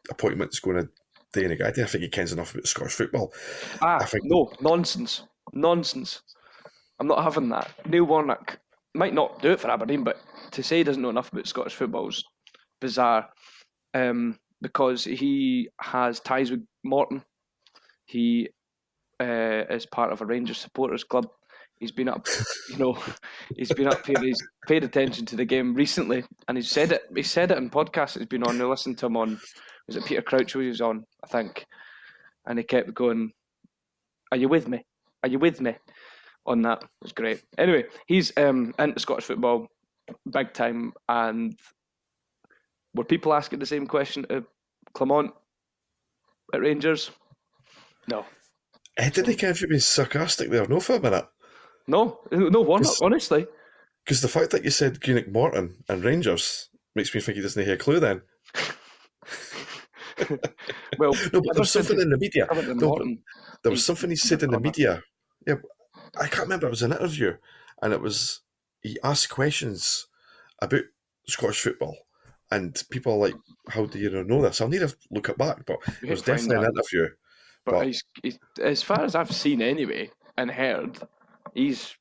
appointment 0.09 0.51
is 0.53 0.59
going 0.59 0.77
to 0.77 0.89
do 1.33 1.45
any 1.45 1.55
good. 1.55 1.67
I 1.67 1.71
don't 1.71 1.89
think 1.89 2.03
he 2.03 2.09
cares 2.09 2.33
enough 2.33 2.53
about 2.53 2.67
Scottish 2.67 2.93
football. 2.93 3.31
Ah, 3.81 3.99
I 4.01 4.05
think- 4.05 4.25
no, 4.25 4.51
nonsense. 4.61 5.23
Nonsense. 5.53 6.21
I'm 6.99 7.07
not 7.07 7.23
having 7.23 7.49
that. 7.49 7.71
Neil 7.87 8.03
Warnock 8.03 8.59
might 8.93 9.13
not 9.13 9.41
do 9.41 9.51
it 9.51 9.59
for 9.59 9.69
Aberdeen, 9.69 10.03
but 10.03 10.17
to 10.51 10.61
say 10.63 10.79
he 10.79 10.83
doesn't 10.83 11.01
know 11.01 11.09
enough 11.09 11.31
about 11.31 11.47
Scottish 11.47 11.75
football 11.75 12.09
is 12.09 12.23
bizarre. 12.81 13.29
Um, 13.93 14.37
because 14.61 15.03
he 15.05 15.69
has 15.79 16.19
ties 16.19 16.51
with 16.51 16.65
Morton. 16.83 17.23
He 18.05 18.49
uh, 19.21 19.63
is 19.69 19.85
part 19.85 20.11
of 20.11 20.21
a 20.21 20.25
Rangers 20.25 20.57
supporters 20.57 21.03
club. 21.03 21.27
He's 21.79 21.91
been 21.93 22.09
up, 22.09 22.27
you 22.69 22.77
know, 22.77 22.97
he's 23.55 23.71
been 23.71 23.87
up 23.87 24.05
here. 24.05 24.19
He's 24.21 24.41
paid 24.67 24.83
attention 24.83 25.25
to 25.27 25.37
the 25.37 25.45
game 25.45 25.73
recently, 25.73 26.25
and 26.47 26.57
he 26.57 26.61
said 26.61 26.91
it. 26.91 27.03
He 27.15 27.23
said 27.23 27.51
it 27.51 27.57
in 27.57 27.69
podcasts. 27.69 28.17
He's 28.17 28.27
been 28.27 28.43
on. 28.43 28.61
I 28.61 28.65
listened 28.65 28.97
to 28.97 29.05
him 29.05 29.15
on. 29.15 29.39
Was 29.87 29.95
it 29.95 30.05
Peter 30.05 30.21
Crouch 30.21 30.51
who 30.51 30.59
he 30.59 30.67
was 30.67 30.81
on? 30.81 31.05
I 31.23 31.27
think, 31.27 31.65
and 32.45 32.59
he 32.59 32.65
kept 32.65 32.93
going. 32.93 33.31
Are 34.31 34.37
you 34.37 34.49
with 34.49 34.67
me? 34.67 34.83
Are 35.23 35.29
you 35.29 35.39
with 35.39 35.61
me? 35.61 35.75
On 36.45 36.61
that, 36.63 36.83
it 36.83 36.89
was 37.01 37.11
great. 37.13 37.43
Anyway, 37.57 37.85
he's 38.07 38.33
um, 38.35 38.73
into 38.77 38.99
Scottish 38.99 39.25
football, 39.25 39.67
big 40.31 40.53
time. 40.53 40.91
And 41.07 41.57
were 42.93 43.05
people 43.05 43.33
asking 43.33 43.59
the 43.59 43.65
same 43.65 43.87
question 43.87 44.25
to 44.29 44.43
Clement 44.93 45.31
at 46.53 46.61
Rangers? 46.61 47.11
No, 48.09 48.25
I 48.97 49.09
didn't 49.09 49.37
care 49.37 49.51
if 49.51 49.61
you're 49.61 49.69
being 49.69 49.79
sarcastic 49.79 50.49
there, 50.49 50.67
no, 50.67 50.79
for 50.79 50.95
a 50.95 50.99
minute. 50.99 51.25
No, 51.89 52.19
no. 52.31 52.61
one, 52.61 52.83
honestly. 53.01 53.45
Because 54.05 54.21
the 54.21 54.27
fact 54.27 54.51
that 54.51 54.63
you 54.63 54.69
said 54.69 55.01
Greenock 55.01 55.27
Morton 55.27 55.83
and 55.87 56.03
Rangers 56.03 56.69
makes 56.95 57.13
me 57.13 57.21
think 57.21 57.35
he 57.35 57.41
doesn't 57.41 57.63
hear 57.63 57.75
a 57.75 57.77
clue 57.77 57.99
then. 57.99 58.21
Well, 60.97 61.13
No, 61.33 61.41
but 61.41 61.53
there 61.53 61.59
was 61.61 61.71
something 61.71 61.99
in 61.99 62.09
the 62.09 62.17
media. 62.17 62.47
in 62.51 62.77
No, 62.77 62.97
there 63.63 63.71
was 63.71 63.85
something 63.85 64.09
he 64.09 64.15
said 64.15 64.43
in 64.43 64.51
the 64.51 64.59
media. 64.59 65.01
Yeah, 65.47 65.55
I 66.19 66.27
can't 66.27 66.43
remember. 66.43 66.67
It 66.67 66.71
was 66.71 66.81
an 66.83 66.91
interview, 66.91 67.37
and 67.81 67.93
it 67.93 68.01
was 68.01 68.41
he 68.81 68.97
asked 69.03 69.29
questions 69.29 70.07
about 70.61 70.81
Scottish 71.27 71.61
football, 71.61 71.95
and 72.51 72.81
people 72.89 73.13
are 73.13 73.29
like, 73.29 73.35
"How 73.69 73.85
do 73.85 73.99
you 73.99 74.09
know 74.23 74.41
this?" 74.41 74.61
I'll 74.61 74.67
need 74.67 74.79
to 74.79 74.95
look 75.11 75.29
it 75.29 75.37
back, 75.37 75.65
but 75.65 75.77
it 76.03 76.09
was 76.09 76.21
definitely 76.21 76.65
an 76.65 76.71
interview. 76.75 77.07
But, 77.65 77.71
but- 77.71 77.87
he's, 77.87 78.39
as 78.61 78.83
far 78.83 79.01
as 79.01 79.15
I've 79.15 79.31
seen 79.33 79.61
anyway 79.61 80.11
and 80.37 80.51
heard, 80.51 80.99
he's 81.53 81.95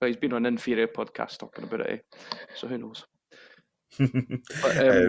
well, 0.00 0.08
he's 0.08 0.16
been 0.16 0.32
on 0.32 0.46
inferior 0.46 0.86
podcast 0.86 1.38
talking 1.38 1.64
about 1.64 1.80
it. 1.80 2.04
eh? 2.12 2.16
So 2.54 2.68
who 2.68 2.78
knows? 2.78 3.06
But 3.98 4.76
um, 4.78 5.08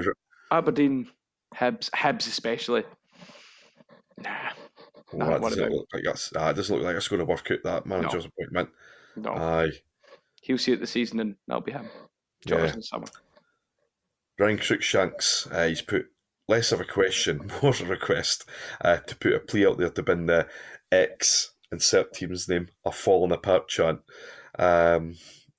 Uh, 0.51 0.55
Aberdeen, 0.55 1.09
Hibs, 1.55 1.89
Hibs 1.91 2.27
especially. 2.27 2.83
Nah, 4.17 4.49
well, 5.13 5.29
that 5.29 5.41
doesn't 5.41 5.71
look 5.71 5.87
like 5.93 6.03
that's, 6.03 6.31
it 6.31 6.55
doesn't 6.55 6.75
look 6.75 6.85
like 6.85 6.95
it's 6.95 7.07
going 7.07 7.19
to 7.19 7.25
work 7.25 7.51
out 7.51 7.59
that 7.63 7.85
manager's 7.85 8.25
appointment. 8.25 8.69
no. 9.15 9.31
Aye, 9.33 9.71
He'll 10.41 10.57
see 10.57 10.71
it 10.71 10.79
the 10.79 10.87
season 10.87 11.19
and 11.19 11.35
that'll 11.47 11.61
be 11.61 11.71
him. 11.73 11.87
Josh 12.45 12.59
yeah. 12.59 12.69
in 12.69 12.75
the 12.77 12.83
summer. 12.83 13.07
Ryan 14.39 14.57
Cruikshanks, 14.57 15.51
uh, 15.51 15.67
he's 15.67 15.81
put 15.81 16.09
less 16.47 16.71
of 16.71 16.79
a 16.79 16.85
question, 16.85 17.51
more 17.61 17.71
of 17.71 17.81
a 17.81 17.85
request 17.85 18.45
uh, 18.81 18.97
to 18.97 19.15
put 19.17 19.33
a 19.33 19.39
plea 19.39 19.67
out 19.67 19.77
there 19.77 19.89
to 19.89 20.03
bin 20.03 20.27
the 20.27 20.47
X 20.91 21.51
insert 21.71 22.13
team's 22.13 22.47
name 22.47 22.67
a 22.85 22.91
falling 22.91 23.31
apart 23.31 23.67
chant. 23.67 23.99
Um, 24.57 25.15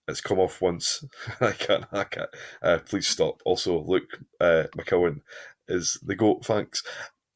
it's 0.06 0.20
come 0.20 0.38
off 0.38 0.60
once. 0.60 1.04
I 1.40 1.52
can't 1.52 1.84
hack 1.92 2.16
it. 2.16 2.28
Uh, 2.62 2.78
please 2.78 3.06
stop. 3.06 3.42
Also, 3.44 3.82
Luke 3.82 4.18
uh, 4.40 4.64
McCowan 4.76 5.20
is 5.68 5.98
the 6.04 6.16
goat. 6.16 6.44
Thanks. 6.44 6.82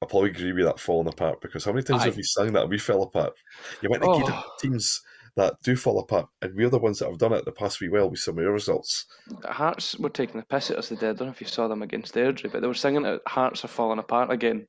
I'll 0.00 0.08
probably 0.08 0.30
agree 0.30 0.52
with 0.52 0.64
that 0.64 0.80
falling 0.80 1.06
apart 1.06 1.40
because 1.40 1.64
how 1.64 1.72
many 1.72 1.84
times 1.84 2.02
Aye. 2.02 2.06
have 2.06 2.16
we 2.16 2.22
sung 2.24 2.52
that 2.54 2.62
and 2.62 2.70
we 2.70 2.78
fell 2.78 3.02
apart? 3.02 3.34
You 3.82 3.88
might 3.90 4.00
not 4.00 4.18
get 4.18 4.30
Oh. 4.34 4.42
teams 4.58 5.00
that 5.36 5.54
do 5.62 5.76
fall 5.76 5.98
apart, 6.00 6.28
and 6.42 6.54
we're 6.54 6.68
the 6.68 6.78
ones 6.78 6.98
that 6.98 7.08
have 7.08 7.18
done 7.18 7.32
it 7.32 7.44
the 7.44 7.52
past 7.52 7.80
wee 7.80 7.88
well 7.88 8.10
with 8.10 8.18
some 8.18 8.36
of 8.36 8.42
your 8.42 8.52
results. 8.52 9.06
Hearts 9.44 9.96
were 9.98 10.10
taking 10.10 10.40
the 10.40 10.46
piss 10.46 10.70
at 10.70 10.76
us 10.78 10.88
today. 10.88 11.10
I 11.10 11.12
don't 11.12 11.28
know 11.28 11.32
if 11.32 11.40
you 11.40 11.46
saw 11.46 11.68
them 11.68 11.82
against 11.82 12.14
Airdrie, 12.14 12.50
but 12.52 12.60
they 12.62 12.66
were 12.66 12.74
singing 12.74 13.02
that 13.02 13.22
Hearts 13.26 13.64
are 13.64 13.68
falling 13.68 13.98
apart 13.98 14.30
again 14.30 14.66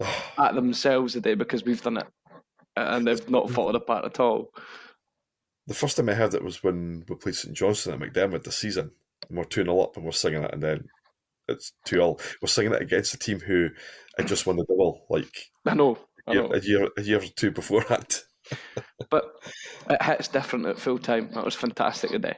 at 0.38 0.54
themselves 0.54 1.12
today 1.12 1.34
because 1.34 1.64
we've 1.64 1.82
done 1.82 1.98
it. 1.98 2.06
And 2.76 3.06
they've 3.06 3.28
not 3.30 3.50
fallen 3.50 3.76
apart 3.76 4.04
at 4.04 4.20
all. 4.20 4.50
The 5.66 5.74
first 5.74 5.96
time 5.96 6.08
I 6.08 6.14
heard 6.14 6.34
it 6.34 6.44
was 6.44 6.62
when 6.62 7.04
we 7.08 7.14
played 7.16 7.34
St 7.36 7.56
Johnstone 7.56 8.02
at 8.02 8.12
McDiarmid 8.12 8.44
this 8.44 8.56
season. 8.58 8.90
And 9.28 9.38
we're 9.38 9.44
2 9.44 9.62
0 9.64 9.80
up 9.80 9.96
and 9.96 10.04
we're 10.04 10.10
singing 10.12 10.42
it, 10.42 10.52
and 10.52 10.62
then 10.62 10.84
it's 11.48 11.72
2 11.86 12.00
all. 12.00 12.20
We're 12.42 12.48
singing 12.48 12.74
it 12.74 12.82
against 12.82 13.14
a 13.14 13.18
team 13.18 13.40
who 13.40 13.68
had 14.18 14.26
just 14.28 14.46
won 14.46 14.56
the 14.56 14.64
double 14.64 15.06
like 15.08 15.32
I 15.66 15.74
know. 15.74 15.98
I 16.26 16.34
know. 16.34 16.52
a, 16.52 16.58
year, 16.60 16.88
a 16.98 17.02
year 17.02 17.18
or 17.18 17.26
two 17.36 17.50
before 17.50 17.82
that. 17.88 18.22
But 19.10 19.24
it 19.88 20.02
hits 20.02 20.28
different 20.28 20.66
at 20.66 20.78
full 20.78 20.98
time. 20.98 21.30
That 21.34 21.44
was 21.44 21.54
fantastic 21.54 22.10
today. 22.10 22.36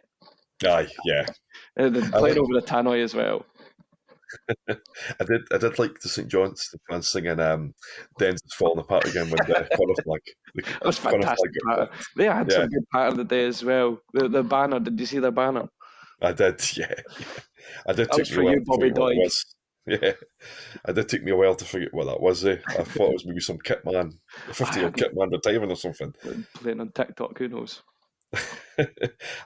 Aye, 0.65 0.89
yeah. 1.05 1.27
They're 1.77 1.87
I 1.89 1.91
playing 1.91 2.13
like- 2.13 2.37
over 2.39 2.55
the 2.55 2.63
Tannoy 2.67 3.03
as 3.03 3.15
well. 3.15 3.45
I 4.69 5.25
did 5.25 5.43
I 5.53 5.59
did 5.59 5.79
like 5.79 6.01
the 6.01 6.09
St 6.09 6.29
Johnstone 6.29 6.81
fans 6.89 7.09
singing 7.09 7.39
um, 7.41 7.75
Dens 8.19 8.41
is 8.45 8.55
falling 8.55 8.81
apart 8.81 9.07
again 9.07 9.31
with 9.31 9.47
the 9.47 9.69
corner 9.77 9.95
flag. 10.05 10.21
The 10.55 10.63
That 10.81 10.85
was 10.85 10.99
fantastic. 10.99 11.51
flag 11.65 11.79
got 11.79 11.89
pattern. 11.91 11.99
They 12.17 12.25
had 12.25 12.51
Yeah. 12.51 12.57
some 12.59 12.69
good 12.69 12.89
pattern 12.93 13.19
today 13.19 13.47
as 13.47 13.65
well. 13.65 14.01
The, 14.13 14.29
the 14.29 14.43
banner, 14.43 14.81
did 14.81 14.99
you 14.99 15.07
see 15.07 15.19
their 15.19 15.31
banner? 15.31 15.69
I 16.21 16.33
did, 16.33 16.61
yeah. 16.77 16.95
I 17.87 17.93
did 17.93 18.09
That 18.09 18.13
take 18.13 18.19
was 18.21 18.31
for 18.31 18.41
a 18.41 18.45
while 18.45 18.55
you, 18.55 18.63
Bobby 18.65 18.87
it 18.89 18.95
Doig. 18.95 19.31
Yeah, 19.89 20.13
I 20.85 20.91
did 20.93 21.09
take 21.09 21.23
me 21.23 21.31
a 21.31 21.37
while 21.37 21.55
to 21.55 21.65
figure 21.65 21.87
out 21.89 21.95
what 21.95 22.05
that 22.07 22.21
was. 22.21 22.45
Eh? 22.45 22.57
I 22.69 22.83
thought 22.83 23.11
it 23.11 23.13
was 23.13 23.25
maybe 23.27 23.39
some 23.41 23.59
kit 23.59 23.85
man, 23.85 24.19
a 24.49 24.53
fifty-year-old 24.55 24.97
kit 24.97 25.13
man 25.15 25.31
retiring 25.31 25.71
or 25.71 25.77
something. 25.77 26.13
Playing 26.55 26.81
on 26.81 26.91
TikTok, 26.91 27.39
who 27.39 27.47
knows? 27.47 27.83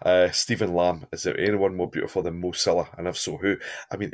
uh, 0.02 0.30
Stephen 0.30 0.74
Lamb, 0.74 1.06
is 1.12 1.22
there 1.24 1.38
anyone 1.38 1.76
more 1.76 1.90
beautiful 1.90 2.22
than 2.22 2.40
Mo 2.40 2.52
Sylla? 2.52 2.88
And 2.96 3.06
if 3.06 3.18
so, 3.18 3.36
who? 3.36 3.56
I 3.92 3.96
mean, 3.98 4.12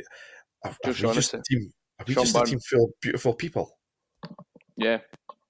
Josh 0.65 1.01
we 1.03 1.13
just 1.13 1.33
a 1.33 1.41
team? 1.49 1.69
Are 1.99 2.05
we 2.07 2.13
Sean 2.13 2.23
just 2.25 2.37
a 2.37 2.43
team 2.45 2.59
full 2.59 2.85
of 2.85 2.89
beautiful 3.01 3.33
people? 3.33 3.77
Yeah, 4.75 4.99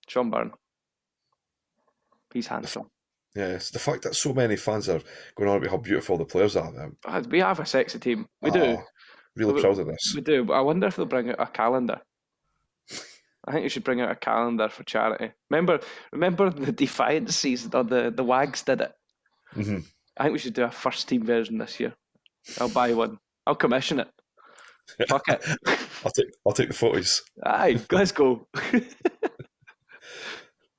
Sean 0.08 0.30
Byrne. 0.30 0.52
He's 2.34 2.48
handsome. 2.48 2.90
Yes, 3.36 3.70
the 3.72 3.80
fact 3.80 4.02
that 4.04 4.16
so 4.16 4.34
many 4.34 4.56
fans 4.56 4.90
are 4.90 5.02
going 5.36 5.50
on 5.50 5.58
about 5.58 5.70
how 5.70 5.78
beautiful 5.78 6.18
the 6.18 6.26
players 6.26 6.56
are. 6.56 6.72
Ah, 7.06 7.22
We 7.30 7.40
have 7.40 7.60
a 7.60 7.66
sexy 7.66 8.00
team. 8.00 8.26
We 8.42 8.52
do. 8.52 8.78
ah, 8.80 8.84
really 9.36 9.54
We- 9.54 9.62
proud 9.62 9.78
of 9.80 9.88
this. 9.88 10.14
We 10.16 10.22
do. 10.22 10.44
But 10.46 10.54
I 10.54 10.62
wonder 10.62 10.88
if 10.88 10.96
they'll 10.96 11.06
bring 11.06 11.30
out 11.30 11.40
a 11.40 11.46
calendar. 11.48 12.02
I 13.46 13.52
think 13.52 13.64
you 13.64 13.70
should 13.70 13.84
bring 13.84 14.02
out 14.02 14.12
a 14.12 14.16
calendar 14.16 14.68
for 14.70 14.84
charity. 14.84 15.32
Remember, 15.50 15.80
remember 16.12 16.50
the 16.50 16.72
Defiance 16.72 17.36
season 17.36 17.72
or 17.74 17.84
the 17.84 18.12
the 18.12 18.24
Wags 18.24 18.64
did 18.64 18.82
it. 18.82 18.92
hmm 19.54 19.80
I 20.18 20.24
think 20.24 20.34
we 20.34 20.40
should 20.40 20.56
do 20.56 20.64
a 20.64 20.72
first 20.72 21.08
team 21.08 21.24
version 21.24 21.58
this 21.60 21.80
year. 21.80 21.94
I'll 22.60 22.70
buy 22.70 22.92
one. 22.94 23.20
I'll 23.46 23.56
commission 23.56 24.00
it. 24.00 24.10
Fuck 25.08 25.28
it. 25.28 25.44
I'll 26.06 26.12
take 26.12 26.28
I'll 26.46 26.54
take 26.54 26.68
the 26.70 26.74
photos. 26.74 27.22
Aye, 27.46 27.80
let's 27.92 28.12
go. 28.12 28.48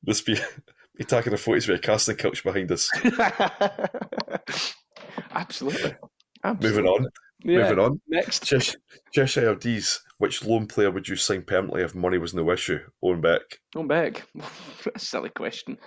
This 0.04 0.22
be 0.22 0.38
be 0.96 1.04
taking 1.04 1.32
the 1.32 1.36
photos 1.38 1.68
with 1.68 1.78
a 1.78 1.82
casting 1.82 2.16
couch 2.16 2.42
behind 2.42 2.70
us. 2.72 2.88
Absolutely. 5.34 5.94
Moving 6.62 6.86
on, 6.86 7.06
Yeah. 7.44 7.58
moving 7.62 7.78
on. 7.78 8.00
Next. 8.08 8.44
Chesh- 8.44 8.76
Cheshire 9.12 9.54
D's 9.56 10.00
which 10.18 10.44
lone 10.44 10.66
player 10.66 10.90
would 10.90 11.06
you 11.08 11.14
sign 11.16 11.42
permanently 11.42 11.82
if 11.82 11.94
money 11.94 12.18
was 12.18 12.34
no 12.34 12.50
issue? 12.50 12.78
Owen 13.02 13.20
Beck. 13.20 13.42
Owen 13.76 13.86
Beck. 13.86 14.26
silly 14.96 15.30
question. 15.30 15.78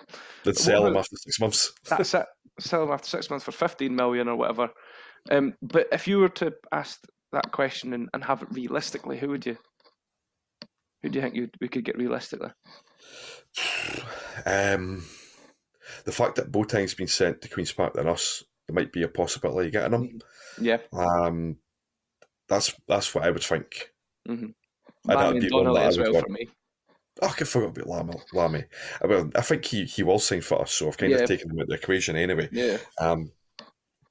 They'd 0.46 0.56
sell 0.58 0.86
him 0.86 0.96
after 0.98 1.16
six 1.18 1.40
months. 1.40 1.72
That's 1.90 2.14
it. 2.14 2.26
Sell 2.60 2.84
him 2.84 2.92
after 2.92 3.08
six 3.10 3.30
months 3.30 3.44
for 3.44 3.52
15 3.52 3.94
million 3.96 4.28
or 4.30 4.36
whatever. 4.38 4.70
Um, 5.30 5.54
but 5.62 5.88
if 5.92 6.08
you 6.08 6.20
were 6.20 6.30
to 6.30 6.54
ask 6.72 7.02
that 7.32 7.52
question 7.52 7.94
and, 7.94 8.10
and 8.14 8.24
have 8.24 8.42
it 8.42 8.52
realistically, 8.52 9.18
who 9.18 9.30
would 9.30 9.46
you? 9.46 9.58
Who 11.04 11.10
do 11.10 11.18
you 11.18 11.22
think 11.22 11.36
you 11.36 11.50
we 11.60 11.68
could 11.68 11.86
get 11.86 11.98
realistically? 11.98 12.52
Um, 14.46 15.04
the 16.06 16.12
fact 16.12 16.36
that 16.36 16.52
Boateng's 16.52 16.94
been 16.94 17.08
sent 17.08 17.42
to 17.42 17.50
Queens 17.50 17.74
Park 17.74 17.94
than 17.94 18.08
us, 18.08 18.44
there 18.66 18.74
might 18.74 18.94
be 18.94 19.04
a 19.04 19.10
possibility 19.10 19.68
of 19.68 19.74
getting 19.74 19.94
him. 19.94 20.08
Mm-hmm. 20.08 20.66
Yeah. 20.66 20.78
Um, 20.94 21.58
that's 22.48 22.74
that's 22.88 23.14
what 23.14 23.26
I 23.26 23.32
would 23.32 23.44
think. 23.44 23.92
Mm-hmm. 24.28 25.12
I'd, 25.12 25.40
be 25.40 25.50
Donnelly 25.50 25.82
as 25.82 25.98
well 25.98 26.14
want. 26.14 26.28
for 26.28 26.32
me. 26.32 26.48
Oh, 27.22 27.28
I 27.28 27.44
forgot 27.44 27.78
about 27.78 27.88
Lamie. 27.88 28.22
Lamie. 28.34 28.64
I, 29.04 29.08
mean, 29.08 29.32
I 29.36 29.42
think 29.42 29.66
he, 29.66 29.86
he 29.86 30.04
will 30.04 30.20
sign 30.20 30.42
for 30.42 30.62
us, 30.62 30.72
so 30.72 30.88
I've 30.88 30.98
kind 30.98 31.12
yeah. 31.12 31.20
of 31.20 31.28
taken 31.28 31.52
him 31.52 31.60
out 31.60 31.64
of 31.64 31.70
the 31.70 31.76
equation 31.76 32.16
anyway. 32.16 32.50
Yeah. 32.52 32.78
Um, 33.00 33.32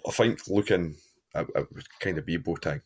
I 0.06 0.10
think 0.12 0.40
looking, 0.48 0.96
I, 1.34 1.40
I 1.40 1.60
would 1.72 1.86
kind 2.00 2.18
of 2.18 2.26
be 2.26 2.38
Boateng. 2.38 2.82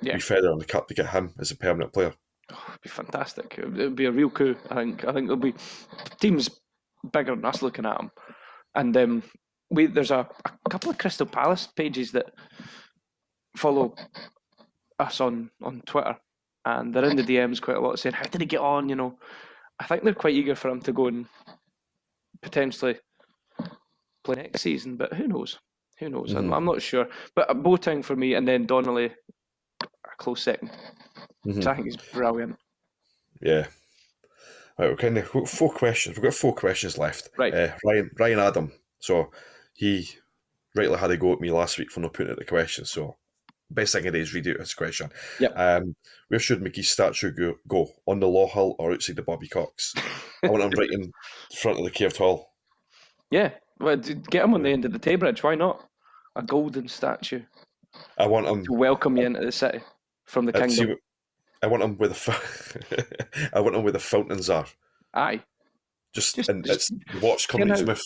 Yeah. 0.00 0.14
Be 0.14 0.20
feather 0.20 0.52
on 0.52 0.58
the 0.58 0.64
cut 0.64 0.88
to 0.88 0.94
get 0.94 1.10
him 1.10 1.34
as 1.40 1.50
a 1.50 1.56
permanent 1.56 1.92
player. 1.92 2.12
Oh, 2.52 2.64
it'd 2.68 2.80
be 2.82 2.88
fantastic. 2.88 3.56
It 3.58 3.70
would 3.70 3.96
be 3.96 4.06
a 4.06 4.12
real 4.12 4.30
coup. 4.30 4.56
I 4.70 4.74
think. 4.76 5.04
I 5.04 5.12
think 5.12 5.26
there'll 5.26 5.36
be 5.36 5.54
teams 6.20 6.48
bigger 7.12 7.34
than 7.34 7.44
us 7.44 7.62
looking 7.62 7.84
at 7.84 8.00
him, 8.00 8.10
and 8.74 8.96
um, 8.96 9.22
we 9.70 9.86
there's 9.86 10.10
a, 10.10 10.28
a 10.46 10.70
couple 10.70 10.90
of 10.90 10.98
Crystal 10.98 11.26
Palace 11.26 11.68
pages 11.76 12.12
that 12.12 12.32
follow 13.56 13.94
us 14.98 15.20
on 15.20 15.50
on 15.62 15.82
Twitter, 15.86 16.16
and 16.64 16.94
they're 16.94 17.04
in 17.04 17.16
the 17.16 17.22
DMs 17.22 17.60
quite 17.60 17.76
a 17.76 17.80
lot 17.80 17.98
saying, 17.98 18.14
"How 18.14 18.24
did 18.24 18.40
he 18.40 18.46
get 18.46 18.60
on?" 18.60 18.88
You 18.88 18.96
know, 18.96 19.18
I 19.78 19.86
think 19.86 20.02
they're 20.02 20.14
quite 20.14 20.34
eager 20.34 20.54
for 20.54 20.68
him 20.68 20.80
to 20.82 20.92
go 20.92 21.08
and 21.08 21.26
potentially 22.42 22.98
play 24.24 24.36
next 24.36 24.62
season, 24.62 24.96
but 24.96 25.12
who 25.12 25.28
knows? 25.28 25.58
Who 25.98 26.08
knows? 26.08 26.30
Mm-hmm. 26.30 26.38
I'm, 26.38 26.54
I'm, 26.54 26.64
not 26.64 26.82
sure. 26.82 27.08
But 27.34 27.48
Boateng 27.62 28.04
for 28.04 28.16
me, 28.16 28.34
and 28.34 28.46
then 28.46 28.66
Donnelly, 28.66 29.06
a 29.06 29.12
close 30.18 30.44
2nd 30.44 30.70
mm-hmm. 31.46 31.60
So 31.60 31.70
I 31.70 31.74
think 31.74 31.86
he's 31.86 31.96
brilliant. 31.96 32.56
Yeah. 33.40 33.66
Right, 34.78 34.90
we're 34.90 34.96
kind 34.96 35.18
of 35.18 35.48
four 35.48 35.72
questions. 35.72 36.16
We've 36.16 36.24
got 36.24 36.34
four 36.34 36.54
questions 36.54 36.98
left. 36.98 37.30
Right. 37.36 37.52
Uh, 37.52 37.72
Ryan 37.84 38.10
Ryan 38.18 38.38
Adam. 38.38 38.72
So 39.00 39.30
he 39.74 40.08
rightly 40.76 40.96
had 40.98 41.10
a 41.10 41.16
go 41.16 41.32
at 41.32 41.40
me 41.40 41.50
last 41.50 41.78
week 41.78 41.90
for 41.90 42.00
not 42.00 42.12
putting 42.12 42.30
out 42.30 42.38
the 42.38 42.44
question. 42.44 42.84
So 42.84 43.16
best 43.70 43.92
thing 43.92 44.06
I 44.06 44.10
did 44.10 44.20
is 44.20 44.34
read 44.34 44.46
out 44.46 44.60
his 44.60 44.74
question. 44.74 45.10
Yeah. 45.40 45.48
Um, 45.48 45.96
where 46.28 46.38
should 46.38 46.60
McGhee's 46.60 46.90
statue 46.90 47.32
go, 47.32 47.54
go? 47.66 47.88
On 48.06 48.20
the 48.20 48.28
Law 48.28 48.48
Hill 48.48 48.76
or 48.78 48.92
outside 48.92 49.16
the 49.16 49.22
Bobby 49.22 49.48
Cox? 49.48 49.94
I 50.44 50.48
want 50.48 50.62
him 50.62 50.70
right 50.78 50.90
in 50.90 51.12
front 51.56 51.78
of 51.78 51.84
the 51.84 51.90
Caird 51.90 52.16
Hall. 52.16 52.52
Yeah. 53.30 53.50
Well, 53.80 53.96
get 53.96 54.44
him 54.44 54.54
on 54.54 54.62
the 54.62 54.70
end 54.70 54.84
of 54.84 54.92
the 54.92 54.98
Tay 54.98 55.16
Bridge. 55.16 55.42
Why 55.42 55.56
not? 55.56 55.84
A 56.36 56.42
golden 56.42 56.86
statue. 56.86 57.42
I 58.16 58.26
want 58.26 58.46
him 58.46 58.64
to 58.64 58.72
welcome 58.72 59.16
you 59.16 59.26
into 59.26 59.40
the 59.40 59.50
city 59.50 59.80
from 60.28 60.46
the 60.46 60.56
uh, 60.56 60.66
kingdom. 60.66 60.96
I 61.62 61.66
want 61.66 61.82
him 61.82 61.96
where 61.96 62.08
the 62.08 63.50
I 63.52 63.60
want 63.60 63.74
him 63.74 63.82
where 63.82 63.92
the 63.92 63.98
fountains 63.98 64.48
are. 64.48 64.66
Aye. 65.14 65.42
Just, 66.14 66.36
just 66.36 66.48
and 66.48 66.64
just, 66.64 66.92
it's 66.92 67.22
watch 67.22 67.48
Company 67.48 67.76
Smith. 67.76 68.02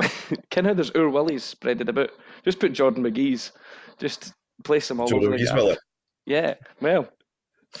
Ken 0.50 0.64
how 0.64 0.74
there's 0.74 0.90
Oor 0.90 1.10
Wullies 1.10 1.54
spreaded 1.54 1.88
about. 1.88 2.10
Just 2.44 2.60
put 2.60 2.72
Jordan 2.72 3.02
McGhee's. 3.02 3.52
Just 3.98 4.32
place 4.64 4.88
them 4.88 5.00
all 5.00 5.06
Jordan 5.06 5.28
over. 5.28 5.38
McGhee's 5.38 5.78
Yeah. 6.26 6.54
Well, 6.80 7.08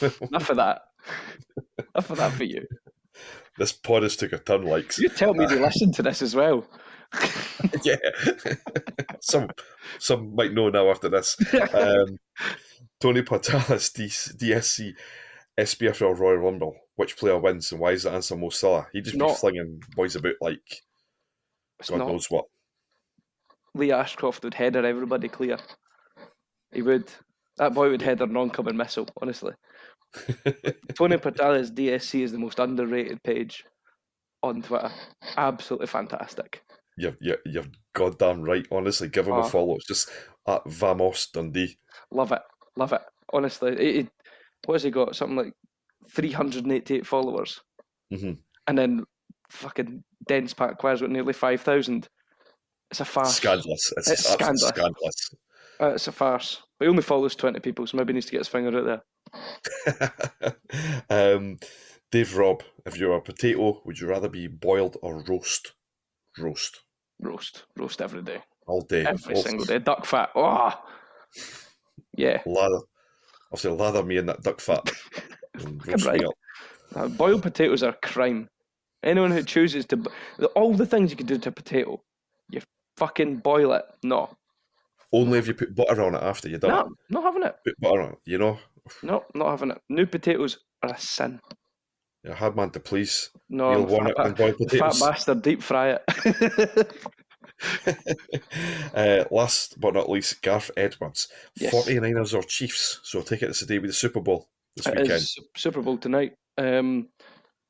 enough 0.00 0.50
of 0.50 0.56
that. 0.56 0.82
enough 1.94 2.10
of 2.10 2.18
that 2.18 2.32
for 2.32 2.44
you. 2.44 2.66
This 3.58 3.72
pod 3.72 4.02
has 4.02 4.16
took 4.16 4.32
a 4.32 4.38
turn, 4.38 4.62
likes. 4.62 4.98
You 4.98 5.08
tell 5.08 5.34
me 5.34 5.46
to 5.46 5.56
listen 5.56 5.92
to 5.92 6.02
this 6.02 6.22
as 6.22 6.34
well. 6.34 6.66
yeah. 7.84 7.96
some 9.20 9.48
some 9.98 10.34
might 10.34 10.52
know 10.52 10.68
now 10.68 10.90
after 10.90 11.08
this. 11.08 11.36
Um, 11.72 12.18
Tony 13.00 13.22
Portalis, 13.22 13.92
DSC, 14.36 14.94
SPFL 15.58 16.18
Royal 16.18 16.38
Rumble. 16.38 16.76
Which 16.96 17.18
player 17.18 17.38
wins 17.38 17.72
and 17.72 17.80
why 17.80 17.90
is 17.92 18.04
the 18.04 18.10
answer 18.10 18.36
Mo 18.36 18.48
Sylla? 18.48 18.86
He 18.92 19.02
just 19.02 19.18
be 19.18 19.34
flinging 19.34 19.82
boys 19.94 20.16
about 20.16 20.34
like 20.40 20.82
God 21.88 21.98
not. 21.98 22.08
knows 22.08 22.30
what. 22.30 22.46
Lee 23.74 23.92
Ashcroft 23.92 24.44
would 24.44 24.54
header 24.54 24.84
everybody 24.86 25.28
clear. 25.28 25.58
He 26.72 26.80
would. 26.80 27.10
That 27.58 27.74
boy 27.74 27.90
would 27.90 28.02
header 28.02 28.26
non-coming 28.26 28.76
missile, 28.76 29.08
honestly. 29.20 29.52
Tony 30.94 31.16
Portalis 31.16 31.70
DSC 31.70 32.22
is 32.22 32.32
the 32.32 32.38
most 32.38 32.58
underrated 32.58 33.22
page 33.22 33.64
on 34.42 34.62
Twitter. 34.62 34.90
Absolutely 35.36 35.86
fantastic. 35.86 36.62
You're, 36.96 37.16
you're, 37.20 37.38
you're 37.44 37.64
goddamn 37.92 38.42
right. 38.42 38.66
Honestly, 38.70 39.08
give 39.08 39.26
him 39.26 39.34
a 39.34 39.40
ah. 39.40 39.48
follow. 39.48 39.76
It's 39.76 39.86
just 39.86 40.10
at 40.46 40.62
Vamos 40.66 41.28
Dundee. 41.28 41.76
Love 42.10 42.32
it. 42.32 42.42
Love 42.76 42.92
it. 42.92 43.02
Honestly. 43.32 43.72
It, 43.72 43.96
it, 43.96 44.08
what 44.64 44.74
has 44.74 44.82
he 44.82 44.90
got? 44.90 45.14
Something 45.14 45.36
like 45.36 45.52
388 46.10 47.06
followers. 47.06 47.60
Mm-hmm. 48.12 48.32
And 48.66 48.78
then 48.78 49.04
fucking 49.50 50.02
Dense 50.26 50.54
pack 50.54 50.80
got 50.80 51.10
nearly 51.10 51.32
5,000. 51.32 52.08
It's 52.90 53.00
a 53.00 53.04
farce. 53.04 53.36
Scandalous. 53.36 53.92
It's, 53.96 54.10
it's 54.10 54.32
scandalous. 54.32 54.68
scandalous. 54.68 55.30
Uh, 55.80 55.88
it's 55.88 56.08
a 56.08 56.12
farce. 56.12 56.62
But 56.78 56.86
he 56.86 56.90
only 56.90 57.02
follows 57.02 57.34
20 57.34 57.60
people, 57.60 57.86
so 57.86 57.96
maybe 57.96 58.12
he 58.12 58.14
needs 58.14 58.26
to 58.26 58.32
get 58.32 58.38
his 58.38 58.48
finger 58.48 58.78
out 58.78 59.02
there. 60.40 60.56
um, 61.36 61.58
Dave 62.12 62.36
Robb, 62.36 62.62
if 62.84 62.96
you're 62.96 63.16
a 63.16 63.20
potato, 63.20 63.82
would 63.84 63.98
you 63.98 64.06
rather 64.08 64.28
be 64.28 64.46
boiled 64.46 64.96
or 65.02 65.22
roast? 65.24 65.72
Roast. 66.38 66.82
Roast. 67.20 67.64
Roast 67.76 68.00
every 68.02 68.22
day. 68.22 68.40
All 68.66 68.82
day. 68.82 69.04
Every 69.04 69.36
single 69.36 69.64
day. 69.64 69.78
Duck 69.78 70.04
fat. 70.04 70.30
Oh. 70.34 70.72
Yeah. 72.16 72.42
Lather. 72.46 72.80
I'll 73.52 73.58
say 73.58 73.70
lather 73.70 74.02
me 74.02 74.16
in 74.16 74.26
that 74.26 74.42
duck 74.42 74.60
fat. 74.60 74.90
right. 76.04 76.22
Uh, 76.94 77.08
boiled 77.08 77.42
potatoes 77.42 77.82
are 77.82 77.90
a 77.90 78.06
crime. 78.06 78.48
Anyone 79.02 79.30
who 79.30 79.42
chooses 79.42 79.86
to 79.86 80.02
all 80.54 80.74
the 80.74 80.86
things 80.86 81.10
you 81.10 81.16
can 81.16 81.26
do 81.26 81.38
to 81.38 81.50
a 81.50 81.52
potato, 81.52 82.02
you 82.50 82.60
fucking 82.96 83.36
boil 83.36 83.72
it. 83.72 83.84
No. 84.02 84.30
Only 85.12 85.38
if 85.38 85.46
you 85.46 85.54
put 85.54 85.74
butter 85.74 86.02
on 86.02 86.14
it 86.14 86.22
after 86.22 86.48
you're 86.48 86.58
done. 86.58 86.70
No, 86.70 86.94
not 87.10 87.22
having 87.22 87.44
it. 87.44 87.54
Put 87.64 87.80
butter 87.80 88.02
on 88.02 88.12
it, 88.12 88.18
you 88.24 88.38
know. 88.38 88.58
No, 89.02 89.24
not 89.34 89.50
having 89.50 89.70
it. 89.70 89.78
New 89.88 90.06
potatoes 90.06 90.58
are 90.82 90.92
a 90.92 90.98
sin. 90.98 91.40
You're 92.26 92.34
a 92.34 92.38
hard 92.38 92.56
man 92.56 92.70
to 92.70 92.80
please. 92.80 93.30
No, 93.48 93.70
You'll 93.70 93.86
want 93.86 94.08
it 94.08 94.16
and 94.18 94.34
boiled 94.34 94.56
potatoes. 94.56 94.98
Fat 94.98 95.12
bastard, 95.12 95.42
deep 95.42 95.62
fry 95.62 95.96
it. 95.96 96.92
uh, 98.94 99.24
last 99.30 99.80
but 99.80 99.94
not 99.94 100.10
least, 100.10 100.42
Garth 100.42 100.72
Edwards. 100.76 101.28
Yes. 101.54 101.72
49ers 101.72 102.34
or 102.34 102.42
Chiefs. 102.42 102.98
So 103.04 103.22
take 103.22 103.42
it 103.42 103.54
to 103.54 103.66
day 103.66 103.78
with 103.78 103.90
the 103.90 103.94
Super 103.94 104.20
Bowl 104.20 104.48
this 104.74 104.88
it 104.88 104.98
weekend. 104.98 105.24
Super 105.56 105.80
Bowl 105.82 105.98
tonight. 105.98 106.34
Um, 106.58 107.10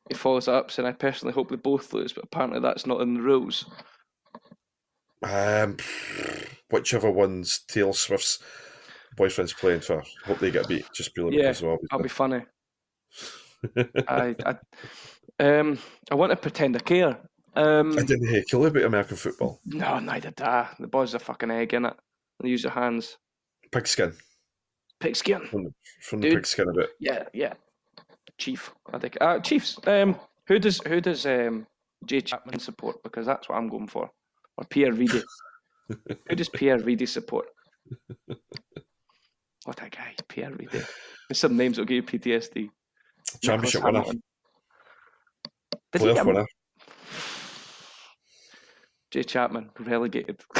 he 0.08 0.14
follows 0.14 0.48
up 0.48 0.70
saying, 0.70 0.88
I 0.88 0.92
personally 0.92 1.34
hope 1.34 1.50
they 1.50 1.56
both 1.56 1.92
lose, 1.92 2.14
but 2.14 2.24
apparently 2.24 2.60
that's 2.60 2.86
not 2.86 3.02
in 3.02 3.12
the 3.12 3.20
rules. 3.20 3.66
Um, 5.22 5.76
whichever 6.70 7.10
one's 7.10 7.58
Taylor 7.68 7.92
Swift's 7.92 8.38
boyfriend's 9.18 9.52
playing 9.52 9.80
for, 9.80 10.02
hope 10.24 10.38
they 10.38 10.50
get 10.50 10.66
beat. 10.66 10.86
Just 10.94 11.14
brilliant 11.14 11.42
yeah, 11.42 11.50
as 11.50 11.60
well. 11.60 11.76
That'll 11.90 12.02
be 12.02 12.08
funny. 12.08 12.40
I, 14.08 14.34
I, 14.44 15.44
um, 15.44 15.78
I 16.10 16.14
want 16.14 16.30
to 16.30 16.36
pretend 16.36 16.76
I 16.76 16.80
care. 16.80 17.18
Um, 17.54 17.98
I 17.98 18.02
didn't 18.02 18.28
hear 18.28 18.42
kill 18.42 18.66
about 18.66 18.84
American 18.84 19.16
football. 19.16 19.60
No, 19.64 19.98
neither 19.98 20.30
did 20.30 20.42
I. 20.42 20.68
The 20.78 20.86
boys 20.86 21.14
are 21.14 21.18
fucking 21.18 21.50
egg 21.50 21.72
in 21.74 21.86
it. 21.86 21.94
They 22.42 22.50
use 22.50 22.62
their 22.62 22.72
hands. 22.72 23.16
Pigskin. 23.72 24.12
Pigskin. 25.00 25.46
From 25.46 25.64
the, 25.64 25.72
from 26.02 26.20
the 26.20 26.34
pigskin 26.34 26.68
a 26.68 26.72
bit. 26.72 26.90
Yeah, 27.00 27.24
yeah. 27.32 27.54
Chief, 28.38 28.72
I 28.92 28.98
think. 28.98 29.16
Uh, 29.20 29.38
Chiefs. 29.40 29.78
Um, 29.86 30.16
who 30.46 30.58
does 30.58 30.80
who 30.86 31.00
does 31.00 31.24
um, 31.24 31.66
Jay 32.04 32.20
Chapman 32.20 32.58
support? 32.58 33.02
Because 33.02 33.26
that's 33.26 33.48
what 33.48 33.56
I'm 33.56 33.68
going 33.68 33.88
for. 33.88 34.10
Or 34.58 34.64
Pierre 34.64 34.92
Reedy. 34.92 35.22
who 35.88 36.36
does 36.36 36.48
Pierre 36.50 36.78
Reedy 36.78 37.06
support? 37.06 37.46
What 39.64 39.82
a 39.82 39.88
guy, 39.88 40.14
Pierre 40.28 40.52
Reedy. 40.52 40.82
There's 41.28 41.38
some 41.38 41.56
names 41.56 41.76
that'll 41.76 41.86
give 41.86 42.12
you 42.12 42.20
PTSD. 42.20 42.70
Championship 43.42 43.84
winner. 43.84 44.04
Did 45.92 46.02
Playoff 46.02 46.26
winner. 46.26 46.46
Jay 49.10 49.22
Chapman 49.22 49.70
relegated. 49.80 50.40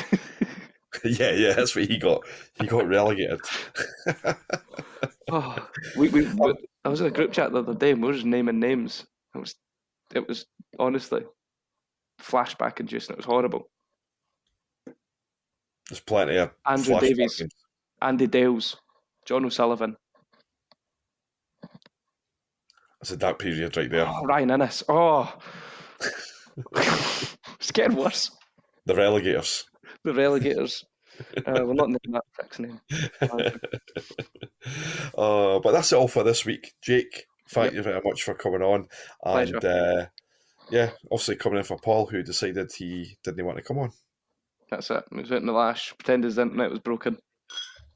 yeah, 1.04 1.32
yeah, 1.32 1.52
that's 1.52 1.74
what 1.74 1.86
he 1.86 1.98
got. 1.98 2.22
He 2.60 2.66
got 2.66 2.88
relegated. 2.88 3.40
oh, 5.30 5.68
we, 5.96 6.08
we, 6.08 6.26
we, 6.34 6.54
I 6.84 6.88
was 6.88 7.00
in 7.00 7.06
a 7.06 7.10
group 7.10 7.32
chat 7.32 7.52
the 7.52 7.58
other 7.58 7.74
day 7.74 7.90
and 7.90 8.00
we 8.00 8.08
were 8.08 8.14
just 8.14 8.24
naming 8.24 8.60
names. 8.60 9.04
It 9.34 9.38
was, 9.38 9.54
it 10.14 10.26
was 10.26 10.46
honestly 10.78 11.24
flashback 12.20 12.80
inducing. 12.80 13.14
It 13.14 13.18
was 13.18 13.26
horrible. 13.26 13.68
There's 15.88 16.00
plenty 16.00 16.36
of 16.36 16.50
Andrew 16.66 16.98
Davies, 16.98 17.42
Andy 18.02 18.26
Dales, 18.26 18.76
John 19.24 19.44
O'Sullivan. 19.44 19.96
It's 23.07 23.12
a 23.12 23.16
dark 23.16 23.38
period 23.38 23.76
right 23.76 23.88
there. 23.88 24.04
Oh, 24.09 24.24
Ryan 24.24 24.48
Inniss. 24.48 24.82
Oh, 24.88 25.32
it's 27.61 27.70
getting 27.70 27.96
worse. 27.96 28.32
The 28.84 28.94
relegators. 28.94 29.62
The 30.02 30.11
relegators. 30.11 30.82
Uh, 31.36 31.62
we're 31.64 31.74
not 31.74 31.86
naming 31.86 32.00
that 32.11 32.24
prick's 32.32 32.59
name. 32.59 32.80
uh, 35.16 35.61
but 35.61 35.70
that's 35.70 35.92
it 35.92 35.96
all 35.96 36.09
for 36.09 36.24
this 36.24 36.44
week. 36.44 36.72
Jake, 36.82 37.26
thank 37.50 37.74
you 37.74 37.82
very 37.84 38.00
much 38.04 38.24
for 38.24 38.34
coming 38.34 38.62
on. 38.62 38.88
And 39.24 39.64
uh, 39.64 40.07
yeah, 40.72 40.90
obviously 41.12 41.36
coming 41.36 41.59
in 41.59 41.64
for 41.64 41.78
Paul, 41.78 42.07
who 42.07 42.24
decided 42.24 42.72
he 42.72 43.16
didn't 43.22 43.46
want 43.46 43.59
to 43.59 43.62
come 43.62 43.78
on. 43.78 43.92
That's 44.68 44.90
it. 44.90 45.04
He 45.12 45.20
was 45.20 45.30
out 45.30 45.42
in 45.42 45.46
the 45.46 45.52
lash, 45.52 45.94
pretend 45.96 46.24
his 46.24 46.38
internet 46.38 46.72
was 46.72 46.80
broken. 46.80 47.18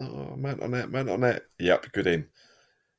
Oh, 0.00 0.36
my 0.36 0.50
internet, 0.52 0.88
my 0.88 1.00
internet. 1.00 1.42
Yep, 1.58 1.90
good 1.90 2.06
aim. 2.06 2.28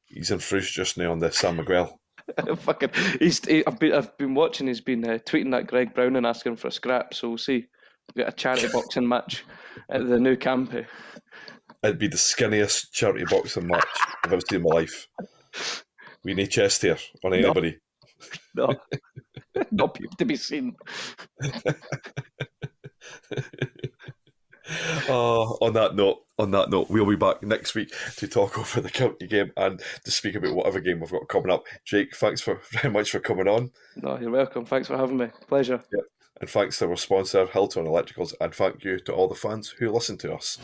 He's 0.07 0.29
in 0.29 0.39
Fruce 0.39 0.69
just 0.69 0.97
now 0.97 1.13
on 1.13 1.19
the 1.19 1.31
San 1.31 1.55
Miguel. 1.55 2.00
Fucking, 2.57 2.89
he's. 3.19 3.43
He, 3.45 3.65
I've 3.65 3.79
been. 3.79 3.93
I've 3.93 4.17
been 4.17 4.33
watching. 4.33 4.67
He's 4.67 4.81
been 4.81 5.03
uh, 5.07 5.19
tweeting 5.25 5.51
that 5.51 5.67
Greg 5.67 5.93
Brown 5.93 6.15
and 6.15 6.25
asking 6.25 6.57
for 6.57 6.67
a 6.67 6.71
scrap. 6.71 7.13
So 7.13 7.29
we'll 7.29 7.37
see. 7.37 7.67
We've 8.15 8.25
got 8.25 8.33
a 8.33 8.35
charity 8.35 8.67
boxing 8.73 9.07
match 9.07 9.43
at 9.89 10.07
the 10.07 10.19
new 10.19 10.35
Camp. 10.35 10.73
It'd 11.83 11.97
be 11.97 12.07
the 12.07 12.17
skinniest 12.17 12.91
charity 12.91 13.25
boxing 13.29 13.67
match 13.67 13.87
I've 14.23 14.33
ever 14.33 14.41
seen 14.49 14.57
in 14.57 14.63
my 14.63 14.75
life. 14.75 15.07
We 16.23 16.33
need 16.33 16.51
chest 16.51 16.81
here 16.83 16.97
on 17.23 17.33
anybody. 17.33 17.77
No, 18.53 18.67
no. 19.55 19.63
not 19.71 19.97
to 20.19 20.25
be 20.25 20.35
seen. 20.35 20.75
Uh, 25.09 25.41
on 25.61 25.73
that 25.73 25.95
note, 25.95 26.19
on 26.37 26.51
that 26.51 26.69
note, 26.69 26.89
we'll 26.89 27.05
be 27.05 27.15
back 27.15 27.43
next 27.43 27.75
week 27.75 27.91
to 28.15 28.27
talk 28.27 28.57
over 28.57 28.81
the 28.81 28.89
county 28.89 29.27
game 29.27 29.51
and 29.57 29.81
to 30.05 30.11
speak 30.11 30.35
about 30.35 30.55
whatever 30.55 30.79
game 30.79 30.99
we've 30.99 31.11
got 31.11 31.27
coming 31.27 31.51
up. 31.51 31.65
Jake, 31.85 32.15
thanks 32.15 32.39
for 32.41 32.61
very 32.71 32.91
much 32.91 33.11
for 33.11 33.19
coming 33.19 33.47
on. 33.47 33.71
No, 33.95 34.17
you're 34.19 34.31
welcome. 34.31 34.65
Thanks 34.65 34.87
for 34.87 34.97
having 34.97 35.17
me. 35.17 35.27
Pleasure. 35.47 35.81
Yep. 35.91 36.03
And 36.39 36.49
thanks 36.49 36.79
to 36.79 36.89
our 36.89 36.97
sponsor, 36.97 37.45
Hilltown 37.45 37.85
Electricals, 37.85 38.33
and 38.39 38.53
thank 38.53 38.83
you 38.83 38.99
to 38.99 39.13
all 39.13 39.27
the 39.27 39.35
fans 39.35 39.69
who 39.77 39.91
listen 39.91 40.17
to 40.19 40.33
us. 40.33 40.57